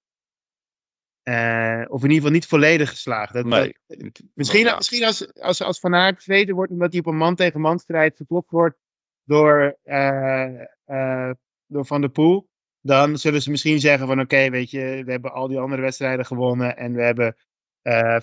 Eh, 1.29 1.85
of 1.87 2.03
in 2.03 2.09
ieder 2.09 2.15
geval 2.15 2.31
niet 2.31 2.45
volledig 2.47 2.89
geslaagd. 2.89 3.33
Dat, 3.33 3.45
Nee. 3.45 3.75
dat- 3.87 4.21
misschien 4.33 4.65
Ja. 4.65 4.75
misschien 4.75 5.03
als, 5.03 5.33
als, 5.33 5.61
als 5.61 5.79
Van 5.79 5.95
Aert 5.95 6.19
tweede 6.19 6.53
wordt 6.53 6.71
omdat 6.71 6.91
hij 6.91 6.99
op 6.99 7.05
een 7.07 7.17
man-tegen-man 7.17 7.79
strijd 7.79 8.15
verklopt 8.15 8.51
wordt 8.51 8.77
door, 9.23 9.77
eh, 9.83 10.61
eh, 10.85 11.31
door 11.67 11.85
Van 11.85 12.01
der 12.01 12.09
Poel. 12.09 12.49
Dan 12.81 13.17
zullen 13.17 13.41
ze 13.41 13.49
misschien 13.49 13.79
zeggen 13.79 14.07
van 14.07 14.19
oké, 14.19 14.49
weet 14.49 14.71
je, 14.71 15.01
we 15.05 15.11
hebben 15.11 15.33
al 15.33 15.47
die 15.47 15.59
andere 15.59 15.81
wedstrijden 15.81 16.25
gewonnen. 16.25 16.77
En 16.77 16.93
we 16.93 17.01
hebben 17.01 17.35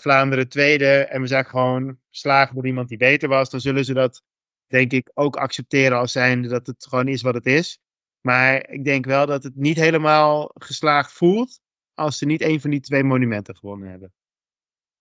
Vlaanderen 0.01 0.49
tweede. 0.49 0.87
En 1.05 1.21
we 1.21 1.27
zijn 1.27 1.45
gewoon 1.47 1.99
geslagen 2.11 2.55
door 2.55 2.67
iemand 2.67 2.89
die 2.89 2.99
beter 2.99 3.29
was. 3.29 3.51
Dan 3.51 3.61
zullen 3.61 3.85
ze 3.85 3.95
dat 3.95 4.23
denk 4.67 4.93
ik 4.93 5.11
ook 5.15 5.37
accepteren 5.37 5.99
als 5.99 6.13
zijnde 6.13 6.49
dat 6.49 6.67
het 6.67 6.87
gewoon 6.89 7.09
is 7.09 7.23
wat 7.23 7.35
het 7.35 7.47
is. 7.47 7.79
Maar 8.21 8.69
ik 8.71 8.85
denk 8.85 9.05
wel 9.05 9.27
dat 9.27 9.43
het 9.43 9.57
niet 9.57 9.77
helemaal 9.77 10.51
geslaagd 10.55 11.13
voelt. 11.13 11.61
Als 11.97 12.19
ze 12.19 12.27
niet 12.27 12.43
een 12.43 12.61
van 12.61 12.71
die 12.71 12.81
twee 12.81 13.05
monumenten 13.05 13.57
gewonnen 13.57 13.89
hebben. 13.91 14.13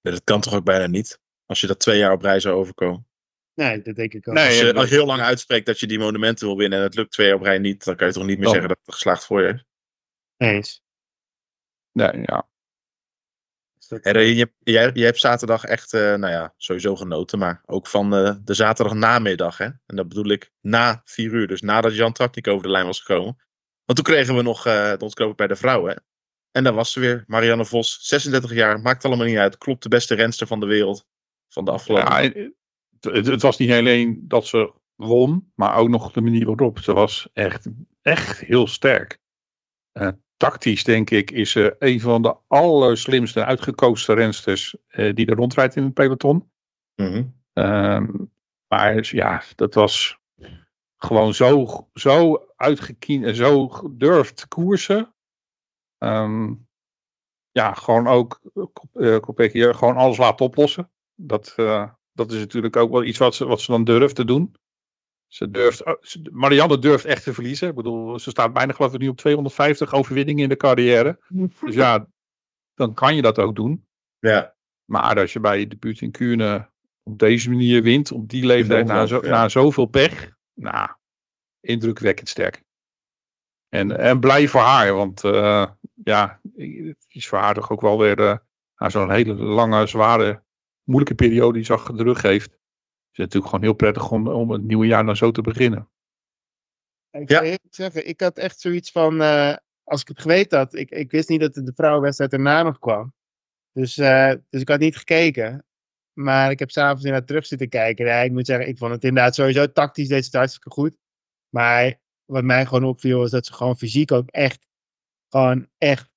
Ja, 0.01 0.11
dat 0.11 0.23
kan 0.23 0.41
toch 0.41 0.53
ook 0.53 0.63
bijna 0.63 0.87
niet? 0.87 1.19
Als 1.45 1.61
je 1.61 1.67
dat 1.67 1.79
twee 1.79 1.97
jaar 1.97 2.11
op 2.11 2.21
rij 2.21 2.39
zou 2.39 2.55
overkomen. 2.55 3.07
Nee, 3.53 3.81
dat 3.81 3.95
denk 3.95 4.13
ik 4.13 4.27
ook. 4.27 4.33
Nee, 4.33 4.47
Als 4.47 4.59
je, 4.59 4.73
als 4.73 4.89
je 4.89 4.95
heel 4.95 5.05
lang 5.05 5.21
uitspreekt 5.21 5.65
dat 5.65 5.79
je 5.79 5.87
die 5.87 5.99
monumenten 5.99 6.47
wil 6.47 6.57
winnen 6.57 6.77
en 6.79 6.83
het 6.85 6.95
lukt 6.95 7.11
twee 7.11 7.27
jaar 7.27 7.35
op 7.35 7.41
rij 7.41 7.57
niet, 7.57 7.83
dan 7.83 7.95
kan 7.95 8.07
je 8.07 8.13
toch 8.13 8.25
niet 8.25 8.35
meer 8.35 8.43
Dan- 8.43 8.51
zeggen 8.53 8.69
dat 8.69 8.79
het 8.83 8.93
geslaagd 8.93 9.25
voorjaar 9.25 9.53
is. 9.53 9.65
Eens. 10.37 10.83
Nee, 11.91 12.21
ja. 12.21 12.47
Je, 13.87 14.51
jij, 14.59 14.91
jij 14.93 15.05
hebt 15.05 15.19
zaterdag 15.19 15.63
echt, 15.63 15.93
eh, 15.93 16.01
nou 16.01 16.27
ja, 16.33 16.53
sowieso 16.57 16.95
genoten, 16.95 17.39
maar 17.39 17.61
ook 17.65 17.87
van 17.87 18.13
eh, 18.15 18.35
de 18.43 18.53
zaterdag 18.53 18.93
namiddag. 18.95 19.57
Hè? 19.57 19.65
En 19.65 19.95
dat 19.95 20.07
bedoel 20.07 20.29
ik 20.31 20.51
na 20.61 21.01
vier 21.05 21.31
uur, 21.33 21.47
dus 21.47 21.61
nadat 21.61 21.95
Jan 21.95 22.13
Tratnik 22.13 22.47
over 22.47 22.63
de 22.63 22.69
lijn 22.71 22.85
was 22.85 22.99
gekomen. 22.99 23.43
Want 23.85 23.97
toen 23.97 24.13
kregen 24.13 24.35
we 24.35 24.41
nog 24.41 24.67
uh, 24.67 24.73
de 24.73 25.03
ontknoping 25.03 25.37
bij 25.37 25.47
de 25.47 25.55
vrouwen. 25.55 26.03
En 26.55 26.63
daar 26.63 26.73
was 26.73 26.91
ze 26.91 26.99
weer, 26.99 27.23
Marianne 27.27 27.65
Vos, 27.65 27.97
36 28.01 28.53
jaar, 28.53 28.79
maakt 28.79 29.05
allemaal 29.05 29.25
niet 29.25 29.37
uit. 29.37 29.57
Klopt 29.57 29.83
de 29.83 29.89
beste 29.89 30.15
renster 30.15 30.47
van 30.47 30.59
de 30.59 30.65
wereld 30.65 31.05
van 31.47 31.65
de 31.65 31.71
afgelopen. 31.71 32.23
Ja, 32.23 32.49
het, 32.99 33.25
het 33.25 33.41
was 33.41 33.57
niet 33.57 33.71
alleen 33.71 34.23
dat 34.27 34.47
ze 34.47 34.73
won, 34.95 35.51
maar 35.55 35.75
ook 35.75 35.89
nog 35.89 36.11
de 36.11 36.21
manier 36.21 36.45
waarop. 36.45 36.79
Ze 36.79 36.93
was 36.93 37.29
echt, 37.33 37.67
echt 38.01 38.39
heel 38.39 38.67
sterk. 38.67 39.19
Eh, 39.91 40.09
tactisch, 40.37 40.83
denk 40.83 41.09
ik, 41.09 41.31
is 41.31 41.51
ze 41.51 41.75
een 41.79 41.99
van 41.99 42.21
de 42.21 42.35
allerslimste 42.47 43.39
en 43.39 43.45
uitgekozen 43.45 44.15
rensters 44.15 44.75
eh, 44.87 45.13
die 45.13 45.25
er 45.25 45.35
rondrijdt 45.35 45.75
in 45.75 45.83
het 45.83 45.93
peloton. 45.93 46.51
Mhm. 46.95 47.23
Ehm, 47.53 48.07
maar 48.67 49.15
ja, 49.15 49.43
dat 49.55 49.73
was 49.73 50.19
gewoon 50.97 51.33
zo, 51.33 51.67
zo 51.93 52.45
uitgekiend 52.55 53.25
en 53.25 53.35
zo 53.35 53.69
durft 53.91 54.47
koersen. 54.47 55.14
Ehm, 55.97 56.53
ja, 57.51 57.73
gewoon 57.73 58.07
ook 58.07 58.41
uh, 58.93 59.17
gewoon 59.75 59.95
alles 59.95 60.17
laten 60.17 60.45
oplossen. 60.45 60.91
Dat, 61.15 61.53
uh, 61.57 61.89
dat 62.11 62.31
is 62.31 62.39
natuurlijk 62.39 62.75
ook 62.75 62.91
wel 62.91 63.03
iets 63.03 63.17
wat 63.17 63.35
ze, 63.35 63.45
wat 63.45 63.61
ze 63.61 63.71
dan 63.71 63.83
durft 63.83 64.15
te 64.15 64.25
doen. 64.25 64.55
Ze 65.27 65.51
durft, 65.51 65.83
Marianne 66.31 66.79
durft 66.79 67.05
echt 67.05 67.23
te 67.23 67.33
verliezen. 67.33 67.69
Ik 67.69 67.75
bedoel, 67.75 68.19
ze 68.19 68.29
staat 68.29 68.53
bijna 68.53 68.73
geloof 68.73 68.93
ik 68.93 68.99
nu 68.99 69.07
op 69.07 69.17
250 69.17 69.93
overwinningen 69.93 70.43
in 70.43 70.49
de 70.49 70.57
carrière. 70.57 71.19
Dus 71.65 71.75
ja, 71.75 72.07
dan 72.73 72.93
kan 72.93 73.15
je 73.15 73.21
dat 73.21 73.39
ook 73.39 73.55
doen. 73.55 73.87
Ja. 74.19 74.55
Maar 74.85 75.19
als 75.19 75.33
je 75.33 75.39
bij 75.39 75.59
je 75.59 75.67
debuut 75.67 76.01
in 76.01 76.11
Kuurne 76.11 76.69
op 77.03 77.19
deze 77.19 77.49
manier 77.49 77.83
wint, 77.83 78.11
op 78.11 78.29
die 78.29 78.45
leeftijd, 78.45 78.85
na, 78.85 79.05
zo, 79.05 79.19
ja. 79.23 79.29
na 79.29 79.49
zoveel 79.49 79.85
pech, 79.85 80.35
nou, 80.53 80.89
indrukwekkend 81.59 82.29
sterk. 82.29 82.63
En, 83.69 83.97
en 83.97 84.19
blij 84.19 84.47
voor 84.47 84.61
haar, 84.61 84.93
want 84.93 85.23
uh, 85.23 85.69
ja, 86.03 86.39
het 86.55 87.05
is 87.07 87.27
voor 87.27 87.37
haar 87.37 87.53
toch 87.53 87.71
ook 87.71 87.81
wel 87.81 87.97
weer 87.97 88.19
uh, 88.19 88.37
na 88.77 88.89
zo'n 88.89 89.11
hele 89.11 89.33
lange, 89.33 89.87
zware, 89.87 90.43
moeilijke 90.83 91.15
periode 91.15 91.53
die 91.53 91.65
ze 91.65 91.73
achter 91.73 91.97
de 91.97 92.03
rug 92.03 92.21
heeft. 92.21 92.49
Is 92.49 93.21
het 93.21 93.33
natuurlijk 93.33 93.45
gewoon 93.45 93.63
heel 93.63 93.73
prettig 93.73 94.11
om, 94.11 94.27
om 94.27 94.51
het 94.51 94.63
nieuwe 94.63 94.85
jaar 94.85 95.05
dan 95.05 95.15
zo 95.15 95.31
te 95.31 95.41
beginnen. 95.41 95.89
Ik 97.11 97.29
ja. 97.29 97.43
zou 97.43 97.57
zeggen, 97.69 98.07
ik 98.07 98.21
had 98.21 98.37
echt 98.37 98.59
zoiets 98.59 98.91
van, 98.91 99.21
uh, 99.21 99.55
als 99.83 100.01
ik 100.01 100.07
het 100.07 100.21
geweten 100.21 100.57
had, 100.57 100.73
ik, 100.73 100.91
ik 100.91 101.11
wist 101.11 101.29
niet 101.29 101.39
dat 101.39 101.53
de 101.53 101.73
vrouwenwedstrijd 101.75 102.33
erna 102.33 102.63
nog 102.63 102.79
kwam. 102.79 103.13
Dus, 103.71 103.97
uh, 103.97 104.33
dus 104.49 104.61
ik 104.61 104.69
had 104.69 104.79
niet 104.79 104.97
gekeken. 104.97 105.65
Maar 106.13 106.51
ik 106.51 106.59
heb 106.59 106.71
s'avonds 106.71 107.03
inderdaad 107.03 107.27
terug 107.27 107.45
zitten 107.45 107.69
kijken. 107.69 108.05
Ja, 108.05 108.19
ik 108.19 108.31
moet 108.31 108.45
zeggen, 108.45 108.67
ik 108.67 108.77
vond 108.77 108.91
het 108.91 109.03
inderdaad 109.03 109.35
sowieso 109.35 109.71
tactisch 109.71 110.09
het 110.09 110.33
hartstikke 110.33 110.69
goed. 110.69 110.97
Maar 111.49 111.99
wat 112.25 112.43
mij 112.43 112.65
gewoon 112.65 112.83
opviel 112.83 113.23
is 113.23 113.31
dat 113.31 113.45
ze 113.45 113.53
gewoon 113.53 113.77
fysiek 113.77 114.11
ook 114.11 114.29
echt, 114.29 114.67
gewoon 115.35 115.67
echt, 115.77 116.09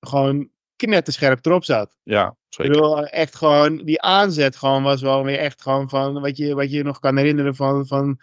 gewoon 0.00 0.50
knetterscherp 0.76 1.46
erop 1.46 1.64
zat. 1.64 1.96
Ja, 2.02 2.36
zeker. 2.48 2.72
Ik 2.72 2.80
bedoel, 2.80 3.06
echt 3.06 3.34
gewoon, 3.34 3.76
die 3.76 4.00
aanzet 4.00 4.56
gewoon 4.56 4.82
was 4.82 5.02
wel 5.02 5.24
weer 5.24 5.38
echt 5.38 5.62
gewoon 5.62 5.88
van, 5.88 6.20
wat 6.20 6.36
je, 6.36 6.54
wat 6.54 6.70
je 6.70 6.82
nog 6.82 6.98
kan 6.98 7.16
herinneren 7.16 7.54
van, 7.54 7.86
van 7.86 8.20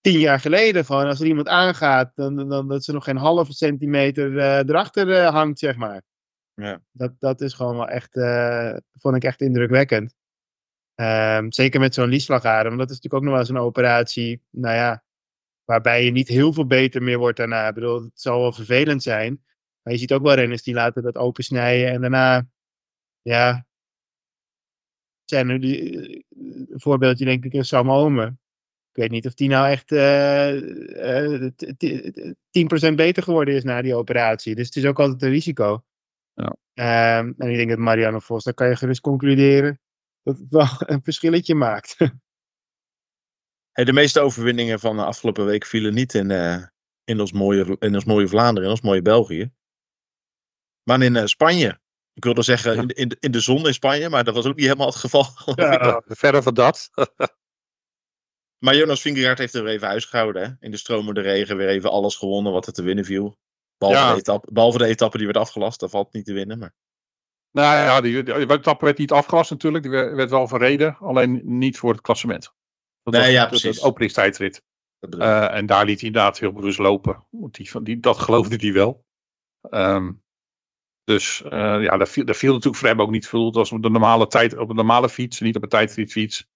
tien 0.00 0.18
jaar 0.18 0.40
geleden. 0.40 0.84
Gewoon 0.84 1.06
als 1.06 1.20
er 1.20 1.26
iemand 1.26 1.48
aangaat, 1.48 2.12
dan, 2.14 2.48
dan 2.48 2.68
dat 2.68 2.84
ze 2.84 2.92
nog 2.92 3.04
geen 3.04 3.16
halve 3.16 3.52
centimeter 3.52 4.30
uh, 4.30 4.58
erachter 4.58 5.08
uh, 5.08 5.28
hangt, 5.28 5.58
zeg 5.58 5.76
maar. 5.76 6.02
Ja. 6.54 6.80
Dat, 6.92 7.12
dat 7.18 7.40
is 7.40 7.54
gewoon 7.54 7.76
wel 7.76 7.88
echt, 7.88 8.16
uh, 8.16 8.76
vond 8.92 9.16
ik 9.16 9.24
echt 9.24 9.40
indrukwekkend. 9.40 10.14
Um, 11.00 11.52
zeker 11.52 11.80
met 11.80 11.94
zo'n 11.94 12.08
lieslagader, 12.08 12.66
want 12.66 12.78
dat 12.78 12.90
is 12.90 12.94
natuurlijk 12.96 13.14
ook 13.14 13.22
nog 13.22 13.30
wel 13.30 13.40
eens 13.40 13.48
een 13.48 13.66
operatie, 13.66 14.42
nou 14.50 14.74
ja, 14.74 15.04
waarbij 15.64 16.04
je 16.04 16.10
niet 16.10 16.28
heel 16.28 16.52
veel 16.52 16.66
beter 16.66 17.02
meer 17.02 17.18
wordt 17.18 17.36
daarna. 17.36 17.68
Ik 17.68 17.74
bedoel, 17.74 18.02
het 18.02 18.20
zal 18.20 18.40
wel 18.40 18.52
vervelend 18.52 19.02
zijn. 19.02 19.42
Maar 19.88 19.96
je 19.96 20.02
ziet 20.02 20.12
ook 20.12 20.22
wel 20.22 20.34
renners 20.34 20.62
die 20.62 20.74
laten 20.74 21.02
dat 21.02 21.16
opensnijden 21.16 21.88
en 21.90 22.00
daarna, 22.00 22.46
ja, 23.22 23.66
zijn 25.24 25.48
er 25.48 25.60
die, 25.60 26.26
een 26.38 26.80
voorbeeldje 26.80 27.24
denk 27.24 27.44
ik 27.44 27.52
in 27.52 27.64
Sam 27.64 27.90
Omen. 27.90 28.40
Ik 28.90 29.02
weet 29.02 29.10
niet 29.10 29.26
of 29.26 29.34
die 29.34 29.48
nou 29.48 29.68
echt 29.68 29.92
eh, 29.92 31.34
eh, 31.34 31.52
t- 31.56 31.74
t- 31.78 32.90
10% 32.90 32.94
beter 32.94 33.22
geworden 33.22 33.54
is 33.54 33.64
na 33.64 33.82
die 33.82 33.94
operatie. 33.94 34.54
Dus 34.54 34.66
het 34.66 34.76
is 34.76 34.84
ook 34.84 34.98
altijd 35.00 35.22
een 35.22 35.30
risico. 35.30 35.84
Ja. 36.34 36.56
Ehm, 36.74 37.32
en 37.38 37.50
ik 37.50 37.56
denk 37.56 37.68
dat 37.68 37.78
Marianne 37.78 38.20
Vos, 38.20 38.44
daar 38.44 38.54
kan 38.54 38.68
je 38.68 38.76
gerust 38.76 39.00
concluderen 39.00 39.80
dat 40.22 40.38
het 40.38 40.48
wel 40.48 40.68
een 40.92 41.02
verschilletje 41.02 41.54
maakt. 41.54 41.96
Hey, 43.72 43.84
de 43.84 43.92
meeste 43.92 44.20
overwinningen 44.20 44.80
van 44.80 44.96
de 44.96 45.04
afgelopen 45.04 45.44
week 45.44 45.66
vielen 45.66 45.94
niet 45.94 46.14
in, 46.14 46.30
eh, 46.30 46.62
in, 47.04 47.20
ons, 47.20 47.32
mooie, 47.32 47.76
in 47.78 47.94
ons 47.94 48.04
mooie 48.04 48.28
Vlaanderen, 48.28 48.64
in 48.64 48.74
ons 48.74 48.82
mooie 48.82 49.02
België. 49.02 49.56
Maar 50.88 51.02
in 51.02 51.16
eh, 51.16 51.24
Spanje. 51.24 51.80
Ik 52.12 52.24
wilde 52.24 52.42
zeggen 52.42 52.76
in, 52.76 52.88
in, 52.88 53.16
in 53.20 53.30
de 53.30 53.40
zon 53.40 53.66
in 53.66 53.74
Spanje, 53.74 54.08
maar 54.08 54.24
dat 54.24 54.34
was 54.34 54.46
ook 54.46 54.56
niet 54.56 54.64
helemaal 54.64 54.86
het 54.86 54.96
geval. 54.96 55.26
Ja, 55.54 56.02
verder 56.06 56.42
van 56.42 56.54
dat. 56.54 56.90
Maar 58.64 58.76
Jonas 58.76 59.00
Vingegaard 59.00 59.38
heeft 59.38 59.54
er 59.54 59.62
weer 59.62 59.72
even 59.72 59.86
huisgehouden. 59.88 60.42
Hè? 60.42 60.66
In 60.66 60.70
de 60.70 60.76
stromende 60.76 61.20
regen 61.20 61.56
weer 61.56 61.68
even 61.68 61.90
alles 61.90 62.16
gewonnen 62.16 62.52
wat 62.52 62.66
er 62.66 62.72
te 62.72 62.82
winnen 62.82 63.04
viel. 63.04 63.38
Behalve, 63.76 64.00
Ja. 64.00 64.12
de, 64.12 64.18
etappe, 64.18 64.52
behalve 64.52 64.78
de 64.78 64.86
etappe 64.86 65.16
die 65.16 65.26
werd 65.26 65.38
afgelast, 65.38 65.80
daar 65.80 65.88
valt 65.88 66.12
niet 66.12 66.24
te 66.24 66.32
winnen. 66.32 66.58
Maar... 66.58 66.74
Nou 67.50 67.76
ja, 67.76 68.00
die, 68.00 68.24
die, 68.24 68.34
die 68.34 68.50
etappe 68.50 68.84
werd 68.84 68.98
niet 68.98 69.12
afgelast 69.12 69.50
natuurlijk. 69.50 69.82
Die 69.82 69.92
werd, 69.92 70.14
werd 70.14 70.30
wel 70.30 70.48
verreden. 70.48 70.96
Alleen 70.96 71.40
niet 71.58 71.78
voor 71.78 71.92
het 71.92 72.00
klassement. 72.00 72.52
Dat 73.02 73.12
Nee, 73.12 73.22
was 73.22 73.32
ja, 73.32 73.46
precies. 73.46 73.80
De 73.80 73.86
openingstijdrit. 73.86 74.62
Eh, 74.98 75.54
en 75.54 75.66
daar 75.66 75.84
liet 75.84 75.98
hij 76.00 76.08
inderdaad 76.08 76.38
heel 76.38 76.52
bewust 76.52 76.78
lopen. 76.78 77.26
Want 77.30 77.54
die, 77.54 77.70
van- 77.70 77.84
die, 77.84 78.00
dat 78.00 78.18
geloofde 78.18 78.56
hij 78.56 78.72
wel. 78.72 79.04
Ehm, 79.70 80.12
dus 81.08 81.42
eh, 81.42 81.82
ja, 81.82 81.96
daar 81.96 82.08
viel, 82.08 82.24
daar 82.24 82.34
viel 82.34 82.52
natuurlijk 82.52 82.76
voor 82.76 82.88
hem 82.88 83.00
ook 83.00 83.10
niet 83.10 83.28
veel. 83.28 83.52
Was 83.52 83.72
op 83.72 83.82
de 83.82 83.90
normale 83.90 84.26
tijd, 84.26 84.56
op 84.56 84.68
een 84.68 84.76
normale 84.76 85.08
fiets, 85.08 85.40
niet 85.40 85.56
op 85.56 85.62
een 85.62 85.68
tijdritfiets. 85.68 86.48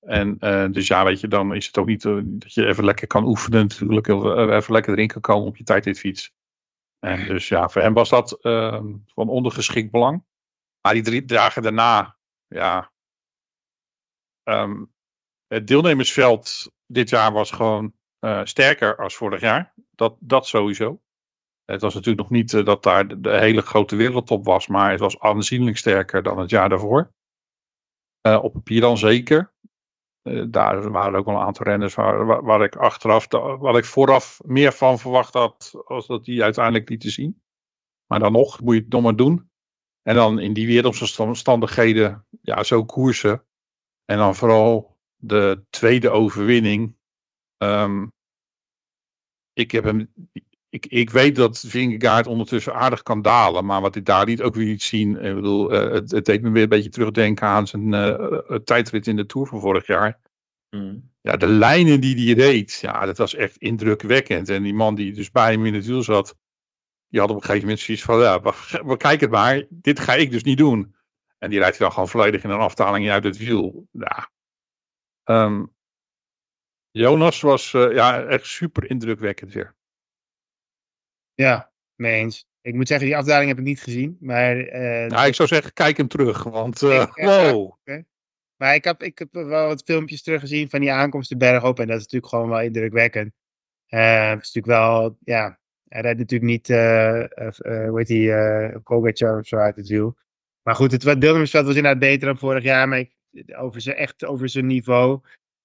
En 0.00 0.38
eh, 0.38 0.66
dus 0.70 0.86
ja, 0.86 1.04
weet 1.04 1.20
je, 1.20 1.28
dan 1.28 1.54
is 1.54 1.66
het 1.66 1.78
ook 1.78 1.86
niet 1.86 2.04
eh, 2.04 2.18
dat 2.22 2.54
je 2.54 2.66
even 2.66 2.84
lekker 2.84 3.06
kan 3.06 3.24
oefenen 3.24 3.60
natuurlijk. 3.60 4.06
Even 4.06 4.72
lekker 4.72 4.92
erin 4.92 5.06
kan 5.08 5.20
komen 5.20 5.48
op 5.48 5.56
je 5.56 5.64
tijdritfiets. 5.64 6.32
En 6.98 7.26
dus 7.26 7.48
ja, 7.48 7.68
voor 7.68 7.82
hem 7.82 7.92
was 7.92 8.08
dat 8.08 8.32
ehm, 8.40 8.96
van 9.06 9.28
ondergeschikt 9.28 9.90
belang. 9.90 10.24
Maar 10.80 10.92
die 10.92 11.02
drie 11.02 11.24
dagen 11.24 11.62
daarna, 11.62 12.16
ja. 12.46 12.92
ehm, 14.42 14.84
het 15.46 15.66
deelnemersveld 15.66 16.72
dit 16.86 17.10
jaar 17.10 17.32
was 17.32 17.50
gewoon 17.50 17.94
sterker 18.44 18.96
als 18.96 19.16
vorig 19.16 19.40
jaar. 19.40 19.74
Dat, 19.90 20.16
dat 20.20 20.46
sowieso. 20.46 21.00
Het 21.64 21.80
was 21.80 21.94
natuurlijk 21.94 22.28
nog 22.28 22.30
niet 22.30 22.54
eh, 22.54 22.64
dat 22.64 22.82
daar 22.82 23.20
de, 23.20 23.38
hele 23.38 23.62
grote 23.62 23.96
wereldtop 23.96 24.44
was, 24.44 24.66
maar 24.66 24.90
het 24.90 25.00
was 25.00 25.20
aanzienlijk 25.20 25.76
sterker 25.76 26.22
dan 26.22 26.38
het 26.38 26.50
jaar 26.50 26.68
daarvoor. 26.68 27.12
Eh, 28.20 28.42
op 28.42 28.52
papier 28.52 28.80
dan 28.80 28.98
zeker. 28.98 29.52
Eh, 30.22 30.44
daar 30.48 30.90
waren 30.90 31.18
ook 31.18 31.26
wel 31.26 31.34
een 31.34 31.46
aantal 31.46 31.66
renners 31.66 31.94
waar, 31.94 32.62
ik 32.62 32.76
achteraf, 32.76 33.26
waar 33.58 33.76
ik 33.76 33.84
vooraf 33.84 34.40
meer 34.44 34.72
van 34.72 34.98
verwacht 34.98 35.34
had, 35.34 35.72
als 35.84 36.06
dat 36.06 36.24
die 36.24 36.42
uiteindelijk 36.42 36.88
lieten 36.88 37.10
zien. 37.10 37.42
Maar 38.06 38.18
dan 38.18 38.32
nog, 38.32 38.60
moet 38.60 38.74
je 38.74 38.80
het 38.80 38.92
nog 38.92 39.02
maar 39.02 39.16
doen. 39.16 39.50
En 40.02 40.14
dan 40.14 40.38
in 40.38 40.52
die 40.52 40.66
wereldomstandigheden, 40.66 42.26
ja, 42.42 42.62
zo 42.62 42.84
koersen. 42.84 43.46
En 44.04 44.18
dan 44.18 44.34
vooral 44.34 44.98
de 45.16 45.64
tweede 45.70 46.10
overwinning. 46.10 46.96
Ehm, 47.56 48.06
ik, 49.52 49.70
heb 49.70 49.84
hem, 49.84 50.12
ik, 50.72 50.86
ik 50.86 51.10
weet 51.10 51.36
dat 51.36 51.64
Vingegaard 51.66 52.26
ondertussen 52.26 52.74
aardig 52.74 53.02
kan 53.02 53.22
dalen. 53.22 53.64
Maar 53.64 53.80
wat 53.80 53.96
ik 53.96 54.04
daar 54.04 54.24
liet 54.24 54.42
ook 54.42 54.54
weer 54.54 54.66
niet 54.66 54.82
zien. 54.82 55.24
Ik 55.24 55.34
bedoel, 55.34 55.72
eh, 55.72 55.92
het, 55.92 56.10
het 56.10 56.24
deed 56.24 56.42
me 56.42 56.50
weer 56.50 56.62
een 56.62 56.68
beetje 56.68 56.90
terugdenken 56.90 57.46
aan 57.46 57.66
zijn 57.66 57.94
eh, 57.94 58.56
tijdrit 58.64 59.06
in 59.06 59.16
de 59.16 59.26
Tour 59.26 59.46
van 59.46 59.60
vorig 59.60 59.86
jaar. 59.86 60.20
Hmm. 60.68 61.10
Ja, 61.20 61.36
de 61.36 61.46
lijnen 61.46 62.00
die 62.00 62.24
hij 62.24 62.44
reed, 62.44 62.78
ja, 62.80 63.06
dat 63.06 63.18
was 63.18 63.34
echt 63.34 63.56
indrukwekkend. 63.56 64.48
En 64.48 64.62
die 64.62 64.74
man 64.74 64.94
die 64.94 65.12
dus 65.12 65.30
bij 65.30 65.52
hem 65.52 65.66
in 65.66 65.74
het 65.74 65.86
wiel 65.86 66.02
zat, 66.02 66.36
die 67.08 67.20
had 67.20 67.30
op 67.30 67.36
een 67.36 67.42
gegeven 67.42 67.62
moment 67.62 67.80
zoiets 67.80 68.02
van, 68.02 68.18
ja, 68.18 68.40
we, 68.84 68.96
kijken 68.96 69.20
het 69.20 69.30
maar, 69.30 69.66
dit 69.70 70.00
ga 70.00 70.14
ik 70.14 70.30
dus 70.30 70.42
niet 70.42 70.58
doen. 70.58 70.94
En 71.38 71.50
die 71.50 71.58
rijdt 71.58 71.78
dan 71.78 71.92
gewoon 71.92 72.08
volledig 72.08 72.44
in 72.44 72.50
een 72.50 72.58
aftaling 72.58 73.10
uit 73.10 73.24
het 73.24 73.36
wiel. 73.36 73.88
Ja. 73.90 74.30
Ehm, 75.24 75.64
Jonas 76.90 77.40
was 77.40 77.74
eh, 77.74 77.92
ja, 77.92 78.22
echt 78.22 78.46
super 78.46 78.90
indrukwekkend 78.90 79.52
weer. 79.52 79.74
Ja, 81.42 81.70
mee 81.94 82.20
eens. 82.20 82.46
Ik 82.60 82.74
moet 82.74 82.88
zeggen, 82.88 83.06
die 83.06 83.16
afdaling 83.16 83.48
heb 83.48 83.58
ik 83.58 83.64
niet 83.64 83.82
gezien. 83.82 84.16
Maar, 84.20 84.58
eh, 84.58 85.10
Nou, 85.10 85.26
ik 85.26 85.34
zou 85.34 85.48
zeggen, 85.48 85.72
kijk 85.72 85.96
hem 85.96 86.08
terug, 86.08 86.42
want 86.42 86.82
eh, 86.82 87.02
Ik, 87.02 87.16
eh, 87.16 87.26
wow. 87.26 87.76
maar 88.56 88.74
ik, 88.74 88.84
heb, 88.84 89.02
ik 89.02 89.18
heb 89.18 89.32
wel 89.32 89.66
wat 89.66 89.82
filmpjes 89.84 90.22
teruggezien 90.22 90.70
van 90.70 90.80
die 90.80 90.92
aankomst 90.92 91.28
de 91.28 91.36
berg 91.36 91.64
op. 91.64 91.80
En 91.80 91.86
dat 91.86 91.96
is 91.96 92.02
natuurlijk 92.02 92.32
gewoon 92.32 92.48
wel 92.48 92.60
indrukwekkend. 92.60 93.32
Het 93.86 94.42
is 94.42 94.52
natuurlijk 94.52 94.66
wel, 94.66 95.16
ja, 95.20 95.58
hij 95.88 96.00
rijdt 96.00 96.18
natuurlijk 96.18 96.50
niet, 96.50 96.68
hoe 96.68 97.92
heet 97.94 98.06
die, 98.06 98.80
Pogacar 98.80 99.38
of 99.38 99.46
zo 99.46 99.56
uit 99.56 99.76
het 99.76 99.88
wiel. 99.88 100.16
Maar 100.62 100.74
goed, 100.74 100.92
het 100.92 101.20
deelnemersveld 101.20 101.66
was 101.66 101.74
inderdaad 101.74 102.00
beter 102.00 102.26
dan 102.26 102.38
vorig 102.38 102.62
jaar. 102.62 102.88
Maar 102.88 102.98
ik, 102.98 103.14
over 103.56 103.80
zijn, 103.80 103.96
echt 103.96 104.24
over 104.24 104.48
zijn 104.48 104.66
niveau, 104.66 105.20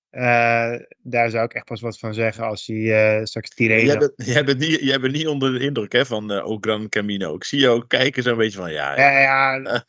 eh, 0.09 0.73
daar 1.01 1.29
zou 1.29 1.43
ik 1.45 1.53
echt 1.53 1.65
pas 1.65 1.81
wat 1.81 1.99
van 1.99 2.13
zeggen 2.13 2.43
als 2.43 2.65
hij 2.67 3.17
eh, 3.17 3.23
straks 3.25 3.49
Tirreno... 3.49 3.85
Jij, 3.85 3.97
bent, 3.97 4.13
jij, 4.15 4.43
bent 4.43 4.59
niet, 4.59 4.79
jij 4.79 4.99
bent 4.99 5.13
niet 5.13 5.27
onder 5.27 5.51
de 5.51 5.59
indruk 5.65 5.91
hè, 5.91 6.05
van 6.05 6.31
eh 6.31 6.45
O 6.47 6.57
Gran 6.61 6.89
Camino. 6.89 7.35
Ik 7.35 7.43
zie 7.43 7.59
je 7.59 7.67
ook 7.69 7.87
kijken 7.87 8.23
zo'n 8.23 8.37
beetje 8.37 8.57
van 8.59 8.71
ja. 8.71 8.97
Ja, 8.99 9.19
ja, 9.19 9.83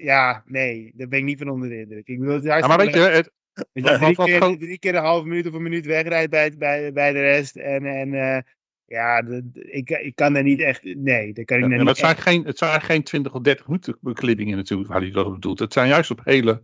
ja, 0.00 0.42
nee, 0.46 0.92
daar 0.94 1.08
ben 1.08 1.18
ik 1.18 1.24
niet 1.24 1.38
van 1.38 1.48
onder 1.48 1.68
de 1.68 1.78
indruk. 1.80 2.06
Ik 2.08 2.18
bedoel, 2.18 2.42
Ja, 2.42 2.66
maar 2.66 2.78
weet 2.78 2.94
je, 2.94 3.00
het, 3.00 3.30
je 3.72 3.82
drie, 3.82 4.14
wat 4.14 4.26
keer, 4.26 4.36
gewoon- 4.38 4.58
drie 4.58 4.78
keer 4.78 4.94
een 4.94 5.02
half 5.02 5.24
minuut 5.24 5.46
of 5.46 5.52
een 5.54 5.62
minuut 5.62 5.86
wegrijdt 5.86 6.30
bij, 6.30 6.52
bij, 6.58 6.92
bij 6.92 7.12
de 7.12 7.20
rest. 7.20 7.56
En, 7.56 7.86
en 7.86 8.14
eh, 8.14 8.38
ja, 8.84 9.22
de- 9.22 9.50
ik, 9.52 9.90
ik 9.90 10.14
kan 10.14 10.32
daar 10.32 10.42
niet 10.42 10.60
echt. 10.60 10.84
Nee, 10.84 11.32
daar 11.32 11.44
kan 11.44 11.56
ik 11.56 11.62
Ja, 11.62 11.68
niet 11.76 11.88
het, 11.88 11.96
zijn 11.96 12.16
geen, 12.16 12.44
het 12.44 12.58
zijn 12.58 12.80
geen 12.80 13.02
20 13.02 13.34
of 13.34 13.42
30 13.42 13.66
minuten 13.66 13.98
beklimmingen 14.00 14.56
natuurlijk 14.56 14.88
waar 14.88 15.00
hij 15.00 15.10
dat 15.10 15.26
op 15.26 15.42
doet. 15.42 15.58
Het 15.58 15.72
zijn 15.72 15.88
juist 15.88 16.10
op 16.10 16.20
hele 16.24 16.62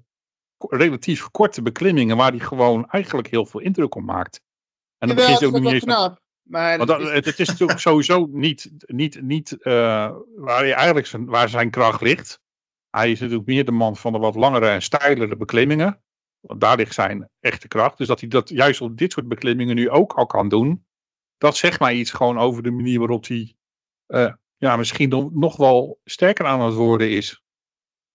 relatief 0.58 1.30
korte 1.30 1.62
beklimmingen 1.62 2.16
waar 2.16 2.30
hij 2.30 2.40
gewoon 2.40 2.88
eigenlijk 2.90 3.28
heel 3.28 3.46
veel 3.46 3.60
indruk 3.60 3.94
op 3.94 4.02
maakt. 4.02 4.40
En 4.98 5.08
Jawel, 5.08 5.24
begint 5.24 5.44
ook 5.44 5.52
dat 5.52 5.62
niet 5.62 5.72
eens 5.72 5.84
knap. 5.84 6.22
Maar 6.42 6.76
Want 6.76 6.88
dat 6.88 6.98
dat, 6.98 7.08
is- 7.08 7.14
het, 7.14 7.24
het 7.24 7.38
is 7.40 7.48
natuurlijk 7.48 7.78
sowieso 7.88 8.26
niet, 8.30 8.70
niet, 8.86 9.22
niet 9.22 9.52
eh, 9.62 9.72
waar 10.36 10.58
hij 10.60 10.72
eigenlijk 10.72 11.06
zijn, 11.06 11.24
waar 11.24 11.48
zijn 11.48 11.70
kracht 11.70 12.00
ligt. 12.00 12.40
Hij 12.90 13.10
is 13.10 13.20
natuurlijk 13.20 13.46
meer 13.48 13.64
de 13.64 13.72
man 13.72 13.96
van 13.96 14.12
de 14.12 14.18
wat 14.18 14.34
langere 14.34 14.68
en 14.68 14.82
steilere 14.82 15.36
beklimmingen. 15.36 16.02
Want 16.40 16.60
daar 16.60 16.76
ligt 16.76 16.94
zijn 16.94 17.30
echte 17.40 17.68
kracht. 17.68 17.98
Dus 17.98 18.06
dat 18.06 18.20
hij 18.20 18.28
dat 18.28 18.48
juist 18.48 18.80
op 18.80 18.96
dit 18.98 19.12
soort 19.12 19.28
beklimmingen 19.28 19.74
nu 19.74 19.90
ook 19.90 20.12
al 20.12 20.26
kan 20.26 20.48
doen. 20.48 20.86
Dat 21.38 21.56
zegt 21.56 21.80
mij 21.80 21.94
iets 21.94 22.10
gewoon 22.10 22.38
over 22.38 22.62
de 22.62 22.70
manier 22.70 22.98
waarop 22.98 23.26
hij 23.26 23.56
eh, 24.06 24.32
ja, 24.56 24.76
misschien 24.76 25.30
nog 25.32 25.56
wel 25.56 26.00
sterker 26.04 26.46
aan 26.46 26.60
het 26.60 26.74
worden 26.74 27.10
is. 27.10 27.43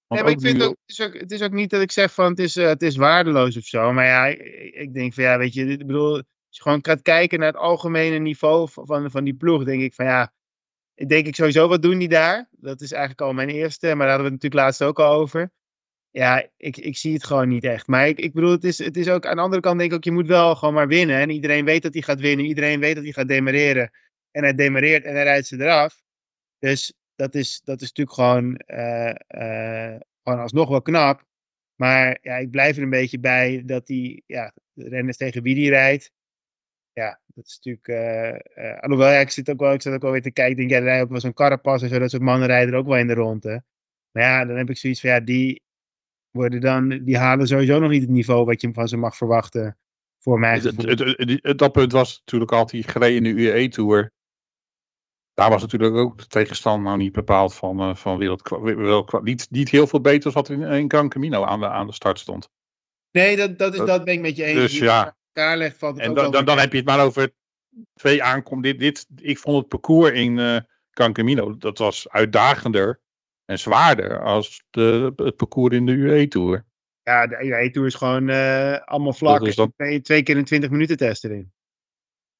Nee, 0.09 0.23
maar 0.23 0.31
ik 0.31 0.41
vind 0.41 0.57
nu- 0.57 0.63
ook, 0.63 0.77
het, 0.85 0.97
is 0.97 1.01
ook, 1.01 1.13
het 1.13 1.31
is 1.31 1.41
ook 1.41 1.51
niet 1.51 1.69
dat 1.69 1.81
ik 1.81 1.91
zeg 1.91 2.13
van 2.13 2.29
het 2.29 2.39
is, 2.39 2.55
eh, 2.55 2.67
het 2.67 2.81
is 2.81 2.95
waardeloos 2.95 3.57
of 3.57 3.63
zo. 3.63 3.93
Maar 3.93 4.05
ja, 4.05 4.25
ik, 4.25 4.73
ik 4.73 4.93
denk 4.93 5.13
van 5.13 5.23
ja, 5.23 5.37
weet 5.37 5.53
je, 5.53 5.65
ik 5.65 5.87
bedoel, 5.87 6.13
als 6.15 6.25
je 6.49 6.61
gewoon 6.61 6.85
gaat 6.85 7.01
kijken 7.01 7.39
naar 7.39 7.47
het 7.47 7.57
algemene 7.57 8.17
niveau 8.17 8.69
van, 8.69 8.85
van, 8.85 9.11
van 9.11 9.23
die 9.23 9.33
ploeg, 9.35 9.63
denk 9.63 9.81
ik 9.81 9.93
van 9.93 10.05
ja, 10.05 10.33
ik 10.95 11.09
denk 11.09 11.27
ik 11.27 11.35
sowieso 11.35 11.67
wat 11.67 11.81
doen 11.81 11.97
die 11.97 12.09
daar. 12.09 12.49
Dat 12.51 12.81
is 12.81 12.91
eigenlijk 12.91 13.21
al 13.21 13.33
mijn 13.33 13.49
eerste, 13.49 13.87
maar 13.87 13.97
daar 13.97 14.07
hadden 14.07 14.25
we 14.25 14.31
het 14.31 14.43
natuurlijk 14.43 14.61
laatst 14.61 14.83
ook 14.83 14.99
al 14.99 15.13
over. 15.13 15.51
Ja, 16.11 16.49
ik, 16.57 16.77
ik 16.77 16.97
zie 16.97 17.13
het 17.13 17.23
gewoon 17.23 17.47
niet 17.47 17.63
echt. 17.63 17.87
Maar 17.87 18.07
ik, 18.07 18.19
ik 18.19 18.33
bedoel, 18.33 18.51
het 18.51 18.63
is, 18.63 18.77
het 18.77 18.97
is 18.97 19.09
ook 19.09 19.25
aan 19.25 19.35
de 19.35 19.41
andere 19.41 19.61
kant 19.61 19.77
denk 19.79 19.91
ik 19.91 19.97
ook, 19.97 20.03
je 20.03 20.11
moet 20.11 20.27
wel 20.27 20.55
gewoon 20.55 20.73
maar 20.73 20.87
winnen. 20.87 21.19
En 21.19 21.29
iedereen 21.29 21.65
weet 21.65 21.81
dat 21.81 21.93
hij 21.93 22.01
gaat 22.01 22.19
winnen. 22.19 22.45
Iedereen 22.45 22.79
weet 22.79 22.95
dat 22.95 23.03
hij 23.03 23.13
gaat 23.13 23.27
demereren. 23.27 23.91
En 24.31 24.43
hij 24.43 24.55
demereert 24.55 25.03
en 25.03 25.13
hij 25.13 25.23
rijdt 25.23 25.47
ze 25.47 25.61
eraf. 25.61 26.01
Dus 26.59 26.93
dat 27.19 27.35
is, 27.35 27.61
dat 27.63 27.81
is 27.81 27.87
natuurlijk 27.87 28.15
gewoon, 28.15 28.55
eh, 28.55 29.09
eh, 29.27 29.99
gewoon 30.23 30.39
alsnog 30.39 30.69
wel 30.69 30.81
knap. 30.81 31.25
Maar 31.75 32.17
ja, 32.21 32.35
ik 32.35 32.51
blijf 32.51 32.77
er 32.77 32.83
een 32.83 32.89
beetje 32.89 33.19
bij 33.19 33.63
dat 33.65 33.87
hij, 33.87 34.21
ja, 34.25 34.53
renners 34.73 35.17
tegen 35.17 35.43
wie 35.43 35.55
die 35.55 35.69
rijdt. 35.69 36.11
Ja, 36.93 37.21
dat 37.25 37.45
is 37.45 37.59
natuurlijk. 37.61 37.87
eh 37.87 38.79
alhoewel, 38.79 39.11
ja, 39.11 39.19
ik 39.19 39.29
zit 39.29 39.49
ook 39.49 39.59
wel, 39.59 39.73
ik 39.73 39.81
zit 39.81 39.93
ook 39.93 40.01
wel 40.01 40.11
weer 40.11 40.21
te 40.21 40.31
kijken. 40.31 40.51
Ik 40.51 40.57
denk, 40.57 40.69
ja, 40.69 40.77
er 40.77 40.83
rijdt 40.83 41.03
ook 41.03 41.09
wel 41.09 41.19
zo'n 41.19 41.33
Carapaz 41.33 41.81
en 41.83 41.89
zo. 41.89 41.99
Dat 41.99 42.09
soort 42.09 42.21
mannen 42.21 42.47
rijden 42.47 42.73
er 42.73 42.79
ook 42.79 42.87
wel 42.87 42.97
in 42.97 43.07
de 43.07 43.13
ronde. 43.13 43.63
Maar 44.11 44.23
ja, 44.23 44.45
dan 44.45 44.57
heb 44.57 44.69
ik 44.69 44.77
zoiets 44.77 45.01
van, 45.01 45.09
ja, 45.09 45.19
die 45.19 45.61
worden 46.31 46.61
dan, 46.61 46.89
die 46.89 47.17
halen 47.17 47.47
sowieso 47.47 47.79
nog 47.79 47.89
niet 47.89 48.01
het 48.01 48.09
niveau 48.09 48.45
wat 48.45 48.61
je 48.61 48.73
van 48.73 48.87
ze 48.87 48.97
mag 48.97 49.17
verwachten. 49.17 49.77
Voor 50.17 50.39
mij. 50.39 50.53
Het, 50.53 50.63
het, 50.63 50.81
het- 50.81 51.17
het- 51.17 51.39
het- 51.41 51.57
dat 51.57 51.71
punt 51.71 51.91
was 51.91 52.19
natuurlijk 52.19 52.51
altijd 52.51 52.91
gereden 52.91 53.25
in 53.25 53.35
de 53.35 53.41
UE-tour. 53.41 54.11
Daar 55.39 55.49
was 55.49 55.61
natuurlijk 55.61 55.95
ook 55.95 56.17
de 56.17 56.27
tegenstand 56.27 56.83
nou 56.83 56.97
niet 56.97 57.11
bepaald 57.11 57.55
van, 57.55 57.79
eh 57.79 57.95
van 57.95 58.17
wereldkwa- 58.17 59.19
niet, 59.19 59.47
niet 59.49 59.69
heel 59.69 59.87
veel 59.87 60.01
beter 60.01 60.25
als 60.25 60.33
wat 60.33 60.49
in, 60.49 60.61
in 60.61 60.89
Gran 60.91 61.09
Camino 61.09 61.43
aan 61.43 61.59
de, 61.59 61.67
aan 61.67 61.87
de 61.87 61.93
start 61.93 62.19
stond. 62.19 62.49
Nee, 63.11 63.35
dat, 63.35 63.57
dat, 63.57 63.73
is, 63.73 63.79
Dat- 63.79 64.03
ben 64.03 64.13
ik 64.13 64.19
met 64.19 64.35
je 64.35 64.43
eens. 64.43 64.59
dus 64.59 64.77
ja. 64.79 65.15
legt, 65.33 65.77
valt 65.77 65.95
het 65.95 66.05
En 66.05 66.13
dan, 66.13 66.45
dan, 66.45 66.57
heb 66.59 66.71
je 66.71 66.77
het 66.77 66.85
maar 66.87 67.05
over 67.05 67.31
twee 67.93 68.23
aankomsten. 68.23 68.77
Dit, 68.77 68.79
dit, 68.79 69.27
ik 69.27 69.37
vond 69.37 69.57
het 69.57 69.67
parcours 69.67 70.11
in 70.11 70.39
eh 70.39 70.57
Gran 70.91 71.13
Camino, 71.13 71.57
dat 71.57 71.77
was 71.77 72.09
uitdagender 72.09 73.01
en 73.45 73.59
zwaarder 73.59 74.21
als 74.21 74.63
de, 74.69 75.13
het 75.15 75.35
parcours 75.35 75.75
in 75.75 75.85
de 75.85 75.91
UE 75.91 76.27
Tour. 76.27 76.65
Ja, 77.03 77.27
de 77.27 77.45
UE 77.45 77.71
Tour 77.71 77.87
is 77.87 77.95
gewoon 77.95 78.27
uh, 78.29 78.77
allemaal 78.79 79.13
vlak. 79.13 79.41
is 79.41 79.55
dan- 79.55 79.73
Twee, 79.75 80.01
twee 80.01 80.23
keer 80.23 80.37
in 80.37 80.43
20 80.45 80.69
minuten 80.69 80.97
test 80.97 81.23
erin. 81.23 81.51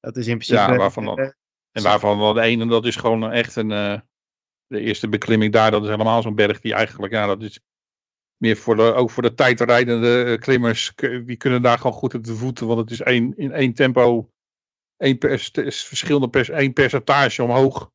Dat 0.00 0.16
is 0.16 0.26
in 0.26 0.34
principe... 0.38 0.58
Ja, 0.60 0.76
waarvan 0.76 1.04
dan- 1.04 1.18
eh, 1.18 1.30
En 1.72 1.82
waarvan 1.82 2.18
wel 2.18 2.32
de 2.32 2.40
ene, 2.40 2.66
dat 2.66 2.86
is 2.86 2.96
gewoon 2.96 3.32
echt 3.32 3.56
een. 3.56 3.70
eh, 3.70 4.00
de 4.70 4.80
eerste 4.80 5.08
beklimming 5.08 5.52
daar, 5.52 5.70
dat 5.70 5.82
is 5.82 5.88
helemaal 5.88 6.22
zo'n 6.22 6.34
berg 6.34 6.60
die 6.60 6.74
eigenlijk, 6.74 7.12
ja, 7.12 7.26
dat 7.26 7.42
is 7.42 7.60
meer 8.36 8.56
voor 8.56 8.76
de, 8.76 8.82
ook 8.82 9.10
voor 9.10 9.22
de 9.22 9.34
tijdrijdende 9.34 10.24
eh, 10.24 10.38
klimmers. 10.38 10.92
Die 11.24 11.36
kunnen 11.36 11.62
daar 11.62 11.78
gewoon 11.78 11.92
goed 11.96 12.14
op 12.14 12.24
de 12.24 12.34
voeten, 12.34 12.66
want 12.66 12.80
het 12.80 12.90
is 12.90 13.00
één, 13.00 13.36
in 13.36 13.52
één 13.52 13.74
tempo, 13.74 14.30
één 14.96 15.18
pers, 15.18 15.50
verschillende 15.84 16.28
pers, 16.28 16.48
één 16.48 16.72
percentage 16.72 17.42
omhoog. 17.42 17.90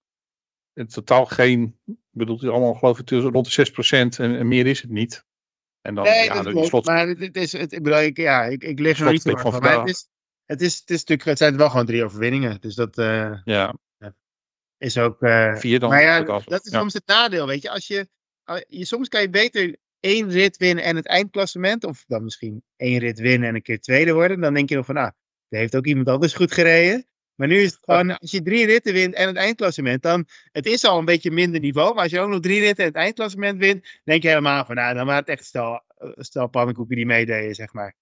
In 0.73 0.87
totaal 0.87 1.25
geen, 1.25 1.79
ik 1.85 1.95
bedoel, 2.09 2.35
het 2.35 2.43
is 2.43 2.49
allemaal 2.49 2.73
geloof 2.73 2.99
ik 2.99 3.05
tussen 3.05 3.31
rond 3.31 3.55
de 3.55 3.67
6% 3.71 3.73
en, 4.19 4.37
en 4.37 4.47
meer 4.47 4.67
is 4.67 4.81
het 4.81 4.91
niet. 4.91 5.25
En 5.81 5.95
dan, 5.95 6.03
Nee, 6.03 6.23
ja, 6.23 6.41
dat 6.41 6.53
klopt. 6.53 6.67
slot, 6.67 6.85
Maar 6.85 7.07
het, 7.07 7.35
is, 7.35 7.51
het, 7.51 7.71
ik 7.71 7.83
bedoel, 7.83 7.99
ik, 7.99 8.17
ja, 8.17 8.43
ik, 8.43 8.63
ik 8.63 8.79
lig 8.79 8.99
er 8.99 9.19
van 9.19 9.19
van. 9.19 9.33
Maar 9.33 9.51
vandaag. 9.51 9.79
het, 9.79 9.89
is, 9.89 10.07
het, 10.45 10.61
is, 10.61 10.79
het, 10.79 10.89
is 10.89 10.99
natuurlijk, 10.99 11.27
het 11.27 11.37
zijn 11.37 11.57
wel 11.57 11.69
gewoon 11.69 11.85
drie 11.85 12.03
overwinningen. 12.03 12.61
Dus 12.61 12.75
dat 12.75 12.97
eh, 12.97 13.37
ja, 13.43 13.75
is 14.77 14.97
ook... 14.97 15.21
eh, 15.21 15.55
vier 15.55 15.79
dan. 15.79 15.89
maar 15.89 16.01
ja, 16.01 16.23
dat 16.23 16.65
is 16.65 16.71
soms 16.71 16.93
het 16.93 17.07
nadeel, 17.07 17.47
weet 17.47 17.61
je. 17.61 17.69
Als 17.69 17.87
je, 17.87 18.07
je. 18.67 18.85
Soms 18.85 19.07
kan 19.07 19.21
je 19.21 19.29
beter 19.29 19.75
één 19.99 20.29
rit 20.29 20.57
winnen 20.57 20.83
en 20.83 20.95
het 20.95 21.05
eindklassement. 21.05 21.83
Of 21.83 22.03
dan 22.07 22.23
misschien 22.23 22.63
één 22.75 22.99
rit 22.99 23.19
winnen 23.19 23.49
en 23.49 23.55
een 23.55 23.61
keer 23.61 23.79
tweede 23.79 24.13
worden. 24.13 24.39
Dan 24.39 24.53
denk 24.53 24.69
je 24.69 24.75
nog 24.75 24.85
van, 24.85 24.95
nou, 24.95 25.11
er 25.49 25.59
heeft 25.59 25.75
ook 25.75 25.85
iemand 25.85 26.07
anders 26.07 26.33
goed 26.33 26.51
gereden. 26.51 27.05
Maar 27.35 27.47
nu 27.47 27.55
is 27.55 27.71
het 27.71 27.79
gewoon, 27.85 28.17
als 28.17 28.31
je 28.31 28.41
drie 28.41 28.65
ritten 28.65 28.93
wint 28.93 29.13
en 29.13 29.27
het 29.27 29.35
eindklassement, 29.35 30.01
dan, 30.01 30.27
het 30.51 30.65
is 30.65 30.83
al 30.83 30.99
een 30.99 31.05
beetje 31.05 31.31
minder 31.31 31.59
niveau. 31.59 31.93
Maar 31.93 32.03
als 32.03 32.11
je 32.11 32.19
ook 32.19 32.29
nog 32.29 32.39
drie 32.39 32.59
ritten 32.59 32.83
en 32.83 32.89
het 32.89 32.99
eindklassement 32.99 33.59
wint, 33.59 33.99
denk 34.03 34.21
je 34.21 34.27
helemaal 34.27 34.65
van, 34.65 34.75
nou, 34.75 34.95
dan 34.95 35.05
waren 35.05 35.21
het 35.21 35.29
echt 35.29 35.45
stel, 35.45 35.83
eh, 35.97 36.09
stel 36.15 36.47
pannenkoeken 36.47 36.95
die 36.95 37.05
meededen, 37.05 37.55
zeg 37.55 37.73
maar. 37.73 37.95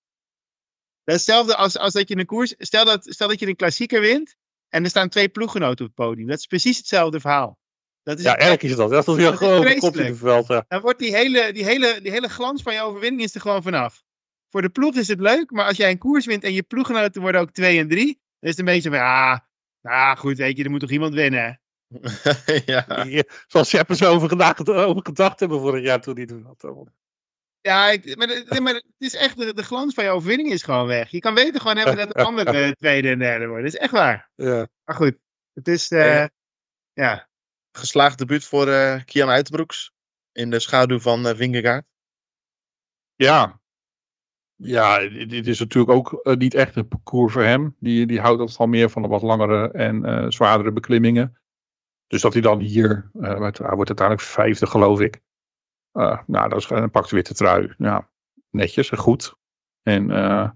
Dat 1.03 1.15
is 1.15 1.25
hetzelfde 1.25 1.55
als, 1.55 1.77
als 1.77 1.93
dat 1.93 2.09
je 2.09 2.17
een 2.17 2.25
koers, 2.25 2.55
stel 2.57 2.85
dat, 2.85 3.05
stel 3.09 3.27
dat 3.27 3.39
je 3.39 3.47
een 3.47 3.55
klassieker 3.55 4.01
wint 4.01 4.35
en 4.69 4.83
er 4.83 4.89
staan 4.89 5.09
twee 5.09 5.29
ploeggenoten 5.29 5.85
op 5.85 5.91
het 5.95 6.05
podium. 6.05 6.27
Dat 6.27 6.37
is 6.37 6.45
precies 6.45 6.77
hetzelfde 6.77 7.19
verhaal. 7.19 7.59
Dat 8.03 8.17
is 8.17 8.23
Ja, 8.23 8.37
erg 8.37 8.61
is 8.61 8.75
dat. 8.75 8.89
Dat 8.89 9.07
is 9.07 9.15
weer 9.15 9.37
gewoon 9.37 9.67
een 9.67 9.79
kop 9.79 9.97
in 9.97 10.05
het 10.05 10.17
veld. 10.17 10.47
Ja. 10.47 10.65
dan 10.67 10.81
wordt 10.81 10.99
die 10.99 11.15
hele, 11.15 11.53
die, 11.53 11.63
hele, 11.63 11.99
die 12.01 12.11
hele 12.11 12.29
glans 12.29 12.61
van 12.61 12.73
je 12.73 12.81
overwinning 12.81 13.21
is 13.21 13.35
er 13.35 13.41
gewoon 13.41 13.63
vanaf. 13.63 14.03
Voor 14.49 14.61
de 14.61 14.69
ploeg 14.69 14.95
is 14.95 15.07
het 15.07 15.19
leuk, 15.19 15.51
maar 15.51 15.65
als 15.65 15.77
jij 15.77 15.91
een 15.91 15.97
koers 15.97 16.25
wint 16.25 16.43
en 16.43 16.53
je 16.53 16.63
ploeggenoten 16.63 17.21
worden 17.21 17.41
ook 17.41 17.51
2 17.51 17.79
en 17.79 17.87
3, 17.87 18.05
dan 18.05 18.15
is 18.39 18.49
het 18.49 18.59
een 18.59 18.65
beetje 18.65 18.89
van, 18.89 18.99
ah, 18.99 19.37
nou 19.81 20.17
goed, 20.17 20.37
weet 20.37 20.57
je, 20.57 20.63
er 20.63 20.69
moet 20.69 20.79
toch 20.79 20.91
iemand 20.91 21.13
winnen. 21.13 21.61
ja. 22.65 23.05
Zoals 23.47 23.69
Sepp 23.69 23.89
er 23.89 23.95
zo 23.95 24.13
over 24.13 24.29
gedacht, 24.29 24.69
over 24.69 25.01
gedacht 25.05 25.39
hebben 25.39 25.59
vorig 25.59 25.83
jaar 25.83 26.01
toen 26.01 26.15
hij 26.15 26.27
het 26.31 26.61
had. 26.61 26.91
Ja, 27.63 27.89
ik, 27.89 28.15
maar, 28.17 28.27
het- 28.27 28.59
maar 28.59 28.73
het 28.73 28.85
is 28.97 29.15
echt, 29.15 29.37
de, 29.37 29.53
de 29.53 29.63
glans 29.63 29.93
van 29.93 30.03
je 30.03 30.09
overwinning 30.09 30.51
is 30.51 30.63
gewoon 30.63 30.87
weg. 30.87 31.09
Je 31.09 31.19
kan 31.19 31.33
beter 31.33 31.61
gewoon 31.61 31.77
hebben 31.77 31.95
dat 31.97 32.07
de 32.07 32.23
andere 32.23 32.75
tweede 32.79 33.09
en 33.09 33.19
derde 33.19 33.45
worden. 33.47 33.63
Dat 33.65 33.73
is 33.73 33.79
echt 33.79 33.91
waar. 33.91 34.29
Ja. 34.35 34.67
Maar 34.83 34.95
goed, 34.95 35.17
het 35.53 35.67
is, 35.67 35.91
eh, 35.91 36.25
ja. 36.93 37.29
Geslaagd 37.71 38.17
debuut 38.17 38.45
voor 38.45 38.67
eh 38.67 39.03
Kian 39.05 39.29
Uiterbroeks. 39.29 39.91
In 40.31 40.49
de 40.49 40.59
schaduw 40.59 40.99
van 40.99 41.27
eh 41.27 41.35
Vingegaard. 41.35 41.85
Ja. 43.15 43.61
Ja, 44.55 44.99
dit 45.09 45.47
is 45.47 45.59
natuurlijk 45.59 45.91
ook 45.93 46.13
eh, 46.13 46.35
niet 46.35 46.53
echt 46.53 46.75
een 46.75 46.87
parcours 46.87 47.33
voor 47.33 47.43
hem. 47.43 47.75
Die, 47.79 48.05
die 48.05 48.19
houdt 48.19 48.39
het 48.41 48.53
van 48.53 48.69
meer 48.69 48.89
van 48.89 49.01
de 49.01 49.07
wat 49.07 49.21
langere 49.21 49.71
en 49.71 50.05
eh, 50.05 50.25
zwaardere 50.29 50.71
beklimmingen. 50.71 51.37
Dus 52.07 52.21
dat 52.21 52.33
hij 52.33 52.41
dan 52.41 52.59
hier, 52.59 53.09
eh, 53.21 53.37
wordt- 53.37 53.57
hij 53.57 53.75
wordt 53.75 53.89
uiteindelijk 53.89 54.27
vijfde 54.27 54.65
geloof 54.67 54.99
ik. 54.99 55.21
Eh, 55.93 56.19
nou, 56.27 56.49
dat 56.49 56.59
is, 56.59 56.67
dan 56.67 56.91
pakt 56.91 57.09
de 57.09 57.21
trui. 57.21 57.73
Ja, 57.77 58.09
netjes 58.49 58.89
en 58.89 58.97
goed. 58.97 59.35
En 59.81 60.11
eh, 60.11 60.49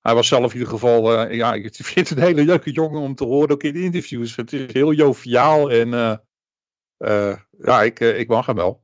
hij 0.00 0.14
was 0.14 0.28
zelf 0.28 0.52
in 0.52 0.58
ieder 0.58 0.72
geval, 0.72 1.18
eh, 1.18 1.36
ja, 1.36 1.54
ik 1.54 1.74
vind 1.84 2.08
het 2.08 2.18
een 2.18 2.24
hele 2.24 2.44
leuke 2.44 2.70
jongen 2.70 3.00
om 3.00 3.14
te 3.14 3.24
horen, 3.24 3.50
ook 3.50 3.62
in 3.62 3.72
de 3.72 3.82
interviews. 3.82 4.36
Het 4.36 4.52
is 4.52 4.72
heel 4.72 4.92
joviaal 4.92 5.70
en 5.70 5.88
ja, 7.58 7.82
ik, 7.82 8.00
ik 8.00 8.28
mag 8.28 8.46
hem 8.46 8.56
wel. 8.56 8.82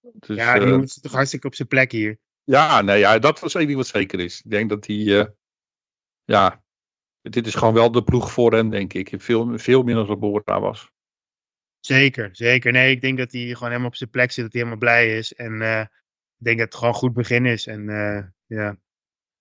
Dus, 0.00 0.36
ja, 0.36 0.58
die 0.58 0.82
is 0.82 1.00
toch 1.00 1.12
hartstikke 1.12 1.46
op 1.46 1.54
zijn 1.54 1.68
plek 1.68 1.92
hier. 1.92 2.18
ja, 2.44 2.80
nee, 2.80 2.98
ja, 2.98 3.18
dat 3.18 3.40
was 3.40 3.54
één 3.54 3.66
ding 3.66 3.78
wat 3.78 3.86
zeker 3.86 4.20
is. 4.20 4.42
Ik 4.44 4.50
denk 4.50 4.68
dat 4.68 4.86
hij, 4.86 5.34
ja, 6.24 6.62
dit 7.20 7.46
is 7.46 7.54
gewoon 7.54 7.74
wel 7.74 7.90
de 7.90 8.02
ploeg 8.02 8.32
voor 8.32 8.52
hem, 8.52 8.70
denk 8.70 8.92
ik. 8.92 9.14
Veel, 9.18 9.58
veel 9.58 9.82
minder 9.82 10.06
dan 10.06 10.18
Bora 10.18 10.60
was. 10.60 10.90
Zeker, 11.80 12.36
zeker. 12.36 12.72
Nee, 12.72 12.90
ik 12.94 13.00
denk 13.00 13.18
dat 13.18 13.32
hij 13.32 13.40
gewoon 13.42 13.68
helemaal 13.68 13.86
op 13.88 13.94
zijn 13.96 14.10
plek 14.10 14.30
zit, 14.32 14.44
dat 14.44 14.52
hij 14.52 14.62
helemaal 14.62 14.82
blij 14.84 15.16
is. 15.18 15.34
En 15.34 15.62
eh, 15.62 15.80
ik 16.36 16.44
denk 16.44 16.58
dat 16.58 16.66
het 16.66 16.74
gewoon 16.74 16.92
een 16.92 16.98
goed 17.00 17.12
begin 17.12 17.46
is. 17.46 17.66
En 17.66 17.88
eh, 17.88 18.26
ja, 18.46 18.76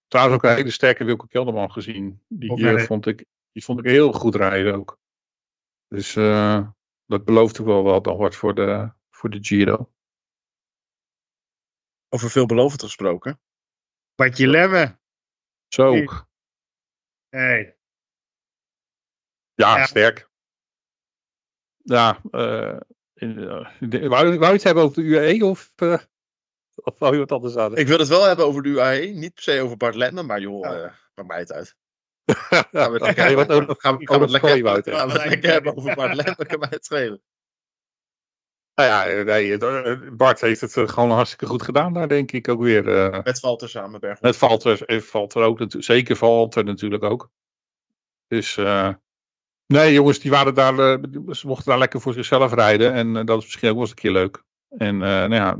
Trouwens 0.07 0.37
ook 0.37 0.49
een 0.49 0.55
hele 0.55 0.71
sterke 0.71 1.03
Wilco 1.03 1.25
Kelderman 1.25 1.71
gezien. 1.71 2.23
Die, 2.27 2.51
Ook 2.51 2.57
de- 2.57 2.79
vond 2.79 3.05
ik, 3.05 3.25
die 3.51 3.63
vond 3.63 3.79
ik 3.79 3.85
heel 3.85 4.11
goed 4.11 4.35
rijden 4.35 4.73
ook. 4.73 4.99
Dus 5.87 6.15
eh, 6.15 6.69
dat 7.05 7.25
belooft 7.25 7.59
ook 7.59 7.65
wel 7.65 7.83
wat 7.83 8.05
nog 8.05 8.17
wat 8.17 8.35
voor 8.35 8.55
de, 8.55 8.91
voor 9.09 9.29
de 9.29 9.37
Giro. 9.41 9.91
Over 12.09 12.29
veelbelovend 12.29 12.81
gesproken. 12.81 13.41
Patje 14.15 14.47
Lemme. 14.47 14.99
Zo, 15.67 15.91
Nee. 15.93 16.07
Hey. 17.29 17.77
ja, 19.53 19.77
Ja. 19.77 19.85
sterk. 19.85 20.28
Ja, 21.89 22.19
eh, 22.31 22.77
in, 23.13 23.37
eh, 23.49 23.67
de- 23.79 24.07
wou, 24.07 24.25
wou 24.37 24.45
je 24.45 24.53
het 24.53 24.63
hebben 24.63 24.83
over 24.83 25.03
de 25.03 25.07
UAE 25.09 25.45
of, 25.45 25.71
eh, 25.75 25.97
of 26.75 26.99
wou 26.99 27.13
je 27.13 27.19
wat 27.19 27.31
anders 27.31 27.55
aan? 27.55 27.77
Ik 27.77 27.87
wil 27.87 27.99
het 27.99 28.07
wel 28.07 28.23
hebben 28.23 28.45
over 28.45 28.63
de 28.63 28.69
UAE. 28.69 29.05
Niet 29.05 29.33
per 29.33 29.43
se 29.43 29.61
over 29.61 29.77
Bart 29.77 29.95
Lenne, 29.95 30.23
maar 30.23 30.39
joh, 30.39 30.63
Ja. 30.63 30.95
maakt 31.15 31.27
mij 31.29 31.39
het 31.39 31.51
uit. 31.51 31.75
Gaan 32.25 32.91
we 32.91 32.93
het 32.93 33.01
lekker, 33.01 33.23
hebben 35.51 35.77
over 35.77 35.95
Bart 35.95 36.15
Lenne, 36.15 36.45
kan 36.45 36.59
mij 36.59 36.67
het 36.71 36.85
schelen. 36.85 37.21
Nou 38.75 38.89
ja, 38.89 39.23
nee, 39.23 39.57
Bart 40.11 40.41
heeft 40.41 40.61
het 40.61 40.71
gewoon 40.91 41.11
hartstikke 41.11 41.45
goed 41.45 41.63
gedaan 41.63 41.93
daar, 41.93 42.07
denk 42.07 42.31
ik 42.31 42.47
ook 42.47 42.61
weer. 42.61 42.83
Met 43.23 43.39
Valter 43.39 43.69
samen, 43.69 43.99
Berg. 43.99 44.19
het 44.19 44.37
valt 44.37 44.63
er, 44.63 44.81
het 44.85 45.05
valt 45.05 45.33
er 45.33 45.41
ook, 45.43 45.61
zeker 45.67 46.15
valt 46.15 46.55
er 46.55 46.63
natuurlijk 46.63 47.03
ook. 47.03 47.29
Dus, 48.27 48.57
eh, 48.57 48.93
nee 49.73 49.93
jongens, 49.93 50.19
die 50.19 50.31
waren 50.31 50.53
daar, 50.53 50.79
eh, 50.79 51.03
ze 51.31 51.47
mochten 51.47 51.65
daar 51.65 51.77
lekker 51.77 52.01
voor 52.01 52.13
zichzelf 52.13 52.53
rijden. 52.53 52.93
En 52.93 53.15
eh, 53.15 53.25
dat 53.25 53.37
is 53.37 53.43
misschien 53.43 53.69
ook 53.69 53.73
wel 53.73 53.83
eens 53.83 53.89
een 53.89 53.95
keer 53.95 54.11
leuk. 54.11 54.43
En 54.77 54.93
eh, 54.93 55.09
nou 55.09 55.33
ja, 55.33 55.59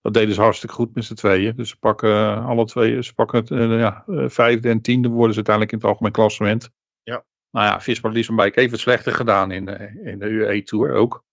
dat 0.00 0.14
deden 0.14 0.34
ze 0.34 0.40
hartstikke 0.40 0.74
goed 0.74 0.94
met 0.94 1.04
z'n 1.04 1.14
tweeën. 1.14 1.56
Dus 1.56 1.68
ze 1.68 1.76
pakken 1.78 2.44
alle 2.44 2.64
twee, 2.64 3.02
ze 3.02 3.14
pakken 3.14 3.38
het 3.38 3.48
ja, 3.80 4.04
vijfde 4.28 4.68
en 4.68 4.80
tiende 4.80 5.08
worden 5.08 5.30
ze 5.30 5.36
uiteindelijk 5.36 5.72
in 5.72 5.78
het 5.78 5.88
algemeen 5.88 6.12
klassement. 6.12 6.70
Ja. 7.02 7.24
Nou 7.50 7.66
ja, 7.66 7.80
Visma 7.80 8.10
Liesenbeek 8.10 8.54
heeft 8.54 8.70
het 8.70 8.80
slechter 8.80 9.12
gedaan 9.12 9.50
in 9.50 9.64
de, 9.64 10.00
in 10.04 10.18
de 10.18 10.26
UE 10.26 10.62
Tour 10.62 10.94
ook. 10.94 11.24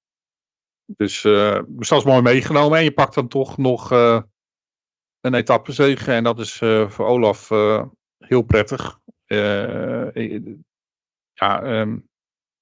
Dus 0.85 1.21
dat 1.21 1.91
is 1.91 2.03
mooi 2.03 2.21
meegenomen. 2.21 2.77
En 2.77 2.83
je 2.83 2.93
pakt 2.93 3.15
dan 3.15 3.27
toch 3.27 3.57
nog 3.57 3.91
een 5.21 5.33
etappezege. 5.33 6.11
En 6.11 6.23
dat 6.23 6.39
is 6.39 6.57
voor 6.87 7.05
Olaf 7.05 7.49
heel 8.17 8.41
prettig. 8.41 8.99
Eh, 11.33 11.47
eh, 11.47 11.61
ja, 11.61 11.63
ehm, 11.63 11.99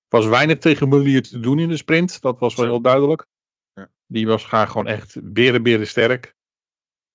was 0.07 0.26
weinig 0.26 0.57
tegen 0.57 0.89
Mullier 0.89 1.22
te 1.22 1.39
doen 1.39 1.59
in 1.59 1.69
de 1.69 1.78
sprint. 1.78 2.22
Dat 2.22 2.39
was 2.39 2.55
wel 2.55 2.65
heel 2.65 2.82
duidelijk. 2.82 3.26
Ja. 3.74 3.89
Die 4.07 4.28
was 4.28 4.45
graag 4.45 4.72
gewoon 4.72 4.88
echt 4.88 5.34
beren, 5.34 5.63
beren 5.63 5.88
sterk. 5.88 6.36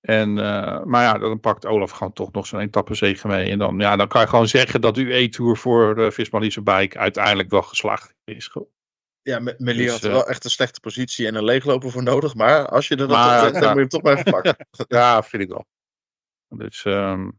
En, 0.01 0.37
eh, 0.37 0.83
maar 0.83 1.03
ja, 1.03 1.17
dan 1.17 1.39
pakt 1.39 1.65
Olaf 1.65 1.91
gewoon 1.91 2.13
toch 2.13 2.31
nog 2.31 2.47
zijn 2.47 2.67
etappezege 2.67 3.27
mee. 3.27 3.49
En 3.49 3.57
dan, 3.57 3.79
ja, 3.79 3.95
dan 3.95 4.07
kan 4.07 4.21
je 4.21 4.27
gewoon 4.27 4.47
zeggen 4.47 4.81
dat 4.81 4.97
UE-tour 4.97 5.57
voor 5.57 5.99
uh, 5.99 6.11
Visma 6.11 6.39
Liesenbeek 6.39 6.97
uiteindelijk 6.97 7.49
wel 7.49 7.61
geslaagd 7.61 8.13
is. 8.23 8.55
Ja, 9.21 9.39
Me- 9.39 9.55
Melier 9.57 9.83
Dus, 9.83 9.91
had 9.91 10.01
eh, 10.01 10.07
er 10.07 10.15
wel 10.15 10.27
echt 10.27 10.43
een 10.43 10.49
slechte 10.49 10.79
positie 10.79 11.27
en 11.27 11.35
een 11.35 11.43
leegloper 11.43 11.91
voor 11.91 12.03
nodig. 12.03 12.35
Maar 12.35 12.67
als 12.67 12.87
je 12.87 12.95
er 12.95 13.03
op 13.03 13.09
zet, 13.09 13.53
dan 13.53 13.61
ja. 13.61 13.67
moet 13.67 13.73
je 13.73 13.79
hem 13.79 13.87
toch 13.87 14.01
maar 14.01 14.17
even 14.17 14.31
pakken. 14.41 14.67
Ja, 14.87 15.23
vind 15.23 15.43
ik 15.43 15.49
wel. 15.49 15.65
Dus 16.47 16.85
ehm, 16.85 17.29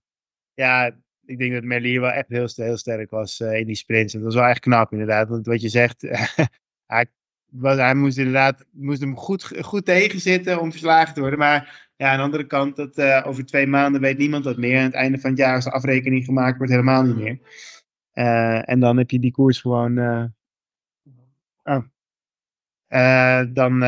Ja, 0.55 0.97
ik 1.29 1.39
denk 1.39 1.53
dat 1.53 1.62
Merlier 1.62 2.01
wel 2.01 2.11
echt 2.11 2.29
heel, 2.29 2.49
heel 2.55 2.76
sterk 2.76 3.11
was 3.11 3.41
eh, 3.41 3.59
in 3.59 3.66
die 3.66 3.74
sprints. 3.74 4.12
Dat 4.12 4.22
was 4.22 4.35
wel 4.35 4.45
echt 4.45 4.61
knap 4.61 4.93
inderdaad. 4.93 5.29
Want 5.29 5.47
wat 5.47 5.61
je 5.61 5.68
zegt, 5.68 6.03
hij, 6.87 7.07
was, 7.47 7.76
hij 7.76 7.95
moest 7.95 8.18
inderdaad 8.18 8.64
moest 8.70 9.01
hem 9.01 9.16
goed, 9.16 9.64
goed 9.64 9.85
tegenzitten 9.85 10.61
om 10.61 10.70
verslagen 10.70 11.14
te 11.14 11.20
worden. 11.20 11.39
Maar 11.39 11.91
ja, 11.97 12.11
aan 12.11 12.16
de 12.16 12.22
andere 12.22 12.47
kant, 12.47 12.76
dat, 12.76 12.97
eh, 12.99 13.22
over 13.26 13.47
twee 13.47 13.66
maanden 13.66 14.01
weet 14.01 14.18
niemand 14.18 14.45
dat 14.45 14.57
meer. 14.57 14.79
Aan 14.79 14.85
het 14.85 14.95
einde 14.95 15.18
van 15.18 15.31
het 15.31 15.39
jaar 15.39 15.55
als 15.55 15.64
de 15.64 15.70
afrekening 15.70 16.24
gemaakt 16.24 16.57
wordt, 16.57 16.72
helemaal 16.72 17.03
niet 17.03 17.16
meer. 17.16 17.39
Eh, 18.12 18.70
en 18.70 18.81
dan 18.81 18.97
heb 18.97 19.11
je 19.11 19.18
die 19.18 19.33
koers 19.33 19.61
gewoon... 19.61 19.99
eh, 19.99 20.24
oh. 21.62 21.85
Dan... 23.53 23.83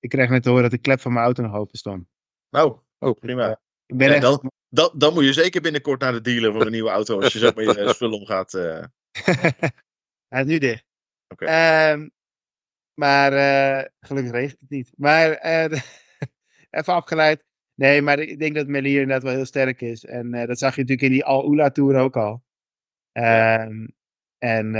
ik 0.00 0.08
kreeg 0.08 0.28
net 0.28 0.42
te 0.42 0.48
horen 0.48 0.62
dat 0.62 0.72
de 0.72 0.78
klep 0.78 1.00
van 1.00 1.12
mijn 1.12 1.24
auto 1.24 1.42
nog 1.42 1.54
open 1.54 1.78
stond. 1.78 2.06
Nou, 2.50 2.78
Oh. 2.98 3.18
prima. 3.18 3.60
Ik 3.88 3.96
ben 3.96 4.08
Ja, 4.08 4.14
echt... 4.14 4.22
dan, 4.22 4.50
dan, 4.68 4.90
dan 4.94 5.14
moet 5.14 5.24
je 5.24 5.32
zeker 5.32 5.60
binnenkort 5.60 6.00
naar 6.00 6.12
de 6.12 6.20
dealer 6.20 6.52
voor 6.52 6.66
een 6.66 6.72
nieuwe 6.72 6.90
auto. 6.90 7.20
Als 7.20 7.32
je 7.32 7.38
zo 7.38 7.50
met 7.54 7.76
je 7.76 7.88
spullen 7.94 8.18
omgaat. 8.18 8.54
eh. 8.54 8.84
Hij 10.28 10.40
is 10.40 10.46
nu 10.46 10.58
dicht. 10.58 10.84
Oké. 11.28 11.44
Ehm, 11.44 12.08
maar 12.94 13.32
uh, 13.32 13.84
gelukkig 14.00 14.32
regent 14.32 14.60
het 14.60 14.70
niet. 14.70 14.92
Maar 14.96 15.46
uh, 15.46 15.78
even 16.78 16.92
afgeleid. 16.92 17.44
Nee, 17.74 18.02
maar 18.02 18.18
ik 18.18 18.38
denk 18.38 18.54
dat 18.54 18.66
Melier 18.66 19.00
inderdaad 19.00 19.22
wel 19.22 19.32
heel 19.34 19.44
sterk 19.44 19.80
is. 19.80 20.04
En 20.04 20.34
uh, 20.34 20.46
dat 20.46 20.58
zag 20.58 20.74
je 20.74 20.80
natuurlijk 20.80 21.08
in 21.08 21.14
die 21.14 21.24
Al-Ula 21.24 21.70
Tour 21.70 21.96
ook 21.96 22.16
al. 22.16 22.42
Um, 23.12 23.96
en 24.38 24.72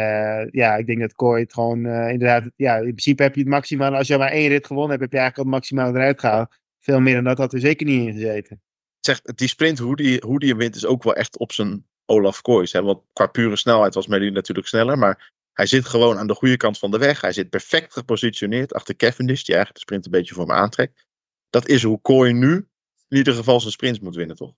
ja, 0.51 0.77
ik 0.77 0.87
denk 0.87 1.01
dat 1.01 1.13
Kooi 1.13 1.43
het 1.43 1.53
gewoon 1.53 1.87
inderdaad... 1.87 2.51
Ja, 2.57 2.77
in 2.77 2.83
principe 2.83 3.23
heb 3.23 3.35
je 3.35 3.41
het 3.41 3.49
maximaal... 3.49 3.95
Als 3.95 4.07
je 4.09 4.19
maar 4.19 4.31
één 4.31 4.49
rit 4.49 4.67
gewonnen 4.67 4.91
hebt, 4.91 5.03
heb 5.03 5.13
je 5.13 5.19
eigenlijk 5.19 5.49
al 5.49 5.55
het 5.55 5.63
maximaal 5.63 5.95
eruit 5.95 6.21
gehaald. 6.21 6.57
Veel 6.81 7.01
meer 7.01 7.15
dan 7.15 7.25
dat 7.25 7.39
had 7.39 7.53
er 7.53 7.61
zeker 7.61 7.87
niet 7.87 8.07
in 8.07 8.13
gezeten. 8.13 8.63
Zeg, 9.01 9.21
die 9.21 9.49
sprint, 9.49 9.79
hoe 9.79 9.97
die, 9.97 10.23
hoe 10.27 10.39
die 10.39 10.57
wint, 10.57 10.77
is 10.77 10.87
ook 10.87 11.03
wel 11.03 11.15
echt 11.15 11.39
op 11.39 11.53
zijn 11.53 11.87
Olaf 12.05 12.43
Kooijs. 12.43 12.73
Want 12.73 13.03
qua 13.13 13.27
pure 13.27 13.57
snelheid 13.57 13.95
was 13.95 14.07
Melier 14.07 14.33
natuurlijk 14.33 14.67
sneller. 14.67 14.99
Maar 14.99 15.33
hij 15.53 15.67
zit 15.67 15.87
gewoon 15.87 16.19
aan 16.19 16.27
de 16.27 16.35
goede 16.35 16.57
kant 16.57 16.79
van 16.79 16.91
de 16.91 16.99
weg. 16.99 17.21
Hij 17.21 17.33
zit 17.33 17.51
perfect 17.51 17.93
gepositioneerd 17.93 18.75
achter 18.75 18.97
Cavendish, 18.97 19.43
die 19.43 19.55
eigenlijk 19.55 19.75
de 19.75 19.81
sprint 19.81 20.05
een 20.05 20.21
beetje 20.21 20.35
voor 20.35 20.47
me 20.47 20.53
aantrekt. 20.53 21.07
Dat 21.51 21.69
is 21.69 21.83
hoe 21.83 22.01
Kooi 22.01 22.33
nu 22.33 22.69
in 23.09 23.17
ieder 23.17 23.35
geval 23.35 23.61
zijn 23.61 23.73
sprints 23.73 24.01
moet 24.01 24.15
winnen, 24.15 24.37
toch? 24.37 24.55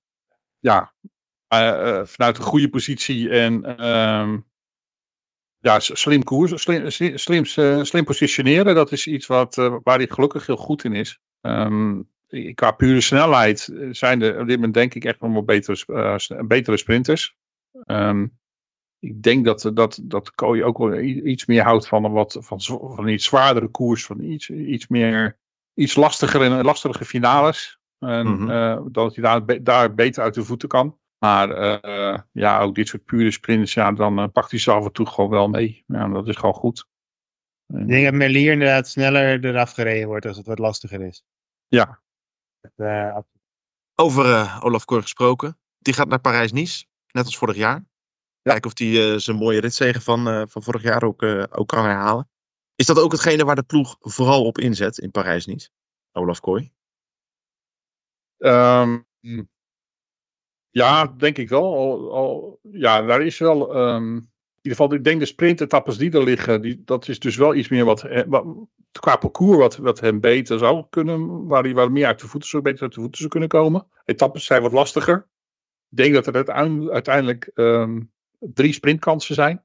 Ja, 0.59 0.95
uh, 1.55 2.05
vanuit 2.05 2.37
een 2.37 2.43
goede 2.43 2.69
positie 2.69 3.31
en 3.31 3.65
uh, 3.81 4.39
ja, 5.59 5.79
slim 5.79 6.25
koers, 6.25 6.63
slim, 6.63 6.91
slim, 7.15 7.45
slim, 7.85 8.05
positioneren. 8.05 8.75
Dat 8.75 8.93
is 8.93 9.07
iets 9.07 9.27
wat, 9.27 9.55
waar 9.55 9.97
hij 9.97 10.07
gelukkig 10.07 10.47
heel 10.47 10.57
goed 10.57 10.85
in 10.85 10.93
is. 10.93 11.19
Um, 11.41 12.11
qua 12.55 12.71
pure 12.71 13.01
snelheid 13.01 13.73
zijn 13.91 14.23
er 14.23 14.41
op 14.41 14.47
dit 14.47 14.57
moment 14.57 14.75
denk 14.75 14.95
ik 14.95 15.05
echt 15.05 15.21
nog 15.21 15.33
wel 15.33 15.45
betere, 15.45 16.45
betere 16.47 16.77
sprinters. 16.77 17.37
Um, 17.87 18.39
ik 19.01 19.23
denk 19.23 19.45
dat, 19.45 19.71
dat, 19.75 20.01
dat 20.03 20.35
Kooi 20.35 20.65
ook 20.65 20.79
wel 20.79 20.99
iets 21.01 21.47
meer 21.47 21.63
houdt 21.63 21.89
van 21.89 22.05
een, 22.05 22.13
wat, 22.13 22.37
van, 22.41 23.09
iets 23.09 23.25
zwaardere 23.25 23.69
koers. 23.69 24.05
Van 24.07 24.21
iets, 24.21 24.51
iets 24.51 24.89
meer, 24.89 25.39
iets 25.75 25.95
lastiger 25.95 26.43
en 26.43 26.65
lastige 26.65 27.05
finales. 27.05 27.79
En 27.99 28.27
mm 28.27 28.37
-hmm. 28.37 28.51
uh, 28.51 28.81
dat 28.93 29.15
hij 29.15 29.25
daar, 29.25 29.63
daar 29.63 29.95
beter 29.95 30.23
uit 30.23 30.35
de 30.35 30.45
voeten 30.45 30.69
kan. 30.69 30.99
Maar 31.19 31.83
uh, 31.85 32.19
ja, 32.33 32.61
ook 32.61 32.75
dit 32.75 32.89
soort 32.89 33.05
pure 33.05 33.31
sprints, 33.31 33.75
ja, 33.75 33.93
dan 33.93 34.33
pakt 34.33 34.51
hij 34.51 34.61
ze 34.61 34.71
af 34.71 34.85
en 34.85 34.93
toe 34.93 35.07
gewoon 35.07 35.31
wel 35.31 35.49
mee. 35.49 35.85
Ja, 35.87 36.09
dat 36.09 36.29
is 36.29 36.37
gewoon 36.37 36.55
goed. 36.55 36.87
Ik 37.67 37.89
denk 37.89 38.05
dat 38.05 38.15
Merlier 38.15 38.53
inderdaad 38.53 38.89
sneller 38.89 39.45
eraf 39.45 39.73
gereden 39.73 40.09
wordt 40.09 40.27
als 40.27 40.37
het 40.37 40.47
wat 40.47 40.59
lastiger 40.59 41.01
is. 41.01 41.25
Ja. 41.67 42.01
Over 43.95 44.59
Olaf 44.63 44.85
Koor 44.85 45.03
gesproken. 45.03 45.59
Die 45.79 45.95
gaat 45.95 46.09
naar 46.09 46.21
Parijs-Nice, 46.21 46.87
net 47.13 47.25
als 47.25 47.39
vorig 47.39 47.57
jaar. 47.57 47.85
Kijken 48.43 48.71
of 48.71 48.79
hij 48.79 48.89
uh, 48.89 49.19
zijn 49.19 49.37
mooie 49.37 49.61
ritzegen 49.61 50.03
van, 50.03 50.29
uh, 50.29 50.43
van 50.47 50.63
vorig 50.63 50.83
jaar 50.83 51.03
ook, 51.03 51.23
uh, 51.23 51.45
ook 51.51 51.69
kan 51.69 51.85
herhalen. 51.85 52.31
Is 52.75 52.87
dat 52.87 52.99
ook 52.99 53.13
hetgene 53.13 53.45
waar 53.45 53.55
de 53.55 53.63
ploeg 53.63 53.97
vooral 53.99 54.45
op 54.45 54.59
inzet 54.59 54.99
in 54.99 55.11
Parijs 55.11 55.47
niet? 55.47 55.73
Olaf 56.13 56.41
Kooi? 56.41 56.73
Um, 58.37 59.07
ja, 60.71 61.07
denk 61.07 61.39
ik 61.39 61.49
wel. 61.49 61.75
Al, 61.75 62.13
al, 62.13 62.61
ja, 62.63 63.03
daar 63.03 63.23
is 63.23 63.39
wel. 63.39 63.77
Um, 63.77 64.15
in 64.15 64.31
ieder 64.63 64.79
geval, 64.79 64.95
ik 64.95 65.05
denk 65.05 65.21
de 65.21 65.27
sprintetappes 65.27 65.97
die 65.97 66.13
er 66.13 66.25
liggen, 66.25 66.63
die, 66.63 66.83
dat 66.85 67.09
is 67.09 67.19
dus 67.19 67.37
wel 67.37 67.55
iets 67.55 67.69
meer 67.69 67.85
wat, 67.85 68.07
wat 68.27 68.45
qua 69.01 69.17
parcours 69.17 69.57
wat, 69.57 69.77
wat 69.77 70.01
hem 70.01 70.21
beter 70.21 70.59
zou 70.59 70.87
kunnen, 70.91 71.47
waar 71.47 71.63
hij 71.63 71.75
wat 71.75 71.91
meer 71.91 72.07
uit 72.07 72.21
de 72.21 72.27
voeten 72.27 72.49
zou, 72.49 72.63
beter 72.63 72.83
uit 72.83 72.95
de 72.95 73.01
voeten 73.01 73.19
zou 73.19 73.31
kunnen 73.31 73.49
komen. 73.49 73.87
Etappes 74.05 74.45
zijn 74.45 74.63
wat 74.63 74.73
lastiger. 74.73 75.29
Ik 75.91 75.97
denk 75.97 76.15
dat 76.15 76.27
er 76.27 76.53
uiteindelijk 76.91 77.51
um, 77.55 78.13
drie 78.39 78.73
sprintkansen 78.73 79.35
zijn. 79.35 79.65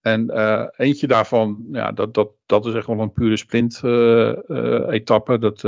En 0.00 0.30
uh, 0.30 0.66
eentje 0.76 1.06
daarvan, 1.06 1.66
ja, 1.72 1.92
dat, 1.92 2.14
dat, 2.14 2.30
dat 2.46 2.66
is 2.66 2.74
echt 2.74 2.86
wel 2.86 3.00
een 3.00 3.12
pure 3.12 3.36
sprint-etappe. 3.36 5.32
Uh, 5.32 5.38
uh, 5.38 5.40
dat 5.40 5.60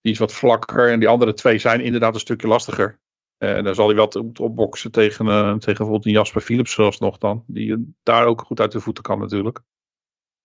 die 0.00 0.12
is 0.12 0.18
wat 0.18 0.32
vlakker. 0.32 0.90
En 0.90 0.98
die 0.98 1.08
andere 1.08 1.34
twee 1.34 1.58
zijn 1.58 1.80
inderdaad 1.80 2.14
een 2.14 2.20
stukje 2.20 2.48
lastiger. 2.48 2.99
En 3.40 3.64
dan 3.64 3.74
zal 3.74 3.86
hij 3.86 3.96
wel 3.96 4.22
moeten 4.22 4.44
opboksen 4.44 4.90
tegen, 4.90 5.26
tegen 5.58 5.60
bijvoorbeeld 5.60 6.06
een 6.06 6.12
Jasper 6.12 6.40
Philips 6.40 6.72
zelfs 6.72 6.98
nog 6.98 7.18
dan. 7.18 7.44
Die 7.46 7.94
daar 8.02 8.26
ook 8.26 8.40
goed 8.40 8.60
uit 8.60 8.72
de 8.72 8.80
voeten 8.80 9.02
kan 9.02 9.18
natuurlijk. 9.18 9.60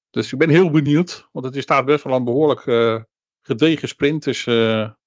Dus 0.09 0.33
ik 0.33 0.39
ben 0.39 0.49
heel 0.49 0.71
benieuwd. 0.71 1.29
Want 1.31 1.45
het 1.45 1.63
staat 1.63 1.85
best 1.85 2.03
wel 2.03 2.15
een 2.15 2.23
behoorlijk 2.23 2.61
gedegen 3.41 3.87
sprintersgroep 3.87 4.97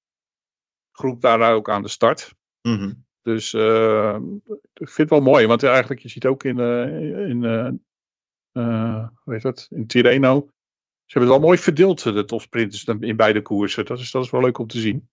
daar 1.19 1.55
ook 1.55 1.71
aan 1.71 1.83
de 1.83 1.89
start. 1.89 2.35
Mm 2.63 2.77
-hmm. 2.77 3.07
Dus 3.23 3.53
uh, 3.53 4.19
ik 4.75 4.89
vind 4.89 4.97
het 4.97 5.11
wel 5.11 5.21
mooi, 5.21 5.47
want 5.47 5.63
eigenlijk, 5.63 6.01
je 6.01 6.09
ziet 6.09 6.27
ook 6.27 6.45
in, 6.45 6.59
uh, 6.59 7.29
in 7.29 7.43
uh, 8.53 9.09
hoe 9.23 9.35
heet 9.35 9.43
dat, 9.43 9.67
in 9.71 9.87
Tirreno, 9.87 10.49
ze 11.05 11.19
hebben 11.19 11.31
het 11.31 11.41
wel 11.41 11.49
mooi 11.49 11.59
verdeeld, 11.59 12.03
de 12.03 12.25
topsprinters 12.25 12.85
in 12.85 13.17
beide 13.17 13.43
koersen. 13.43 13.85
Dat 13.85 13.99
is, 13.99 14.11
dat 14.11 14.25
is 14.25 14.31
wel 14.31 14.41
leuk 14.41 14.59
om 14.59 14.67
te 14.67 14.79
zien. 14.79 15.09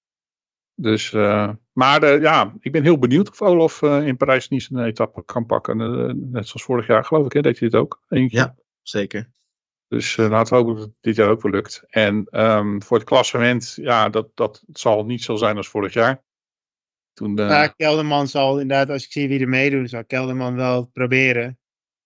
Dus, 0.76 1.12
maar 1.72 2.20
ja, 2.22 2.54
ik 2.60 2.72
ben 2.72 2.84
heel 2.84 2.98
benieuwd 3.00 3.30
of 3.30 3.42
Olaf 3.42 3.82
in 3.82 4.18
Parijs 4.18 4.50
niet 4.50 4.68
een 4.72 4.86
etappe 4.86 5.26
kan 5.26 5.46
pakken. 5.46 5.78
net 6.32 6.48
zoals 6.48 6.64
vorig 6.64 6.88
jaar, 6.88 7.06
geloof 7.06 7.26
ik, 7.26 7.34
hè, 7.34 7.42
deed 7.42 7.60
hij 7.60 7.70
dit 7.70 7.80
ook. 7.80 8.02
Eentje. 8.10 8.38
Ja, 8.38 8.56
zeker. 8.82 9.30
Dus 9.88 10.16
laten 10.16 10.54
we 10.54 10.60
hopen 10.60 10.76
dat 10.76 10.84
het 10.84 10.94
dit 11.02 11.16
jaar 11.16 11.30
ook 11.30 11.42
wel 11.42 11.52
lukt. 11.52 11.84
En 11.90 12.28
um, 12.32 12.84
voor 12.84 12.98
het 12.98 13.06
klassement, 13.06 13.78
ja, 13.82 14.10
dat, 14.10 14.30
dat 14.34 14.64
zal 14.68 15.06
niet 15.06 15.24
zo 15.24 15.36
zijn 15.36 15.58
als 15.58 15.68
vorig 15.68 15.94
jaar. 15.94 16.24
Toen, 17.14 17.36
ja, 17.36 17.68
Kelderman 17.68 18.28
zal 18.28 18.60
inderdaad, 18.60 18.90
als 18.90 19.06
ik 19.06 19.12
zie 19.12 19.28
wie 19.28 19.40
er 19.40 19.50
meedoen, 19.50 19.88
zal 19.88 20.06
Kelderman 20.06 20.56
wel 20.56 20.86
proberen. 20.86 21.60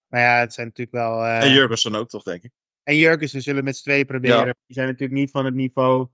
Maar 0.07 0.22
ja, 0.22 0.39
het 0.39 0.53
zijn 0.53 0.67
natuurlijk 0.67 0.95
wel... 0.95 1.26
Uh... 1.26 1.43
En 1.43 1.51
Jurgensen 1.51 1.95
ook 1.95 2.09
toch, 2.09 2.24
denk 2.24 2.43
ik. 2.43 2.51
En 2.84 2.95
Jurgensen 2.95 3.41
zullen 3.41 3.63
met 3.63 3.78
z'n 3.78 3.84
tweeën 3.84 4.05
proberen. 4.05 4.45
Ja. 4.45 4.53
Die 4.65 4.76
zijn 4.76 4.88
natuurlijk 4.88 5.20
niet 5.20 5.32
van 5.32 5.45
het 5.45 5.53
niveau 5.53 6.07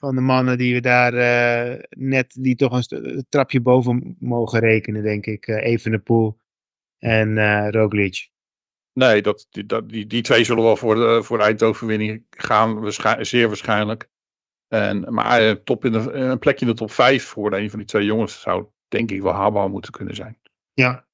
van 0.00 0.14
de 0.14 0.20
mannen 0.20 0.58
die 0.58 0.74
we 0.74 0.80
daar 0.80 1.14
uh, 1.14 1.82
net, 1.90 2.36
die 2.38 2.56
toch 2.56 2.72
een, 2.72 3.16
een, 3.16 3.26
trapje 3.28 3.60
boven 3.60 4.16
mogen 4.18 4.60
rekenen, 4.60 5.02
denk 5.02 5.26
ik. 5.26 5.46
Uh, 5.46 5.64
Evenepoel 5.64 6.38
en 6.98 7.36
uh, 7.36 7.68
Roglic. 7.70 8.30
Nee, 8.92 9.22
dat, 9.22 9.46
die, 9.50 9.66
dat, 9.66 9.88
die, 9.88 10.06
die 10.06 10.22
twee 10.22 10.44
zullen 10.44 10.62
wel 10.62 10.76
voor 10.76 10.94
de, 10.94 11.22
voor 11.22 11.38
de 11.38 11.44
eindoverwinning 11.44 12.24
gaan, 12.30 12.92
zeer 13.20 13.46
waarschijnlijk. 13.46 14.08
En, 14.68 15.14
maar 15.14 15.62
top 15.62 15.84
in 15.84 15.92
de, 15.92 16.12
een 16.12 16.38
plekje 16.38 16.66
in 16.66 16.70
de 16.70 16.78
top 16.78 16.90
5 16.90 17.24
voor 17.24 17.52
een 17.52 17.70
van 17.70 17.78
die 17.78 17.88
twee 17.88 18.04
jongens 18.04 18.40
zou 18.40 18.66
denk 18.88 19.10
ik 19.10 19.22
wel 19.22 19.32
haalbaar 19.32 19.70
moeten 19.70 19.92
kunnen 19.92 20.14
zijn. 20.14 20.38
Ja. 20.72 21.06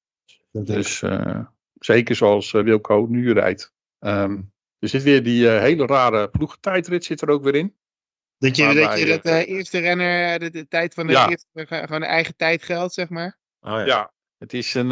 Dus 0.51 1.01
uh, 1.01 1.45
zeker 1.73 2.15
zoals 2.15 2.53
uh, 2.53 2.63
Wilco 2.63 3.05
nu 3.09 3.33
rijdt. 3.33 3.73
Um, 3.99 4.51
er 4.79 4.89
zit 4.89 5.03
weer 5.03 5.23
die 5.23 5.43
uh, 5.43 5.59
hele 5.59 5.85
rare 5.85 6.29
ploegentijdrit 6.29 7.05
zit 7.05 7.21
er 7.21 7.29
ook 7.29 7.43
weer 7.43 7.55
in. 7.55 7.75
Dat 8.37 8.55
je, 8.55 8.73
dat, 8.73 8.99
je 8.99 9.05
dat 9.05 9.25
eerste 9.25 9.79
renner 9.79 10.39
de, 10.39 10.49
de, 10.49 10.67
tijd 10.67 10.93
van 10.93 11.07
de 11.07 11.13
ja. 11.13 11.29
eerste, 11.29 11.47
gewoon 11.53 11.99
de 11.99 12.05
eigen 12.05 12.35
tijd 12.35 12.63
geldt, 12.63 12.93
zeg 12.93 13.09
maar? 13.09 13.37
Oh, 13.61 13.71
ja. 13.71 13.85
ja. 13.85 14.11
het 14.37 14.53
is 14.53 14.73
een 14.73 14.89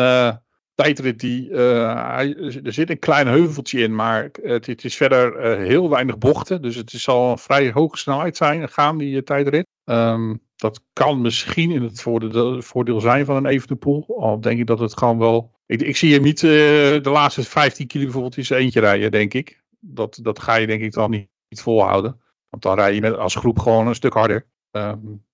tijdrit 0.75 1.19
die, 1.19 1.49
uh, 1.49 2.19
er 2.65 2.73
zit 2.73 2.89
een 2.89 2.99
klein 2.99 3.27
heuveltje 3.27 3.79
in, 3.79 3.95
maar 3.95 4.29
het, 4.41 4.65
het 4.65 4.83
is 4.83 4.95
verder 4.95 5.57
uh, 5.59 5.67
heel 5.67 5.89
weinig 5.89 6.17
bochten. 6.17 6.61
Dus 6.61 6.75
het 6.75 6.91
zal 6.91 7.31
een 7.31 7.37
vrij 7.37 7.71
hoge 7.71 7.97
snelheid 7.97 8.37
zijn, 8.37 8.69
gaan 8.69 8.97
die 8.97 9.15
uh, 9.15 9.21
tijdrit. 9.21 9.65
Um, 9.85 10.43
dat 10.55 10.81
kan 10.93 11.21
misschien 11.21 11.71
in 11.71 11.83
het 11.83 12.01
voordeel, 12.01 12.61
voordeel 12.61 12.99
zijn 12.99 13.25
van 13.25 13.35
een 13.35 13.45
Evenepoel. 13.45 14.05
Al 14.19 14.41
denk 14.41 14.59
ik 14.59 14.67
dat 14.67 14.79
het 14.79 14.97
gewoon 14.97 15.17
wel... 15.17 15.53
Ik, 15.65 15.81
ik 15.81 15.97
zie 15.97 16.13
hem 16.13 16.21
niet 16.21 16.39
de 16.39 17.01
laatste 17.03 17.43
15 17.43 17.87
kilo 17.87 18.03
bijvoorbeeld 18.03 18.37
in 18.37 18.45
zijn 18.45 18.61
eentje 18.61 18.79
rijden, 18.79 19.11
denk 19.11 19.33
ik. 19.33 19.63
Dat, 19.79 20.19
dat 20.21 20.39
ga 20.39 20.55
je 20.55 20.67
denk 20.67 20.81
ik 20.81 20.93
dan 20.93 21.11
niet, 21.11 21.29
niet 21.49 21.61
volhouden. 21.61 22.21
Want 22.55 22.67
dan 22.67 22.75
rij 22.85 22.93
je 22.93 23.01
met, 23.01 23.17
als 23.17 23.35
groep 23.35 23.59
gewoon 23.59 23.87
een 23.87 23.95
stuk 23.95 24.13
harder. 24.13 24.47
Um, 24.71 25.25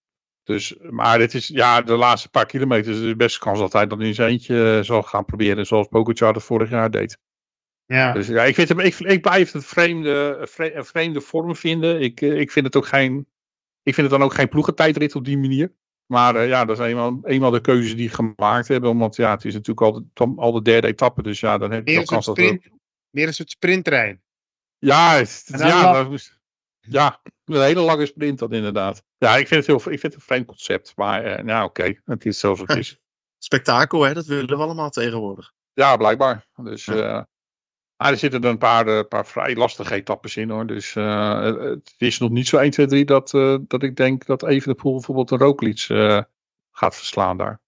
dus, 0.44 0.76
maar 0.90 1.18
dit 1.18 1.34
is, 1.34 1.48
ja, 1.48 1.82
de 1.82 1.96
laatste 1.96 2.30
paar 2.30 2.46
kilometers 2.46 2.98
is 2.98 3.04
de 3.04 3.16
beste 3.16 3.40
kans 3.40 3.60
dat 3.60 3.74
hij 3.74 3.88
dan 3.88 4.02
in 4.02 4.14
zijn 4.14 4.30
eentje 4.30 4.80
zal 4.84 5.04
gaan 5.04 5.26
proberen, 5.26 5.66
zoals 5.66 5.88
Pogacar 5.88 6.34
dat 6.34 6.44
vorig 6.44 6.70
jaar 6.70 6.92
deed. 6.92 7.18
Ja. 7.86 8.14
Dus 8.14 8.28
ja, 8.28 8.44
ik, 8.44 8.56
vind 8.56 8.70
hem, 8.70 8.80
ik, 8.80 9.00
ik 9.00 9.22
blijf 9.22 9.52
het 9.52 9.66
vreemde, 9.66 10.48
een 10.56 10.86
vreemde 10.86 11.22
vorm 11.22 11.56
vinden. 11.56 12.02
Ik, 12.02 12.22
ik 12.22 12.52
vind 12.52 12.66
het 12.66 12.76
ook 12.76 12.88
geen, 12.88 13.28
ik 13.84 13.94
vind 13.94 14.10
het 14.10 14.20
dan 14.20 14.28
ook 14.28 14.34
geen 14.34 14.50
ploegentijdrit 14.50 15.16
op 15.16 15.26
die 15.26 15.38
manier. 15.38 15.74
Maar 16.06 16.36
uh, 16.36 16.48
ja, 16.48 16.66
dat 16.66 16.80
is 16.80 16.86
eenmaal, 16.86 17.20
eenmaal 17.24 17.52
de 17.52 17.62
keuzes 17.62 17.96
die 17.96 18.10
gemaakt 18.10 18.68
hebben. 18.68 18.90
Omdat 18.90 19.16
ja, 19.16 19.32
het 19.32 19.46
is 19.46 19.54
natuurlijk 19.54 19.82
al 19.82 20.04
de, 20.14 20.34
al 20.36 20.52
de 20.52 20.62
derde 20.62 20.88
etappe. 20.88 21.24
Dus 21.24 21.40
ja, 21.40 21.58
dan 21.58 21.72
heb 21.72 21.88
je 21.88 22.00
ook 22.00 22.06
kans 22.06 22.26
dat... 22.26 22.38
Meer 23.10 23.28
een 23.28 23.34
soort 23.34 23.50
sprinttrein. 23.50 24.22
Ja, 24.78 25.16
het, 25.16 25.44
ja, 25.58 26.04
dat, 26.04 26.40
ja, 26.82 27.22
een 27.46 27.62
hele 27.62 27.82
lange 27.82 28.06
sprint 28.06 28.40
dan 28.40 28.52
inderdaad. 28.52 29.04
Ja, 29.18 29.38
ik 29.38 29.48
vind 29.48 29.68
het, 29.68 29.68
heel, 29.68 29.94
ik 29.94 30.00
vind 30.00 30.02
het 30.02 30.14
een 30.14 30.22
vreemd 30.22 30.46
concept. 30.46 30.94
Maar 30.96 31.26
uh, 31.26 31.46
nou 31.46 31.66
oké, 31.66 31.82
okay. 31.82 32.02
het 32.06 32.26
is 32.26 32.40
zoals 32.40 32.60
het 32.60 32.76
is. 32.76 33.00
Spektakel, 33.38 34.02
hè? 34.04 34.14
Dat 34.14 34.26
willen 34.26 34.58
we 34.58 34.64
allemaal 34.64 34.90
tegenwoordig. 34.90 35.54
Ja, 35.74 35.98
blijkbaar. 35.98 36.48
Dus 36.56 36.86
ja. 36.86 37.18
uh, 37.18 37.24
ah, 37.96 38.10
er 38.10 38.18
zitten 38.18 38.44
er 38.44 38.50
een 38.50 38.58
paar, 38.58 38.88
uh, 38.88 39.02
paar 39.10 39.28
vrij 39.28 39.56
lastige 39.56 39.94
etappes 39.94 40.38
in 40.38 40.50
hoor. 40.50 40.68
Dus 40.68 40.94
het 40.94 41.94
is 41.98 42.20
nog 42.20 42.30
niet 42.30 42.48
zo 42.48 42.58
1, 42.58 42.72
2, 42.72 42.86
3 42.86 43.06
dat, 43.06 43.30
dat 43.68 43.84
ik 43.84 43.96
denk 43.96 44.26
dat 44.26 44.44
Evenepoel 44.44 44.94
bijvoorbeeld 44.94 45.32
een 45.32 45.38
Roglic 45.38 45.80
gaat 46.72 46.96
verslaan 46.96 47.38
daar. 47.38 47.62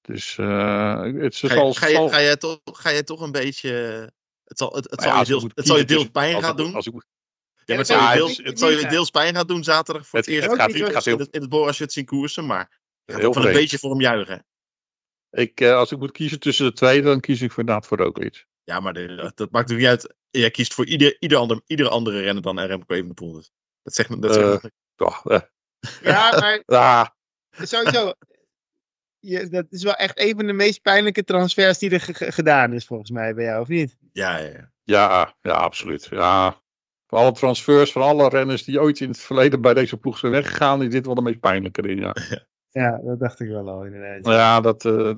Dus 0.00 0.36
het 0.36 1.36
ga, 1.36 1.54
je, 1.54 1.74
ga, 1.74 1.86
je, 1.86 2.08
ga, 2.08 2.18
je 2.18 2.36
toch, 2.36 2.60
ga 2.64 2.90
je 2.90 3.04
toch 3.04 3.20
een 3.20 3.32
beetje 3.32 3.70
Het 4.44 4.58
zal, 4.58 4.72
het, 4.74 4.90
het 4.90 4.96
Maar 4.96 5.04
zal 5.04 5.14
ja, 5.14 5.20
je 5.20 5.26
deels, 5.26 5.46
het 5.54 5.66
zal 5.66 5.76
je 5.76 5.84
deels 5.84 6.10
pijn 6.10 6.42
gaan 6.42 6.56
doen. 6.56 6.74
Als 6.74 6.86
ik, 6.86 7.04
Ja, 7.66 7.74
maar 7.76 7.78
het 7.78 7.86
Ja, 7.88 7.94
zal 7.94 7.96
je 7.96 8.02
maar 8.02 8.16
deels, 8.16 8.38
ik- 8.38 8.46
het 8.46 8.58
zal 8.58 8.68
je 8.70 8.86
deels 8.88 9.10
pijn 9.10 9.34
gaan 9.34 9.46
doen 9.46 9.64
zaterdag 9.64 10.06
voor 10.06 10.18
het, 10.18 10.28
Het- 10.28 10.34
eerst. 10.36 10.48
het 10.50 10.60
gaat 10.60 10.72
niet 10.72 10.82
gaat 10.82 11.06
in, 11.06 11.12
heel- 11.12 11.18
het, 11.24 11.34
in 11.34 11.40
het 11.40 11.50
boor 11.50 11.66
als 11.66 11.78
je 11.78 11.84
het 11.84 11.92
zien 11.92 12.04
koersen, 12.04 12.46
maar 12.46 12.80
heel 13.04 13.32
wel 13.34 13.46
een 13.46 13.52
beetje 13.52 13.78
voor 13.78 13.90
hem 13.90 14.00
juichen. 14.00 14.46
ik, 15.30 15.60
eh, 15.60 15.74
als 15.76 15.92
ik 15.92 15.98
moet 15.98 16.12
kiezen 16.12 16.40
tussen 16.40 16.66
de 16.66 16.72
twee, 16.72 17.02
dan 17.02 17.20
kies 17.20 17.42
ik 17.42 17.50
voor 17.50 17.58
inderdaad 17.60 17.86
voor 17.86 17.98
Roglic. 17.98 18.46
Ja, 18.64 18.80
maar 18.80 18.92
de- 18.92 19.06
dat, 19.14 19.36
dat 19.36 19.50
maakt 19.50 19.68
natuurlijk 19.68 20.02
niet 20.02 20.04
uit. 20.04 20.16
Jij 20.30 20.50
kiest 20.50 20.74
voor 20.74 20.86
ieder, 20.86 21.16
ieder 21.18 21.38
ander, 21.38 21.60
iedere 21.66 21.88
andere 21.88 22.20
renner 22.20 22.42
dan 22.42 22.60
Remco 22.60 22.94
Evenepoel. 22.94 23.32
Dus. 23.32 23.50
Dat 23.82 23.94
zegt, 23.94 24.22
dat 24.22 24.36
Eh, 24.36 24.50
zegt 24.50 24.70
Toch, 24.96 25.30
eh, 25.30 25.40
Ja, 26.02 26.30
maar 26.40 26.62
ah, 26.80 27.06
sowieso. 27.52 28.12
Je, 29.18 29.48
dat 29.48 29.66
is 29.70 29.82
wel 29.82 29.94
echt 29.94 30.18
een 30.20 30.36
van 30.36 30.46
de 30.46 30.52
meest 30.52 30.82
pijnlijke 30.82 31.24
transfers 31.24 31.78
die 31.78 31.90
er 31.90 32.00
ge- 32.00 32.14
ge- 32.14 32.32
gedaan 32.32 32.72
is, 32.72 32.86
volgens 32.86 33.10
mij, 33.10 33.34
bij 33.34 33.44
jou, 33.44 33.60
of 33.60 33.68
niet? 33.68 33.96
ja, 34.12 34.38
ja, 34.38 34.46
ja. 34.48 34.72
ja, 34.84 35.36
ja, 35.42 35.52
absoluut. 35.52 36.06
Ja. 36.10 36.62
Alle 37.14 37.32
transfers, 37.32 37.92
van 37.92 38.02
alle 38.02 38.28
renners 38.28 38.64
die 38.64 38.80
ooit 38.80 39.00
in 39.00 39.08
het 39.08 39.20
verleden 39.20 39.60
bij 39.60 39.74
deze 39.74 39.96
ploeg 39.96 40.18
zijn 40.18 40.32
weggegaan, 40.32 40.82
is 40.82 40.90
dit 40.90 41.06
wel 41.06 41.14
de 41.14 41.22
meest 41.22 41.40
pijnlijke 41.40 41.82
in. 41.82 41.98
Ja, 41.98 42.14
Ja, 42.70 43.00
dat 43.04 43.18
dacht 43.18 43.40
ik 43.40 43.48
wel 43.48 43.68
al, 43.68 43.84
inderdaad. 43.84 44.24
ja 44.24 44.60
dat, 44.60 44.84
eh, 44.84 45.10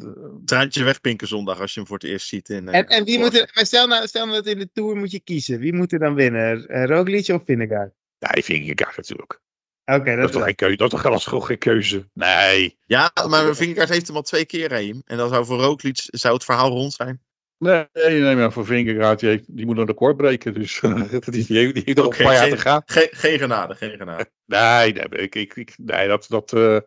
Traantje 0.45 0.85
wegpinken 0.85 1.29
zondag 1.29 1.61
als 1.61 1.73
je 1.75 1.79
hem 1.81 1.89
voor 1.89 1.99
het 1.99 2.07
eerst 2.07 2.29
ziet. 2.29 2.49
In, 2.49 2.69
eh, 2.69 2.79
En, 2.79 2.87
en 2.87 3.05
wie 3.05 3.19
moet 3.19 3.39
er, 3.39 3.51
maar 3.55 3.67
stel 3.67 3.87
nou, 3.87 4.07
stel 4.07 4.27
nou 4.27 4.37
dat 4.37 4.47
in 4.47 4.59
de 4.59 4.71
Tour 4.73 4.97
moet 4.97 5.11
je 5.11 5.21
kiezen. 5.21 5.59
Wie 5.59 5.73
moet 5.73 5.93
er 5.93 5.99
dan 5.99 6.15
winnen? 6.15 6.67
Uh, 6.69 6.85
Roglic 6.85 7.29
of 7.29 7.43
Vingegaard? 7.45 7.93
nee, 8.19 8.45
Vingegaard 8.45 8.97
natuurlijk. 8.97 9.41
Oké, 9.85 10.05
Dat 10.05 10.17
dat 10.17 10.25
is 10.29 10.31
toch 10.31 10.45
geen 10.45 10.55
keuze? 10.55 10.77
Dat 10.77 10.93
is 11.15 11.25
toch 11.25 11.47
geen 11.47 11.59
keuze? 11.59 12.09
Nee. 12.13 12.79
Ja, 12.87 13.11
maar 13.29 13.55
Vingegaard 13.55 13.89
heeft 13.89 14.07
hem 14.07 14.17
al 14.17 14.23
twee 14.23 14.45
keer, 14.45 14.69
Reem. 14.69 15.03
En 15.05 15.17
dan 15.17 15.29
zou 15.29 15.45
voor 15.45 15.59
Roglic 15.61 15.99
zou 16.05 16.35
het 16.35 16.45
verhaal 16.45 16.71
rond 16.71 16.93
zijn. 16.93 17.21
Nee, 17.59 17.87
nee, 17.93 18.21
nee, 18.21 18.37
maar 18.37 18.53
voor 18.53 18.67
Vingegaard, 18.67 19.21
die, 19.21 19.29
heeft, 19.29 19.57
die 19.57 19.67
moet 19.67 19.79
een 19.79 19.87
record 19.87 20.17
breken. 20.17 20.55
Dus 20.55 20.81
die, 21.31 21.47
die, 21.47 21.57
heeft- 21.59 21.75
die 21.75 21.83
heeft 21.85 21.97
nog 21.97 22.07
Oké, 22.07 22.19
een 22.19 22.25
paar 22.25 22.35
jaar 22.35 22.43
geen- 22.47 22.51
te 22.55 22.59
gaan. 22.61 22.83
Geen, 22.87 23.09
geen 23.11 23.39
genade, 23.39 23.75
geen 23.75 23.97
genade. 23.97 24.31
Nee, 24.47 24.93
nee, 24.93 25.05
ik, 25.23 25.35
ik, 25.35 25.57
ik, 25.57 25.75
nee 25.79 26.09
dat, 26.09 26.27
dat, 26.29 26.53
eh, 26.53 26.79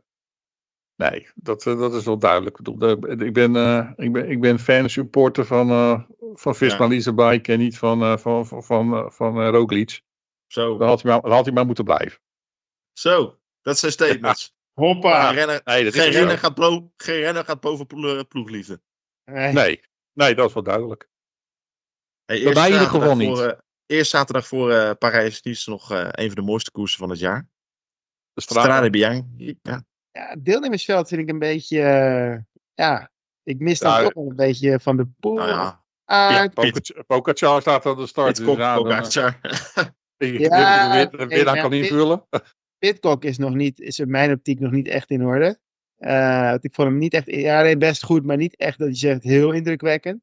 nee, 0.96 1.28
dat, 1.36 1.66
eh, 1.66 1.80
dat 1.80 1.94
is 1.94 2.06
wel 2.06 2.18
duidelijk. 2.20 2.60
Ik 2.60 2.64
bedoel, 2.66 3.08
eh, 3.10 3.26
Ik 3.28 3.34
ben, 3.34 3.56
eh, 3.56 3.92
ik 3.96 4.12
ben, 4.14 4.30
ik 4.30 4.42
ben 4.42 4.60
fan 4.60 4.90
supporter 4.90 5.46
van, 5.46 5.70
eh 5.70 6.02
van 6.34 6.56
Visma 6.56 6.84
Ja. 6.84 6.88
Leasebike 6.90 7.52
en 7.52 7.60
niet 7.60 7.78
van, 7.78 8.02
eh, 8.02 8.18
van, 8.18 8.48
van, 8.48 8.64
van, 8.64 8.94
eh, 8.96 9.10
van 9.10 9.46
Roglic. 9.50 10.02
Zo, 10.48 10.78
Dan 10.78 10.88
had, 10.88 11.02
hij 11.02 11.12
maar, 11.12 11.22
dan 11.22 11.32
had 11.32 11.46
hij 11.46 11.54
maar 11.54 11.66
moeten 11.66 11.84
blijven. 11.84 12.20
zo. 12.94 13.40
Dat 13.62 13.78
zijn 13.80 13.92
statements. 13.92 14.54
Hoppa! 14.74 15.26
Geen 15.28 15.36
renner, 15.36 15.62
Nee, 15.64 15.92
geen 15.92 16.12
renner, 16.12 16.38
gaat, 16.38 16.54
blo- 16.54 16.92
geen 16.98 17.20
renner 17.20 17.46
gaat 17.46 17.60
boven 17.60 17.88
plo- 17.88 18.24
ploegliefde. 18.24 18.82
Nee. 19.26 19.54
Nee, 19.54 19.82
nee, 20.14 20.36
dat 20.36 20.48
is 20.48 20.54
wel 20.54 20.64
duidelijk. 20.64 21.10
Hey, 22.26 22.44
Bij 22.44 22.54
mij 22.54 22.68
in 22.68 22.74
ieder 22.74 22.88
geval 22.88 23.16
voor, 23.16 23.46
eh, 23.46 23.60
eerst 23.86 24.12
zaterdag 24.12 24.48
voor 24.48 24.72
eh 24.72 24.92
Parijs 24.98 25.42
is 25.42 25.66
nog 25.66 25.92
eh, 25.92 26.08
een 26.12 26.28
van 26.28 26.36
de 26.36 26.42
mooiste 26.42 26.72
koersen 26.72 27.00
van 27.00 27.10
het 27.10 27.20
jaar. 27.20 27.48
De 28.34 28.42
Strade 28.42 28.90
Bianchi. 28.90 29.60
Ja. 29.62 29.84
Ja, 30.12 30.30
het 30.30 30.46
deelnemersveld 30.46 31.08
vind 31.08 31.22
ik 31.22 31.30
een 31.30 31.40
beetje... 31.40 31.80
ja, 32.74 33.12
ik 33.44 33.60
mis 33.60 33.80
dan 33.80 33.92
Ja, 33.92 34.04
toch 34.04 34.14
wel 34.14 34.30
een 34.30 34.36
beetje 34.36 34.80
van 34.80 34.98
de 34.98 35.08
pool. 35.20 35.36
Nou 35.36 35.50
ja, 35.50 35.84
aard. 36.06 36.54
Pogacar 37.08 37.62
staat 37.62 37.86
aan 37.86 37.98
de 37.98 38.08
start. 38.08 38.38
Pit 38.38 38.46
Dus 38.46 38.58
ja, 38.58 38.76
dan, 38.76 38.84
Pogacar. 38.84 39.40
Ja, 40.18 40.92
de 40.92 41.10
win- 41.10 41.18
de 41.18 41.28
winnaar 41.28 41.62
kan 41.62 41.72
ja, 41.72 41.78
invullen. 41.78 42.28
Pitcock 42.80 43.24
is 43.24 43.38
nog 43.38 43.54
niet, 43.54 43.80
is 43.80 44.00
in 44.00 44.10
mijn 44.10 44.32
optiek 44.32 44.60
nog 44.60 44.72
niet 44.72 44.88
echt 44.88 45.10
in 45.10 45.26
orde. 45.26 45.60
Eh, 46.00 46.54
ik 46.62 46.74
vond 46.74 46.88
hem 46.90 46.98
niet 46.98 47.14
echt, 47.14 47.26
ja, 47.32 47.78
best 47.78 48.04
goed, 48.04 48.26
maar 48.26 48.38
niet 48.38 48.56
echt 48.56 48.80
dat 48.80 48.88
je 48.90 49.08
zegt 49.08 49.24
heel 49.24 49.52
indrukwekkend. 49.52 50.22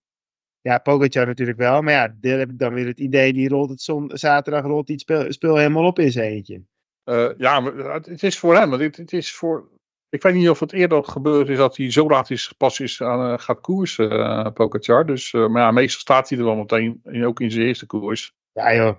Ja, 0.61 0.79
Pogacar 0.79 1.27
natuurlijk 1.27 1.59
wel, 1.59 1.83
maar 1.83 1.93
ja, 1.93 2.15
deel 2.21 2.39
heb 2.39 2.51
ik 2.51 2.59
dan 2.59 2.75
weer 2.75 2.87
het 2.87 3.01
idee, 3.01 3.33
die 3.33 3.49
rolt 3.49 3.71
het 3.71 3.81
zon, 3.81 4.11
zaterdag 4.15 4.65
rolt 4.65 4.89
het 4.89 5.01
speel, 5.01 5.33
speel 5.33 5.57
helemaal 5.57 5.87
op 5.87 5.99
in 5.99 6.13
zijn 6.13 6.31
eentje. 6.31 6.63
Eh, 7.05 7.31
ja, 7.39 7.61
maar 7.61 7.95
het 7.95 8.23
is 8.23 8.39
voor 8.39 8.57
hem. 8.57 8.71
want 8.71 8.83
Het, 8.83 8.97
het 8.97 9.13
is 9.13 9.33
voor, 9.35 9.69
ik 10.09 10.23
weet 10.23 10.35
niet 10.35 10.49
of 10.49 10.61
het 10.61 10.73
eerder 10.73 11.05
gebeurd 11.05 11.49
is 11.49 11.57
dat 11.57 11.77
hij 11.77 11.91
zo 11.93 12.09
laat 12.09 12.31
is, 12.31 12.53
pas 12.57 12.81
is 12.81 13.03
aan, 13.03 13.33
eh, 13.33 13.39
gaat 13.39 13.61
koersen, 13.61 14.13
uh, 14.13 14.51
Pogacar. 14.51 15.07
Dus, 15.07 15.33
eh, 15.33 15.47
maar 15.49 15.63
ja, 15.63 15.71
meestal 15.71 16.01
staat 16.01 16.29
hij 16.29 16.39
er 16.39 16.45
wel 16.45 16.57
meteen, 16.57 17.01
in- 17.05 17.27
ook 17.27 17.41
in 17.41 17.51
zijn 17.51 17.67
eerste 17.67 17.87
koers. 17.87 18.35
Ja 18.53 18.75
joh, 18.75 18.97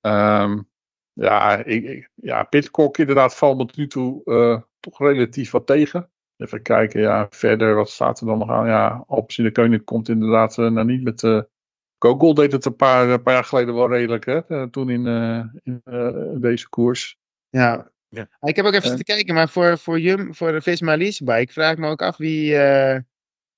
Ehm, 0.00 0.60
ja, 1.12 1.64
ik, 1.64 2.10
ja, 2.14 2.42
Pitcock 2.42 2.98
inderdaad 2.98 3.36
valt 3.36 3.58
tot 3.58 3.76
nu 3.76 3.86
toe 3.86 4.24
eh, 4.24 4.62
toch 4.80 4.98
relatief 4.98 5.50
wat 5.50 5.66
tegen. 5.66 6.10
Even 6.36 6.62
kijken, 6.62 7.00
ja, 7.00 7.26
verder, 7.30 7.74
wat 7.74 7.90
staat 7.90 8.20
er 8.20 8.26
dan 8.26 8.38
nog 8.38 8.50
aan? 8.50 8.66
Ja, 8.66 9.04
Alpes 9.06 9.38
in 9.38 9.44
de 9.44 9.52
Koning 9.52 9.84
komt 9.84 10.08
inderdaad 10.08 10.58
eh, 10.58 10.70
nou 10.70 10.86
niet 10.86 11.02
met... 11.02 11.22
eh 11.22 11.40
Gogol 11.98 12.34
deed 12.34 12.52
het 12.52 12.64
een 12.64 12.76
paar, 12.76 13.08
een 13.08 13.22
paar 13.22 13.34
jaar 13.34 13.44
geleden 13.44 13.74
wel 13.74 13.88
redelijk, 13.90 14.26
hè? 14.26 14.46
eh, 14.46 14.62
toen 14.62 14.90
in, 14.90 15.06
eh, 15.06 15.44
in 15.62 15.80
eh, 15.84 16.10
deze 16.40 16.68
koers. 16.68 17.16
ja. 17.50 17.90
Ja. 18.08 18.28
Ik 18.40 18.56
heb 18.56 18.64
ook 18.64 18.72
even 18.72 18.82
Eh. 18.90 18.96
zitten 18.96 19.14
kijken, 19.14 19.34
maar 19.34 19.48
voor, 19.48 19.78
voor, 19.78 20.00
Jum, 20.00 20.34
voor 20.34 20.52
de 20.52 20.60
Visma 20.60 20.96
Leasebike, 20.96 21.40
ik 21.40 21.52
vraag 21.52 21.76
me 21.76 21.88
ook 21.88 22.02
af 22.02 22.16
wie, 22.16 22.56
eh, 22.56 23.00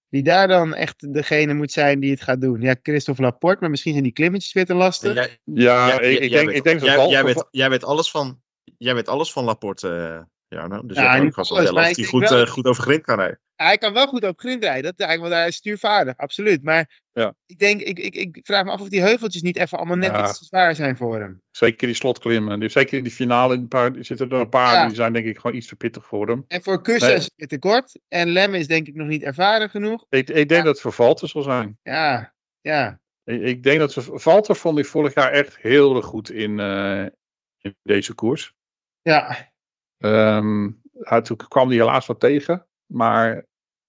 wie 0.09 0.23
daar 0.23 0.49
dan 0.49 0.75
echt 0.75 1.13
degene 1.15 1.55
moet 1.55 1.73
zijn 1.73 2.01
die 2.01 2.11
het 2.11 2.21
gaat 2.21 2.41
doen. 2.41 2.61
Ja, 2.61 2.75
Christophe 2.83 3.23
Laporte, 3.23 3.61
maar 3.61 3.71
misschien 3.71 3.93
zijn 3.93 4.05
die 4.05 4.13
klimmetjes 4.13 4.53
weer 4.53 4.65
te 4.67 4.75
lastig. 4.75 5.15
Jij- 5.15 5.39
Ja, 5.45 6.01
ik, 6.01 6.19
ik 6.19 6.31
denk, 6.31 6.47
weet- 6.47 6.57
ik 6.57 6.63
denk 6.65 6.81
dat 6.81 6.89
jij, 6.89 7.09
jij, 7.09 7.25
weet, 7.25 7.47
jij 7.51 7.71
weet 7.71 7.85
alles 7.85 8.11
van, 8.11 8.41
jij 8.79 8.95
weet 8.95 9.09
alles 9.09 9.33
van 9.33 9.45
Laporte, 9.45 10.27
eh 10.49 10.59
Jarno. 10.59 10.87
Dus 10.87 10.97
Ja, 10.97 11.31
vast 11.31 11.51
alles, 11.53 11.71
wel 11.71 11.83
of 11.83 11.89
ik 11.89 11.97
hij 11.97 12.05
goed, 12.05 12.29
wel- 12.29 12.43
eh, 12.43 12.47
goed 12.51 12.67
over 12.67 12.83
grind 12.83 13.03
kan 13.03 13.19
rijden. 13.19 13.41
Hij 13.57 13.79
kan 13.79 13.93
wel 13.93 14.07
goed 14.07 14.25
op 14.25 14.39
grind 14.39 14.63
rijden, 14.65 14.83
dat 14.83 15.01
eigenlijk, 15.01 15.29
want 15.29 15.41
hij 15.41 15.49
is 15.49 15.57
stuurvaardig, 15.57 16.17
absoluut. 16.17 16.63
Maar 16.63 17.01
Ja. 17.13 17.35
ik, 17.47 17.59
denk, 17.59 17.81
ik, 17.81 17.99
ik, 17.99 18.15
ik 18.15 18.39
vraag 18.43 18.65
me 18.65 18.71
af 18.71 18.81
of 18.81 18.89
die 18.89 19.01
heuveltjes 19.01 19.43
niet 19.43 19.57
even 19.57 19.79
allemaal 19.79 19.97
net 19.97 20.11
Ja. 20.11 20.29
iets 20.29 20.39
te 20.39 20.45
zwaar 20.45 20.75
zijn 20.75 20.97
voor 20.97 21.21
hem. 21.21 21.43
Zeker 21.51 21.87
die 21.87 21.97
slotklimmen. 21.97 22.71
Zeker 22.71 22.97
in 22.99 23.03
die 23.03 23.13
finale 23.13 23.55
een 23.55 23.69
paar, 23.69 23.93
zitten 24.01 24.31
er 24.31 24.41
een 24.41 24.49
paar 24.49 24.75
Ja. 24.75 24.87
die 24.87 24.95
zijn 24.97 25.13
denk 25.13 25.27
ik 25.27 25.39
gewoon 25.39 25.57
iets 25.57 25.67
te 25.67 25.77
pittig 25.77 26.07
voor 26.07 26.29
hem. 26.29 26.45
En 26.49 26.63
voor 26.63 26.83
Kussen 26.83 27.09
Nee. 27.09 27.17
is 27.19 27.31
het 27.37 27.49
te 27.49 27.59
kort. 27.59 27.99
En 28.09 28.29
Lem 28.29 28.55
is 28.55 28.67
denk 28.67 28.87
ik 28.87 28.95
nog 28.95 29.07
niet 29.09 29.23
ervaren 29.23 29.71
genoeg. 29.71 30.05
Ik, 30.09 30.29
ik 30.29 30.35
denk 30.35 30.51
Ja. 30.51 30.57
dat 30.63 30.67
het 30.67 30.81
voor 30.81 30.93
Valter 30.93 31.29
zal 31.29 31.43
zijn. 31.43 31.79
Ja, 31.83 32.35
ja. 32.61 33.01
Ik, 33.25 33.43
ik 33.43 33.63
denk 33.63 33.79
dat 33.79 33.93
ze, 33.93 34.03
Valter 34.03 34.57
vond 34.57 34.79
ik 34.79 34.87
vorig 34.87 35.15
jaar 35.15 35.31
echt 35.33 35.57
heel 35.59 35.97
erg 35.97 36.05
goed 36.05 36.31
in, 36.31 36.61
eh, 36.61 37.05
in 37.59 37.77
deze 37.83 38.15
koers. 38.15 38.53
Ja, 39.03 39.51
Ehm, 39.99 40.71
hij, 40.93 41.21
toen 41.23 41.37
kwam 41.37 41.69
hij 41.69 41.77
helaas 41.77 42.07
wat 42.07 42.21
tegen. 42.21 42.67
Maar 42.87 43.45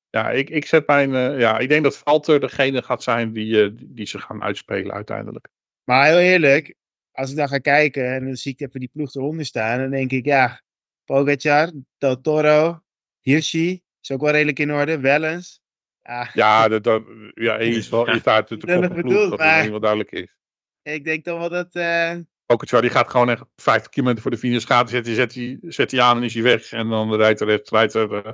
ja, 0.10 0.30
ik, 0.32 0.50
ik 0.50 0.66
zet 0.66 0.88
mijn. 0.88 1.16
eh, 1.16 1.40
ja, 1.40 1.58
ik 1.60 1.70
denk 1.70 1.84
dat 1.84 1.98
Valter 1.98 2.40
degene 2.40 2.82
gaat 2.84 3.04
zijn 3.04 3.32
die, 3.34 3.64
eh, 3.64 3.70
die 3.74 4.06
ze 4.06 4.20
gaan 4.20 4.44
uitspelen 4.44 4.94
uiteindelijk. 4.94 5.48
maar 5.84 6.06
heel 6.06 6.20
eerlijk, 6.20 6.76
als 7.12 7.32
ik 7.32 7.38
dan 7.38 7.48
ga 7.48 7.58
kijken 7.58 8.14
en 8.14 8.26
dan 8.26 8.36
zie 8.36 8.52
ik 8.54 8.60
even 8.62 8.80
die 8.80 8.90
ploeg 8.94 9.14
eronder 9.16 9.46
staan, 9.46 9.80
dan 9.80 9.90
denk 9.90 10.12
ik, 10.12 10.26
ja, 10.26 10.62
Pogacar, 11.06 11.72
Del 11.98 12.22
Toro, 12.22 12.82
Hirschi, 13.20 13.82
is 14.02 14.12
ook 14.12 14.22
wel 14.22 14.32
redelijk 14.32 14.60
in 14.60 14.74
orde, 14.74 15.00
Wellens. 15.00 15.62
Ja, 16.04 16.30
Ja, 16.34 16.68
dat, 16.68 16.84
dat, 16.84 17.04
ja 17.34 17.56
hij 17.56 17.68
is 17.68 17.90
wel 17.90 18.06
Ja. 18.10 18.14
is 18.14 18.24
daar 18.24 18.46
de, 18.48 18.58
ploeg, 18.58 19.30
dat 19.30 19.38
maar- 19.38 19.56
is 19.58 19.62
niet 19.62 19.72
wel 19.72 19.80
duidelijk 19.80 20.12
is. 20.12 20.36
ik 20.82 21.04
denk 21.04 21.24
dan 21.24 21.40
wel 21.40 21.50
dat, 21.50 21.76
eh, 21.76 22.16
Pogacar 22.50 22.82
die 22.82 22.90
gaat 22.90 23.10
gewoon 23.10 23.30
echt 23.30 23.44
50 23.56 23.92
kilometer 23.92 24.22
voor 24.22 24.32
de 24.32 24.38
finish 24.38 24.66
gaat, 24.66 24.90
zet 24.90 25.06
hij, 25.06 25.16
zet, 25.16 25.34
hij, 25.34 25.58
zet 25.62 26.00
aan 26.00 26.18
en 26.18 26.24
is 26.24 26.34
hij 26.34 26.44
weg. 26.44 26.72
En 26.72 26.90
dan 26.90 27.16
rijdt 27.16 27.42
er, 27.42 27.62
rijdt 27.64 27.94
er, 27.94 28.26
eh, 28.26 28.34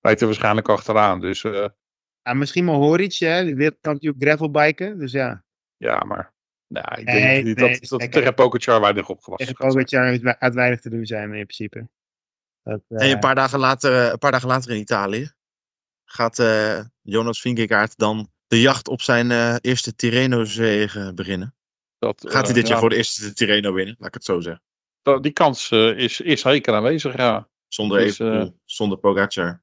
rijdt 0.00 0.20
er 0.20 0.26
waarschijnlijk 0.26 0.68
achteraan. 0.68 1.20
Dus 1.20 1.44
eh, 1.44 1.68
ja, 2.22 2.34
misschien 2.34 2.66
wel 2.66 2.74
Horic, 2.74 3.16
hè, 3.18 3.44
de 3.44 3.54
wereldkampioen 3.54 4.14
gravelbiken, 4.18 4.98
dus 4.98 5.12
ja. 5.12 5.44
ja, 5.76 6.04
maar 6.04 6.34
nou, 6.66 7.00
ik 7.00 7.06
Nee, 7.06 7.20
denk 7.20 7.44
niet 7.44 7.56
nee, 7.56 7.78
dat, 7.78 8.00
dat 8.00 8.12
tegen 8.12 8.34
Pogacar 8.34 8.80
weinig 8.80 9.08
opgewassen 9.08 9.46
Tegen 9.46 9.64
gaat. 9.64 9.86
Pogacar 9.86 10.52
weinig 10.54 10.80
te 10.80 10.90
doen 10.90 11.06
zijn 11.06 11.34
in 11.34 11.46
principe. 11.46 11.88
Dat, 12.62 12.80
eh, 12.88 13.06
En 13.06 13.12
een 13.12 13.18
paar, 13.18 13.34
dagen 13.34 13.58
later, 13.58 14.04
eh, 14.04 14.10
een 14.10 14.18
paar 14.18 14.32
dagen 14.32 14.48
later 14.48 14.70
in 14.70 14.80
Italië 14.80 15.34
gaat 16.04 16.38
eh, 16.38 16.80
Jonas 17.02 17.40
Vingegaard 17.40 17.96
dan 17.96 18.30
de 18.46 18.60
jacht 18.60 18.88
op 18.88 19.02
zijn 19.02 19.30
eh, 19.30 19.56
eerste 19.60 19.94
Tirreno-zege 19.94 21.12
beginnen. 21.14 21.55
Dat, 22.06 22.32
Gaat 22.32 22.46
hij 22.46 22.48
eh, 22.48 22.54
dit 22.54 22.64
jaar 22.66 22.74
ja, 22.74 22.80
voor 22.80 22.90
de 22.90 22.96
eerste 22.96 23.32
Tirreno 23.32 23.72
winnen? 23.72 23.96
Laat 23.98 24.08
ik 24.08 24.14
het 24.14 24.24
zo 24.24 24.40
zeggen. 24.40 24.62
dat- 25.02 25.22
die 25.22 25.32
kans 25.32 25.70
eh, 25.70 25.98
is, 25.98 26.20
is 26.20 26.40
zeker 26.40 26.74
aanwezig, 26.74 27.16
ja. 27.16 27.48
Zonder 27.68 27.98
Dus, 27.98 28.18
Evenepoel, 28.18 28.58
zonder 28.64 28.98
Pogacar. 28.98 29.62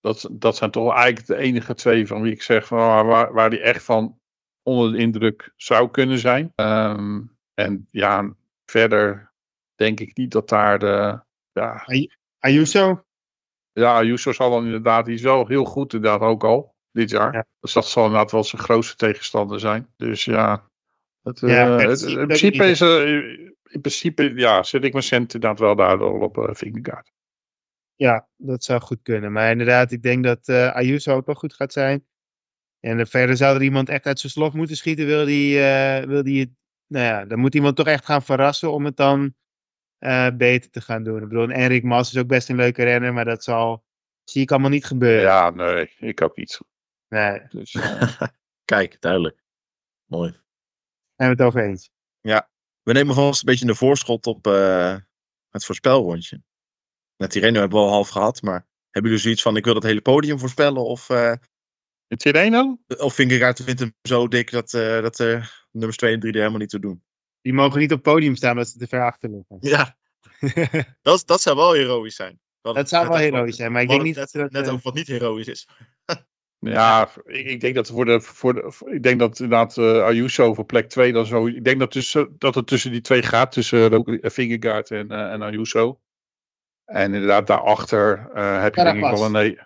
Dat, 0.00 0.28
dat 0.32 0.56
zijn 0.56 0.70
toch 0.70 0.94
eigenlijk 0.94 1.26
de 1.26 1.36
enige 1.36 1.74
twee 1.74 2.06
van 2.06 2.22
wie 2.22 2.32
ik 2.32 2.42
zeg 2.42 2.66
van, 2.66 2.78
waar, 3.06 3.32
waar, 3.32 3.50
die 3.50 3.60
echt 3.60 3.84
van 3.84 4.18
onder 4.62 4.92
de 4.92 4.98
indruk 4.98 5.52
zou 5.56 5.90
kunnen 5.90 6.18
zijn. 6.18 6.52
Ehm, 6.54 7.20
en 7.54 7.86
ja, 7.90 8.34
verder 8.64 9.32
denk 9.74 10.00
ik 10.00 10.16
niet 10.16 10.30
dat 10.32 10.48
daar 10.48 10.78
de. 10.78 11.20
Ja, 11.52 11.84
Ayuso? 12.38 13.04
ja 13.72 13.94
Ayuso 13.96 14.32
zal 14.32 14.50
dan 14.50 14.64
inderdaad, 14.64 15.04
die 15.04 15.14
is 15.14 15.22
wel 15.22 15.46
heel 15.46 15.64
goed 15.64 15.92
inderdaad 15.92 16.20
ook 16.20 16.44
al 16.44 16.74
dit 16.92 17.10
jaar. 17.10 17.32
Ja. 17.32 17.46
Dus 17.60 17.72
dat 17.72 17.88
zal 17.88 18.04
inderdaad 18.04 18.30
wel 18.30 18.44
zijn 18.44 18.62
grootste 18.62 18.96
tegenstander 18.96 19.60
zijn. 19.60 19.92
Dus 19.96 20.24
ja, 20.24 20.69
het, 21.22 21.42
eh, 21.42 21.50
Ja, 21.50 21.70
het 21.78 21.88
het- 21.88 21.98
zie 22.00 22.18
in 22.18 22.26
principe 22.26 22.64
is 22.64 22.80
er, 22.80 23.08
in 23.64 23.80
principe 23.80 24.32
ja, 24.34 24.62
zet 24.62 24.84
ik 24.84 24.92
mijn 24.92 25.04
cent 25.04 25.34
inderdaad 25.34 25.58
wel 25.58 25.76
daardoor 25.76 26.20
op 26.22 26.36
uh, 26.36 26.48
Vingegaard. 26.52 27.12
Ja, 27.94 28.28
dat 28.36 28.64
zou 28.64 28.80
goed 28.80 29.02
kunnen. 29.02 29.32
Maar 29.32 29.50
inderdaad, 29.50 29.92
ik 29.92 30.02
denk 30.02 30.24
dat 30.24 30.48
eh 30.48 30.72
Ayuso 30.74 31.14
ook 31.16 31.26
wel 31.26 31.34
goed 31.34 31.54
gaat 31.54 31.72
zijn. 31.72 32.06
En 32.80 33.06
verder 33.06 33.36
zou 33.36 33.56
er 33.56 33.62
iemand 33.62 33.88
echt 33.88 34.06
uit 34.06 34.20
zijn 34.20 34.32
slof 34.32 34.52
moeten 34.52 34.76
schieten, 34.76 35.06
wil 35.06 35.24
die, 35.24 35.60
eh, 35.62 36.04
wil 36.06 36.22
die 36.22 36.40
het, 36.40 36.50
nou 36.86 37.04
ja, 37.04 37.24
dan 37.24 37.38
moet 37.38 37.54
iemand 37.54 37.76
toch 37.76 37.86
echt 37.86 38.04
gaan 38.04 38.22
verrassen 38.22 38.72
om 38.72 38.84
het 38.84 38.96
dan 38.96 39.34
eh, 39.98 40.28
beter 40.36 40.70
te 40.70 40.80
gaan 40.80 41.02
doen. 41.02 41.22
Ik 41.22 41.28
bedoel, 41.28 41.50
Enrik 41.50 41.82
Mas 41.82 42.12
is 42.14 42.20
ook 42.20 42.26
best 42.26 42.48
een 42.48 42.56
leuke 42.56 42.82
renner, 42.84 43.12
maar 43.12 43.24
dat 43.24 43.44
zal, 43.44 43.84
zie 44.24 44.42
ik 44.42 44.50
allemaal 44.50 44.70
niet 44.70 44.84
gebeuren. 44.84 45.22
Ja, 45.22 45.50
nee, 45.50 45.90
ik 45.98 46.22
ook 46.22 46.36
niet. 46.36 46.60
Nee, 47.08 47.40
Dus, 47.48 47.74
eh, 47.74 48.22
Kijk, 48.64 49.00
duidelijk. 49.00 49.42
Mooi. 50.06 50.38
Zijn 51.20 51.36
we 51.36 51.42
het 51.42 51.52
over 51.52 51.68
eens. 51.68 51.90
We 52.82 52.92
nemen 52.92 53.14
vast 53.14 53.40
een 53.40 53.46
beetje 53.46 53.68
een 53.68 53.76
voorschot 53.76 54.26
op 54.26 54.46
eh, 54.46 54.96
het 55.50 55.64
voorspelrondje. 55.64 56.42
Met 57.16 57.30
Tireno 57.30 57.60
hebben 57.60 57.78
we 57.78 57.84
al 57.84 57.90
half 57.90 58.08
gehad, 58.08 58.42
maar 58.42 58.66
hebben 58.90 59.10
jullie 59.10 59.24
zoiets 59.24 59.42
van: 59.42 59.56
ik 59.56 59.64
wil 59.64 59.74
dat 59.74 59.82
hele 59.82 60.00
podium 60.00 60.38
voorspellen? 60.38 60.84
Of, 60.84 61.10
eh 61.10 61.32
in 62.06 62.16
Tirreno? 62.16 62.78
of 62.86 63.14
Vingegaard 63.14 63.64
wint 63.64 63.78
hem 63.78 63.94
zo 64.02 64.28
dik 64.28 64.50
dat, 64.50 64.74
eh 64.74 65.02
dat 65.02 65.18
nummers 65.70 65.96
2 65.96 66.14
en 66.14 66.20
3 66.20 66.32
er 66.32 66.38
helemaal 66.38 66.60
niet 66.60 66.70
toe 66.70 66.80
doen? 66.80 67.02
Die 67.40 67.52
mogen 67.52 67.78
niet 67.78 67.92
op 67.92 68.04
het 68.04 68.14
podium 68.14 68.36
staan 68.36 68.50
omdat 68.50 68.68
ze 68.68 68.78
te 68.78 68.86
ver 68.86 69.04
achter 69.04 69.30
liggen. 69.30 69.56
Ja, 69.60 69.96
dat, 71.02 71.22
dat 71.26 71.40
zou 71.40 71.56
wel 71.56 71.72
heroïsch 71.72 72.16
zijn. 72.16 72.40
dat 72.60 72.88
zou 72.88 73.08
wel 73.08 73.16
heroïsch 73.16 73.56
zijn, 73.56 73.72
maar 73.72 73.82
ik 73.82 73.88
denk 73.88 74.02
niet 74.02 74.16
net, 74.16 74.32
dat... 74.32 74.50
net 74.50 74.68
ook 74.68 74.82
wat 74.82 74.94
niet 74.94 75.06
heroïsch 75.06 75.48
is. 75.48 75.68
Ja, 76.60 77.08
ik, 77.24 77.46
ik 77.46 77.60
denk 77.60 77.74
dat 77.74 77.88
voor 77.90 78.04
de, 78.04 78.20
voor 78.20 78.54
de, 78.54 78.70
voor- 78.72 78.92
ik 78.94 79.02
denk 79.02 79.18
dat 79.18 79.40
inderdaad 79.40 79.76
eh, 79.78 80.02
Ayuso 80.04 80.54
voor 80.54 80.64
plek 80.64 80.88
2 80.88 81.12
dan 81.12 81.26
zo. 81.26 81.46
Ik 81.46 81.64
denk 81.64 81.78
dat, 81.78 81.90
tussen, 81.90 82.34
dat 82.38 82.54
het 82.54 82.66
tussen 82.66 82.90
die 82.92 83.00
twee 83.00 83.22
gaat, 83.22 83.52
tussen 83.52 83.92
uh, 84.08 84.18
Vingegaard 84.22 84.90
en, 84.90 85.10
eh, 85.10 85.32
en 85.32 85.42
Ayuso. 85.42 86.00
En 86.84 87.14
inderdaad, 87.14 87.46
daarachter 87.46 88.30
eh 88.34 88.62
heb 88.62 88.74
je 88.74 88.82
denk 88.82 88.96
ik 88.96 89.02
wel 89.18 89.24
een. 89.26 89.32
Nee, 89.32 89.58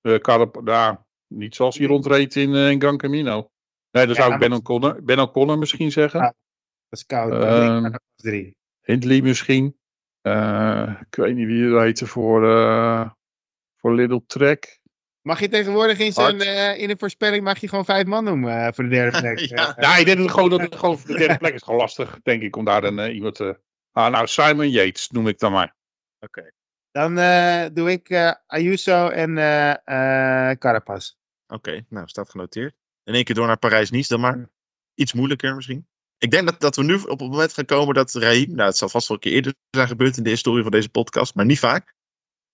eh 0.00 0.14
Carap- 0.20 1.02
niet 1.26 1.54
zoals 1.54 1.78
hij 1.78 1.86
rondreed 1.86 2.36
in, 2.36 2.54
eh, 2.54 2.70
in 2.70 2.80
Gran 2.80 2.96
Camino. 2.96 3.50
Nee, 3.90 4.06
dan 4.06 4.14
zou 4.14 4.32
ik 4.32 4.38
Ben 4.38 4.52
O'Connor, 4.52 5.02
ben 5.02 5.18
O'Connor 5.18 5.58
misschien 5.58 5.92
zeggen. 5.92 6.20
Ja. 6.20 6.34
Dat 6.88 6.98
is 6.98 7.06
koud. 7.06 7.32
Ehm, 7.32 7.94
drie. 8.16 8.56
Hindley 8.82 9.22
misschien. 9.22 9.78
Eh, 10.20 10.94
ik 11.10 11.14
weet 11.14 11.34
niet 11.34 11.46
wie 11.46 11.64
er 11.64 11.82
heette 11.82 12.06
voor, 12.06 12.48
eh 12.50 13.10
voor 13.76 13.94
Little 13.94 14.22
Trek. 14.26 14.77
Mag 15.22 15.40
je 15.40 15.48
tegenwoordig 15.48 15.98
in, 15.98 16.12
zijn, 16.12 16.40
eh, 16.40 16.82
in 16.82 16.90
een 16.90 16.98
voorspelling 16.98 17.44
mag 17.44 17.58
je 17.58 17.68
gewoon 17.68 17.84
vijf 17.84 18.06
man 18.06 18.24
noemen 18.24 18.66
eh, 18.66 18.72
voor 18.72 18.84
de 18.84 18.90
derde 18.90 19.18
plek? 19.20 19.38
Ja. 19.38 19.76
Eh, 19.76 19.82
Ja, 19.82 19.96
ik 19.96 20.04
denk 20.04 20.16
dat 20.16 20.26
het 20.26 20.34
gewoon, 20.34 20.50
dat 20.50 20.60
het 20.60 20.76
gewoon 20.76 20.98
voor 20.98 21.10
de 21.10 21.18
derde 21.18 21.36
plek 21.38 21.54
is 21.54 21.62
gewoon 21.62 21.80
lastig, 21.80 22.18
denk 22.22 22.42
ik, 22.42 22.56
om 22.56 22.64
daar 22.64 22.84
een 22.84 22.98
eh, 22.98 23.14
iemand 23.14 23.34
te. 23.34 23.60
Ah, 23.92 24.10
nou, 24.12 24.26
Simon 24.26 24.70
Yates 24.70 25.08
noem 25.08 25.28
ik 25.28 25.38
dan 25.38 25.52
maar. 25.52 25.76
Dan 26.90 27.18
eh, 27.18 27.66
doe 27.72 27.90
ik 27.90 28.08
eh, 28.08 28.32
Ayuso 28.46 29.08
en 29.08 29.38
eh 29.38 29.70
eh 30.50 30.58
Carapaz. 30.58 31.12
Oké, 31.46 31.84
nou 31.88 32.08
staat 32.08 32.30
genoteerd. 32.30 32.74
In 33.04 33.14
één 33.14 33.24
keer 33.24 33.34
door 33.34 33.46
naar 33.46 33.58
Parijs-Nice 33.58 34.08
dan 34.08 34.20
maar. 34.20 34.50
Iets 34.94 35.12
moeilijker 35.12 35.54
misschien. 35.54 35.88
Ik 36.18 36.30
denk 36.30 36.46
dat, 36.46 36.60
dat 36.60 36.76
we 36.76 36.82
nu 36.82 36.94
op 36.94 37.18
het 37.18 37.30
moment 37.30 37.52
gaan 37.52 37.64
komen 37.64 37.94
dat 37.94 38.12
Raheem, 38.12 38.54
nou 38.54 38.68
het 38.68 38.76
zal 38.76 38.88
vast 38.88 39.08
wel 39.08 39.16
een 39.16 39.22
keer 39.22 39.32
eerder 39.32 39.54
zijn 39.70 39.88
gebeurd 39.88 40.16
in 40.16 40.22
de 40.22 40.30
historie 40.30 40.62
van 40.62 40.70
deze 40.70 40.88
podcast, 40.88 41.34
maar 41.34 41.44
niet 41.44 41.58
vaak. 41.58 41.94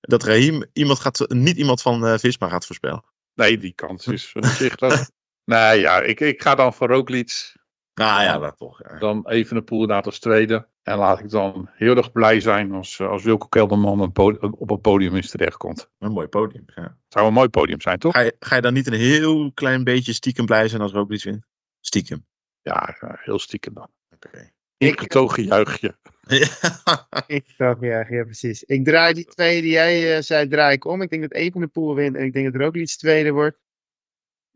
Dat 0.07 0.23
Raheem 0.23 0.65
iemand 0.73 0.99
gaat, 0.99 1.25
niet 1.29 1.57
iemand 1.57 1.83
van 1.83 2.07
eh, 2.07 2.19
Visma 2.19 2.49
gaat 2.49 2.67
voorspellen. 2.67 3.05
Nee, 3.35 3.59
die 3.59 3.73
kans 3.73 4.07
is 4.07 4.35
zich 4.41 4.77
dat. 4.77 5.11
Nee, 5.45 5.81
ja, 5.81 6.01
ik, 6.01 6.21
ik 6.21 6.43
ga 6.43 6.55
dan 6.55 6.75
voor 6.75 6.89
Roglic. 6.89 7.55
Nou 7.95 8.23
ja, 8.23 8.39
dat 8.39 8.57
toch. 8.57 8.83
Ja. 8.83 8.99
Dan 8.99 9.29
even 9.29 9.57
een 9.57 9.65
poel 9.65 9.81
inderdaad 9.81 10.07
als 10.07 10.19
tweede. 10.19 10.69
En 10.83 10.99
laat 10.99 11.21
ik 11.21 11.31
dan 11.31 11.69
heel 11.73 11.97
erg 11.97 12.13
blij 12.13 12.41
zijn 12.41 12.73
als, 12.73 12.99
eh, 12.99 13.09
als 13.09 13.23
Wilco 13.23 13.47
Kelderman 13.47 14.01
op, 14.01 14.69
het 14.69 14.81
podium 14.81 15.17
is 15.17 15.31
terechtkomt. 15.31 15.91
Een 15.99 16.13
mooi 16.13 16.27
podium. 16.27 16.65
Ja. 16.67 16.97
Zou 17.09 17.27
een 17.27 17.33
mooi 17.33 17.49
podium 17.49 17.81
zijn, 17.81 17.99
toch? 17.99 18.13
Ga, 18.13 18.21
je, 18.21 18.37
ga 18.39 18.55
je 18.55 18.61
dan 18.61 18.73
niet 18.73 18.87
een 18.87 18.93
heel 18.93 19.53
klein 19.53 19.85
beetje 19.85 20.13
stiekem 20.13 20.47
blij 20.47 20.69
zijn 20.69 20.83
als 20.83 20.93
Roglic 20.93 21.23
wint? 21.23 21.47
Stiekem. 21.81 22.27
Ja, 22.63 22.97
ja, 23.01 23.17
heel 23.21 23.39
stiekem 23.39 23.75
dan. 23.75 23.91
Oké. 24.15 24.53
Ingetogen 24.77 25.45
juichje. 25.45 25.97
Ik 27.27 27.45
dacht, 27.57 27.81
ja, 27.81 28.07
ja, 28.09 28.25
precies. 28.25 28.63
Ik 28.63 28.85
draai 28.85 29.15
die 29.15 29.25
twee 29.25 29.63
die 29.63 29.71
jij 29.71 30.17
eh, 30.17 30.23
zei, 30.23 30.49
draai 30.49 30.75
ik 30.75 30.85
om. 30.85 31.03
Ik 31.03 31.11
denk 31.11 31.23
dat 31.23 31.33
Evenepoel 31.33 31.95
wint 31.95 32.17
en 32.17 32.25
ik 32.25 32.33
denk 32.33 32.53
dat 32.53 32.63
Roglic 32.63 32.89
tweede 32.89 33.31
wordt. 33.31 33.59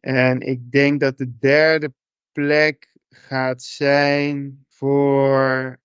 En 0.00 0.40
ik 0.40 0.70
denk 0.70 1.00
dat 1.00 1.18
de 1.18 1.38
derde 1.38 1.92
plek 2.32 2.92
gaat 3.08 3.62
zijn 3.62 4.64
voor 4.68 5.78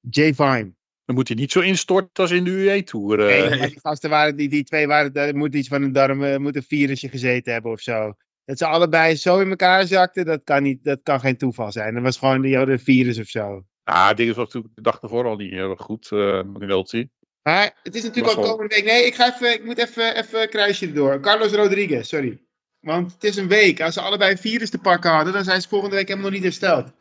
Jay 0.00 0.34
Vine. 0.34 0.72
Dan 1.04 1.14
moet 1.14 1.28
hij 1.28 1.36
niet 1.36 1.52
zo 1.52 1.60
instorten 1.60 2.22
als 2.22 2.30
in 2.30 2.44
de 2.44 2.50
UE-tour. 2.50 3.16
Nee, 3.16 3.58
maar 3.58 3.68
die 3.68 3.80
gasten 3.80 4.10
waren, 4.10 4.36
die, 4.36 4.48
die 4.48 4.64
twee 4.64 4.86
waren, 4.86 5.12
daar 5.12 5.36
moet 5.36 5.54
iets 5.54 5.68
van 5.68 5.82
een 5.82 5.92
darm, 5.92 6.24
eh, 6.24 6.36
moet 6.36 6.56
een 6.56 6.62
virusje 6.62 7.08
gezeten 7.08 7.52
hebben 7.52 7.72
of 7.72 7.80
zo. 7.80 8.14
Dat 8.50 8.58
ze 8.58 8.66
allebei 8.66 9.16
zo 9.16 9.40
in 9.40 9.50
elkaar 9.50 9.86
zakten, 9.86 10.24
dat 10.24 10.40
kan, 10.44 10.62
niet, 10.62 10.84
dat 10.84 11.00
kan 11.02 11.20
geen 11.20 11.36
toeval 11.36 11.72
zijn. 11.72 11.94
Dat 11.94 12.02
was 12.02 12.16
gewoon 12.16 12.40
die 12.40 12.56
hadden 12.56 12.74
een 12.74 12.80
virus 12.80 13.18
of 13.18 13.26
zo. 13.26 13.64
Ja, 13.84 14.14
dit 14.14 14.26
was 14.28 14.36
natuurlijk 14.36 14.74
de 14.74 14.82
dag 14.82 15.02
ervoor 15.02 15.26
al 15.26 15.36
niet 15.36 15.50
heel 15.50 15.70
erg 15.70 15.80
goed. 15.80 16.12
eh 16.12 16.42
Magnolti. 16.42 17.08
Maar 17.42 17.78
het 17.82 17.94
is 17.94 18.02
natuurlijk 18.02 18.36
al 18.36 18.42
komende 18.42 18.74
week. 18.74 18.84
Nee, 18.84 19.06
ik, 19.06 19.14
ga 19.14 19.34
even, 19.34 19.52
ik 19.52 19.64
moet 19.64 19.78
even, 19.78 20.16
even 20.16 20.42
een 20.42 20.48
kruisje 20.48 20.86
erdoor. 20.86 21.20
Carlos 21.20 21.52
Rodriguez, 21.52 22.08
sorry. 22.08 22.42
Want 22.80 23.12
het 23.12 23.24
is 23.24 23.36
een 23.36 23.48
week. 23.48 23.80
Als 23.80 23.94
ze 23.94 24.00
allebei 24.00 24.30
een 24.30 24.38
virus 24.38 24.70
te 24.70 24.78
pakken 24.78 25.10
hadden, 25.10 25.32
dan 25.32 25.44
zijn 25.44 25.62
ze 25.62 25.68
volgende 25.68 25.96
week 25.96 26.08
helemaal 26.08 26.30
nog 26.30 26.38
niet 26.40 26.48
hersteld. 26.48 26.92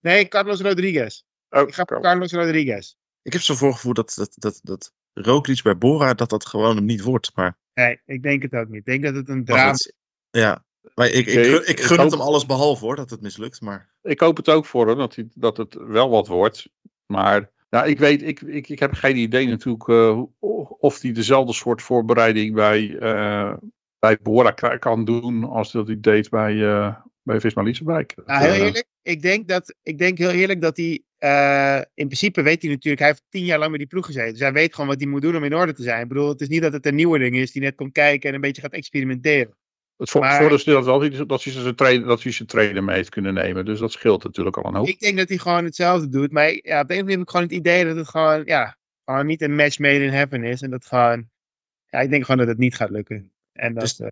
Nee, 0.00 0.28
Carlos 0.28 0.60
Rodriguez. 0.60 1.22
Oh, 1.50 1.68
Ik 1.68 1.74
ga 1.74 1.84
voor 1.86 2.00
Carlos 2.00 2.32
Rodriguez. 2.32 2.94
Ik 3.22 3.32
heb 3.32 3.42
zo'n 3.42 3.56
voorgevoel 3.56 3.92
dat, 3.94 4.12
dat, 4.14 4.32
dat, 4.34 4.60
dat 4.62 4.92
Roglic 5.12 5.62
bij 5.62 5.78
Bora 5.78 6.14
dat 6.14 6.30
dat 6.30 6.46
gewoon 6.46 6.76
hem 6.76 6.84
niet 6.84 7.02
wordt. 7.02 7.30
Maar, 7.34 7.58
Nee, 7.74 8.00
ik 8.04 8.22
denk 8.22 8.42
het 8.42 8.52
ook 8.54 8.68
niet. 8.68 8.78
Ik 8.78 8.84
denk 8.84 9.02
dat 9.02 9.14
het 9.14 9.28
een 9.28 9.44
drama 9.44 9.70
goed, 9.70 9.92
ja. 10.30 10.64
Maar 10.94 11.06
ik, 11.08 11.26
ik, 11.26 11.34
ik 11.46 11.68
ik 11.68 11.80
gun 11.80 11.90
het 11.90 12.00
hoop- 12.00 12.10
hem 12.10 12.20
alles 12.20 12.46
behalve 12.46 12.84
hoor, 12.84 12.96
dat 12.96 13.10
het 13.10 13.20
mislukt. 13.20 13.60
Maar 13.60 13.94
ik 14.02 14.20
hoop 14.20 14.36
het 14.36 14.48
ook 14.48 14.66
voor 14.66 14.88
hem, 14.88 14.96
dat, 14.98 15.14
hij, 15.14 15.28
dat 15.34 15.56
het 15.56 15.74
wel 15.86 16.10
wat 16.10 16.26
wordt. 16.26 16.68
Maar 17.06 17.50
ja, 17.70 17.84
ik 17.84 17.98
weet, 17.98 18.22
ik, 18.22 18.40
ik, 18.40 18.68
ik 18.68 18.78
heb 18.78 18.92
geen 18.92 19.16
idee 19.16 19.46
natuurlijk 19.46 19.88
eh, 19.88 20.10
hoe- 20.38 20.76
of 20.78 21.00
hij 21.00 21.12
dezelfde 21.12 21.52
soort 21.52 21.82
voorbereiding 21.82 22.54
bij, 22.54 22.96
eh 22.98 23.52
bij 23.98 24.18
Bora 24.22 24.50
kan 24.78 25.04
doen 25.04 25.44
als 25.44 25.72
dat 25.72 25.86
hij 25.86 26.00
deed 26.00 26.30
bij, 26.30 26.66
eh 26.68 26.96
bij 27.22 27.40
Visma 27.40 27.62
Leasebike. 27.62 28.22
Nou, 28.26 28.44
heel 28.44 28.52
eerlijk. 28.54 28.84
Ik 29.02 29.22
denk, 29.22 29.48
dat, 29.48 29.74
ik 29.82 29.98
denk 29.98 30.18
heel 30.18 30.30
eerlijk 30.30 30.60
dat 30.60 30.76
hij. 30.76 31.02
eh, 31.18 31.76
in 31.94 32.06
principe 32.06 32.42
weet 32.42 32.62
hij 32.62 32.70
natuurlijk. 32.70 33.00
Hij 33.02 33.10
heeft 33.10 33.24
tien 33.28 33.44
jaar 33.44 33.58
lang 33.58 33.70
met 33.70 33.80
die 33.80 33.88
ploeg 33.88 34.06
gezeten. 34.06 34.30
Dus 34.32 34.40
hij 34.40 34.52
weet 34.52 34.74
gewoon 34.74 34.90
wat 34.90 35.00
hij 35.00 35.08
moet 35.08 35.22
doen 35.22 35.36
om 35.36 35.44
in 35.44 35.54
orde 35.54 35.72
te 35.72 35.82
zijn. 35.82 36.02
Ik 36.02 36.08
bedoel, 36.08 36.28
het 36.28 36.40
is 36.40 36.48
niet 36.48 36.62
dat 36.62 36.72
het 36.72 36.86
een 36.86 36.94
nieuwe 36.94 37.18
ding 37.18 37.36
is 37.36 37.52
die 37.52 37.62
net 37.62 37.74
komt 37.74 37.92
kijken 37.92 38.28
en 38.28 38.34
een 38.34 38.40
beetje 38.40 38.62
gaat 38.62 38.72
experimenteren. 38.72 39.56
Het 39.96 40.14
maar- 40.14 40.36
voordeel 40.38 40.56
is 40.56 40.64
dat, 40.64 40.84
wel, 40.84 41.26
dat 41.26 41.42
hij 41.44 41.52
zijn 41.52 41.74
trainer, 41.74 42.06
dat 42.06 42.22
hij 42.22 42.32
zijn 42.32 42.48
trainer 42.48 42.84
mee 42.84 42.96
heeft 42.96 43.08
kunnen 43.08 43.34
nemen. 43.34 43.64
Dus 43.64 43.78
dat 43.78 43.92
scheelt 43.92 44.24
natuurlijk 44.24 44.56
al 44.56 44.64
een 44.64 44.74
hoop. 44.74 44.86
Ik 44.86 44.98
denk 45.00 45.16
dat 45.18 45.28
hij 45.28 45.38
gewoon 45.38 45.64
hetzelfde 45.64 46.08
doet. 46.08 46.32
Maar 46.32 46.58
ja, 46.62 46.80
op 46.80 46.88
de 46.88 46.94
een 46.94 47.00
of 47.00 47.00
andere 47.00 47.02
manier 47.02 47.10
heb 47.18 47.20
ik 47.20 47.30
gewoon 47.30 47.46
het 47.46 47.56
idee 47.56 47.84
dat 47.84 47.96
het 47.96 48.08
gewoon. 48.08 48.42
Ja, 48.44 48.76
gewoon 49.04 49.26
niet 49.26 49.42
een 49.42 49.54
match 49.54 49.78
made 49.78 50.04
in 50.04 50.12
heaven 50.12 50.44
is. 50.44 50.62
En 50.62 50.70
dat 50.70 50.86
gewoon. 50.86 51.28
Ja, 51.86 51.98
ik 52.00 52.10
denk 52.10 52.22
gewoon 52.24 52.38
dat 52.40 52.48
het 52.48 52.58
niet 52.58 52.74
gaat 52.76 52.90
lukken. 52.90 53.32
En 53.52 53.74
dat. 53.74 53.82
Dus- 53.82 54.00
eh, 54.00 54.06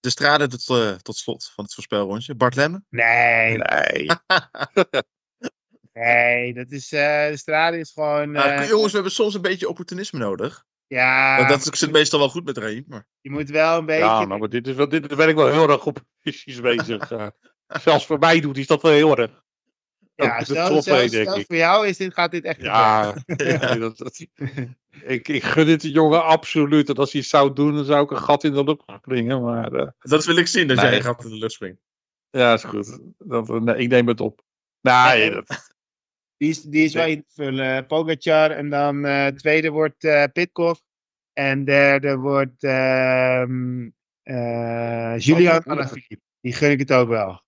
de 0.00 0.10
strade 0.10 0.48
tot, 0.48 0.68
eh, 0.68 0.94
tot 0.94 1.16
slot 1.16 1.50
van 1.54 1.64
het 1.64 1.74
voorspelrondje. 1.74 2.34
Bart 2.34 2.54
Lemme? 2.54 2.82
nee, 2.88 3.56
Nee. 3.58 4.06
nee. 5.92 6.54
Dat 6.54 6.70
is. 6.70 6.92
eh 6.92 7.26
de 7.28 7.36
strade 7.36 7.78
is 7.78 7.90
gewoon. 7.92 8.30
Nou, 8.30 8.66
jongens, 8.66 8.88
we 8.88 8.94
hebben 8.94 9.12
soms 9.12 9.34
een 9.34 9.40
beetje 9.42 9.68
opportunisme 9.68 10.18
nodig. 10.18 10.64
Ja, 10.86 11.48
dat 11.48 11.76
zit 11.76 11.92
meestal 11.92 12.18
wel 12.18 12.28
goed 12.28 12.44
met 12.44 12.58
Raheem. 12.58 12.84
Maar... 12.88 13.06
je 13.20 13.30
moet 13.30 13.50
wel 13.50 13.78
een 13.78 13.86
beetje. 13.86 14.04
Ja, 14.04 14.24
nou, 14.24 14.40
maar 14.40 14.48
dit 14.48 14.66
is 14.66 14.74
wel, 14.74 14.88
dit 14.88 15.16
ben 15.16 15.28
ik 15.28 15.34
wel 15.34 15.52
heel 15.52 15.68
erg 15.68 15.86
op 15.86 16.00
precies 16.20 16.60
bezig. 16.60 17.10
eh. 17.10 17.26
zelfs 17.66 18.06
voor 18.06 18.18
mij 18.18 18.40
doet 18.40 18.56
hij 18.56 18.64
dat 18.66 18.82
wel 18.82 18.92
heel 18.92 19.16
erg. 19.16 19.44
Ja, 20.14 20.44
stel, 20.44 20.68
top 20.68 20.86
één, 20.86 21.10
denk 21.10 21.34
ik. 21.34 21.46
voor 21.46 21.56
jou 21.56 21.86
is 21.86 21.96
dit, 21.96 22.14
gaat 22.14 22.30
dit 22.30 22.44
echt 22.44 22.60
Ja, 22.62 23.12
dat, 23.78 23.98
dat- 23.98 24.26
ik, 25.02 25.28
ik 25.28 25.42
gun 25.44 25.66
dit 25.66 25.80
de 25.80 25.90
jongen 25.90 26.24
absoluut. 26.24 26.88
En 26.88 26.94
als 26.94 27.12
hij 27.12 27.20
het 27.20 27.30
zou 27.30 27.52
doen, 27.52 27.74
dan 27.74 27.84
zou 27.84 28.04
ik 28.04 28.10
een 28.10 28.16
gat 28.18 28.44
in 28.44 28.52
de 28.52 28.64
lucht 28.64 28.82
springen. 29.00 29.42
Maar 29.42 29.72
eh, 29.72 29.88
Dat 29.98 30.24
wil 30.24 30.36
ik 30.36 30.46
zien, 30.46 30.68
dat 30.68 30.76
Nee. 30.76 30.90
jij 30.90 31.02
gaat 31.02 31.24
in 31.24 31.30
de 31.30 31.36
lucht 31.38 31.52
springt. 31.52 31.80
ja, 32.30 32.52
is 32.52 32.64
goed. 32.64 32.98
Dat, 33.18 33.48
nee, 33.48 33.76
ik 33.76 33.88
neem 33.88 34.06
het 34.08 34.20
op. 34.20 34.42
Nee, 34.80 34.94
Nee. 35.18 35.30
dat, 35.30 35.74
Die 36.36 36.48
is, 36.50 36.62
die 36.62 36.84
is 36.84 36.94
wel 36.94 37.06
in 37.06 37.20
te 37.22 37.32
vullen. 37.34 37.86
Pogacar 37.86 38.50
en 38.50 38.70
dan 38.70 39.04
eh, 39.04 39.26
tweede 39.26 39.70
wordt 39.70 40.04
eh 40.04 40.24
Pitcock. 40.32 40.76
En 41.32 41.64
derde 41.64 42.16
wordt 42.16 42.62
ehm 42.64 43.88
eh 44.22 45.14
Julian 45.18 45.64
Alaphilippe. 45.64 46.20
Die 46.40 46.52
gun 46.52 46.70
ik 46.70 46.78
het 46.78 46.92
ook 46.92 47.08
wel. 47.08 47.42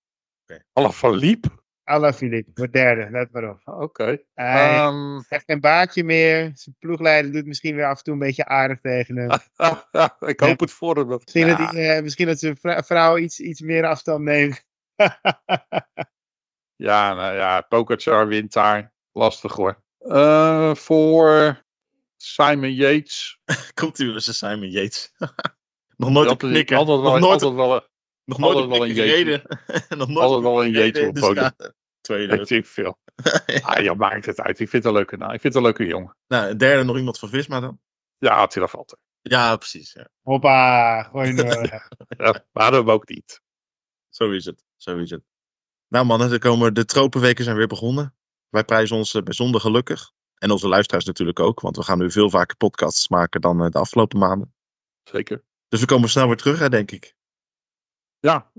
alle 0.73 0.93
verliep. 0.93 1.45
Alaphilippe 1.83 2.51
wordt 2.53 2.73
derde, 2.73 3.07
let 3.11 3.31
maar 3.31 3.49
op. 3.49 3.61
Oké. 3.65 4.17
Hij 4.33 4.75
Ehm, 4.75 5.19
heeft 5.27 5.43
geen 5.45 5.59
baardje 5.59 6.03
meer. 6.03 6.51
Zijn 6.53 6.75
ploegleider 6.79 7.31
doet 7.31 7.45
misschien 7.45 7.75
weer 7.75 7.85
af 7.85 7.97
en 7.97 8.03
toe 8.03 8.13
een 8.13 8.19
beetje 8.19 8.45
aardig 8.45 8.79
tegen 8.79 9.15
hem. 9.17 9.29
ik 10.29 10.39
hoop 10.39 10.59
het 10.59 10.71
voor 10.71 10.95
hem. 10.97 11.07
dat- 11.07 11.19
Misschien, 11.23 11.47
Ja, 11.47 11.55
dat, 11.57 11.71
hij, 11.71 11.97
eh, 11.97 12.03
misschien 12.03 12.25
dat 12.25 12.39
zijn 12.39 12.57
vrou- 12.57 12.83
vrouw 12.83 13.17
iets, 13.17 13.39
iets 13.39 13.61
meer 13.61 13.85
afstand 13.85 14.23
neemt. 14.23 14.63
Ja, 16.79 17.13
nou 17.13 17.35
ja, 17.35 17.61
Pogacar 17.61 18.27
wint 18.27 18.53
daar. 18.53 18.93
Lastig 19.11 19.53
hoor. 19.55 19.83
Eh, 19.97 20.75
voor 20.75 21.61
Simon 22.17 22.73
Yates. 22.73 23.39
Komt 23.73 23.99
u 23.99 24.13
eens 24.13 24.27
een 24.27 24.33
Simon 24.33 24.69
Yates. 24.69 25.11
Nog 25.97 26.09
nooit 26.09 26.27
Dat 26.29 26.41
een 26.41 26.47
is 26.49 26.53
knikker. 26.53 26.77
altijd 26.77 26.99
wel, 27.01 27.11
Nog 27.11 27.19
nooit, 27.19 27.31
altijd 27.41 27.53
wel, 27.53 27.75
een- 27.75 27.87
Nog 28.25 28.37
nooit 28.37 28.55
Altijd 28.55 28.71
wel 28.77 28.87
een 28.87 28.93
gereden. 28.95 29.41
Nog 29.99 30.07
nooit 30.07 30.19
Altijd 30.19 30.41
wel 30.41 30.63
een 30.63 30.75
in 30.95 31.07
op 31.07 31.13
podium. 31.13 31.51
Tweede. 32.01 32.45
Ik 32.55 32.65
veel. 32.65 32.97
Ah, 33.61 33.83
ja, 33.83 33.93
maakt 33.93 34.25
het 34.25 34.39
uit. 34.39 34.59
Ik 34.59 34.69
vind 34.69 34.83
het 34.83 34.85
een 34.85 34.97
leuke, 34.97 35.17
nou, 35.17 35.33
ik 35.33 35.41
vind 35.41 35.53
het 35.53 35.63
een 35.63 35.69
leuke 35.69 35.85
jongen. 35.85 36.15
Nou, 36.27 36.55
derde 36.55 36.83
nog 36.83 36.97
iemand 36.97 37.19
van 37.19 37.29
Visma 37.29 37.59
dan? 37.59 37.79
Ja, 38.17 38.35
Attila 38.35 38.67
Valter. 38.67 38.97
Ja, 39.21 39.55
precies. 39.55 39.93
Ja. 39.93 40.09
Hoppa, 40.21 41.03
gooi 41.03 41.35
door. 41.35 41.83
Ja, 42.17 42.45
waarom 42.51 42.89
ook 42.89 43.09
niet? 43.09 43.41
Zo 44.09 44.31
is 44.31 44.45
het. 44.45 44.63
Zo 44.77 44.97
is 44.97 45.09
het. 45.09 45.23
Nou 45.89 46.05
mannen, 46.05 46.31
er 46.31 46.39
komen, 46.39 46.73
de 46.73 46.85
tropenweken 46.85 47.43
zijn 47.43 47.55
weer 47.55 47.67
begonnen. 47.67 48.15
Wij 48.49 48.63
prijzen 48.63 48.95
ons 48.95 49.13
eh, 49.13 49.21
bijzonder 49.23 49.61
gelukkig. 49.61 50.11
En 50.35 50.51
onze 50.51 50.67
luisteraars 50.67 51.05
natuurlijk 51.05 51.39
ook. 51.39 51.59
Want 51.59 51.75
we 51.75 51.83
gaan 51.83 51.97
nu 51.97 52.11
veel 52.11 52.29
vaker 52.29 52.57
podcasts 52.57 53.07
maken 53.09 53.41
dan 53.41 53.63
eh, 53.63 53.69
de 53.69 53.79
afgelopen 53.79 54.19
maanden. 54.19 54.53
Zeker. 55.03 55.43
Dus 55.67 55.79
we 55.79 55.85
komen 55.85 56.09
snel 56.09 56.27
weer 56.27 56.37
terug, 56.37 56.59
hè, 56.59 56.69
denk 56.69 56.91
ik. 56.91 57.15
Ja. 58.19 58.51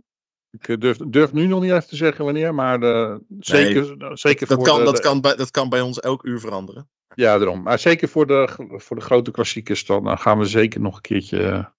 Ik 0.51 0.69
eh, 0.69 0.77
durf, 0.79 0.97
durf 0.97 1.33
nu 1.33 1.47
nog 1.47 1.61
niet 1.61 1.71
even 1.71 1.89
te 1.89 1.97
zeggen 1.97 2.25
wanneer, 2.25 2.55
maar 2.55 2.83
eh, 2.83 3.17
zeker, 3.39 3.85
zeker 4.19 4.47
Dat 4.47 4.57
voor 4.57 4.67
kan, 4.67 4.79
de, 4.79 4.85
dat, 4.85 4.97
de- 4.97 5.03
kan 5.03 5.21
bij, 5.21 5.37
dat 5.37 5.51
kan 5.51 5.69
bij 5.69 5.81
ons 5.81 6.01
elk 6.01 6.25
uur 6.25 6.41
veranderen. 6.41 6.91
Ja, 7.15 7.39
daarom. 7.39 7.63
Maar 7.63 7.79
zeker 7.79 8.09
voor 8.09 8.27
de, 8.27 8.49
voor 8.71 8.97
de 8.97 9.03
grote 9.03 9.31
klassiekers, 9.31 9.87
dan 9.87 10.19
gaan 10.19 10.39
we 10.39 10.45
zeker 10.45 10.81
nog 10.81 10.95
een 10.95 11.01
keertje 11.01 11.73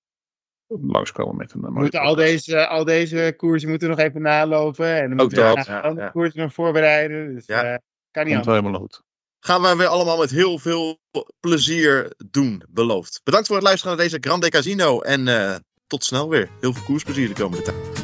langskomen 0.82 1.36
met 1.36 1.54
een 1.54 1.62
We 1.62 1.72
mooie 1.72 2.00
al 2.00 2.16
deze, 2.16 2.68
al 2.68 2.84
deze 2.86 3.34
koersen 3.38 3.70
moeten 3.70 3.90
nog 3.90 4.00
even 4.00 4.22
nalopen. 4.22 4.96
En 4.96 5.10
dan 5.10 5.12
Ook 5.12 5.18
moeten 5.32 5.54
we 5.54 5.64
ja, 5.66 5.80
andere 5.80 6.06
ja. 6.06 6.12
koersen 6.12 6.40
nog 6.42 6.54
voorbereiden. 6.54 7.34
Dus 7.34 7.46
Ja. 7.46 7.64
eh, 7.64 7.78
kan 8.12 8.26
niet 8.26 8.34
Komt 8.34 8.48
anders. 8.48 8.48
helemaal 8.48 8.80
goed. 8.80 9.02
Gaan 9.40 9.62
wij 9.62 9.76
weer 9.76 9.88
allemaal 9.88 10.18
met 10.18 10.30
heel 10.30 10.60
veel 10.60 11.00
plezier 11.40 12.14
doen, 12.30 12.64
beloofd. 12.70 13.22
Bedankt 13.24 13.48
voor 13.48 13.56
het 13.56 13.66
luisteren 13.66 13.96
naar 13.96 14.06
deze 14.06 14.18
Grande 14.22 14.50
Casino. 14.50 15.02
En 15.02 15.28
eh, 15.28 15.56
tot 15.88 16.04
snel 16.04 16.30
weer. 16.30 16.50
Heel 16.60 16.74
veel 16.74 16.84
koersplezier 16.84 17.28
de 17.28 17.34
komende 17.34 17.64
tijd. 17.64 18.01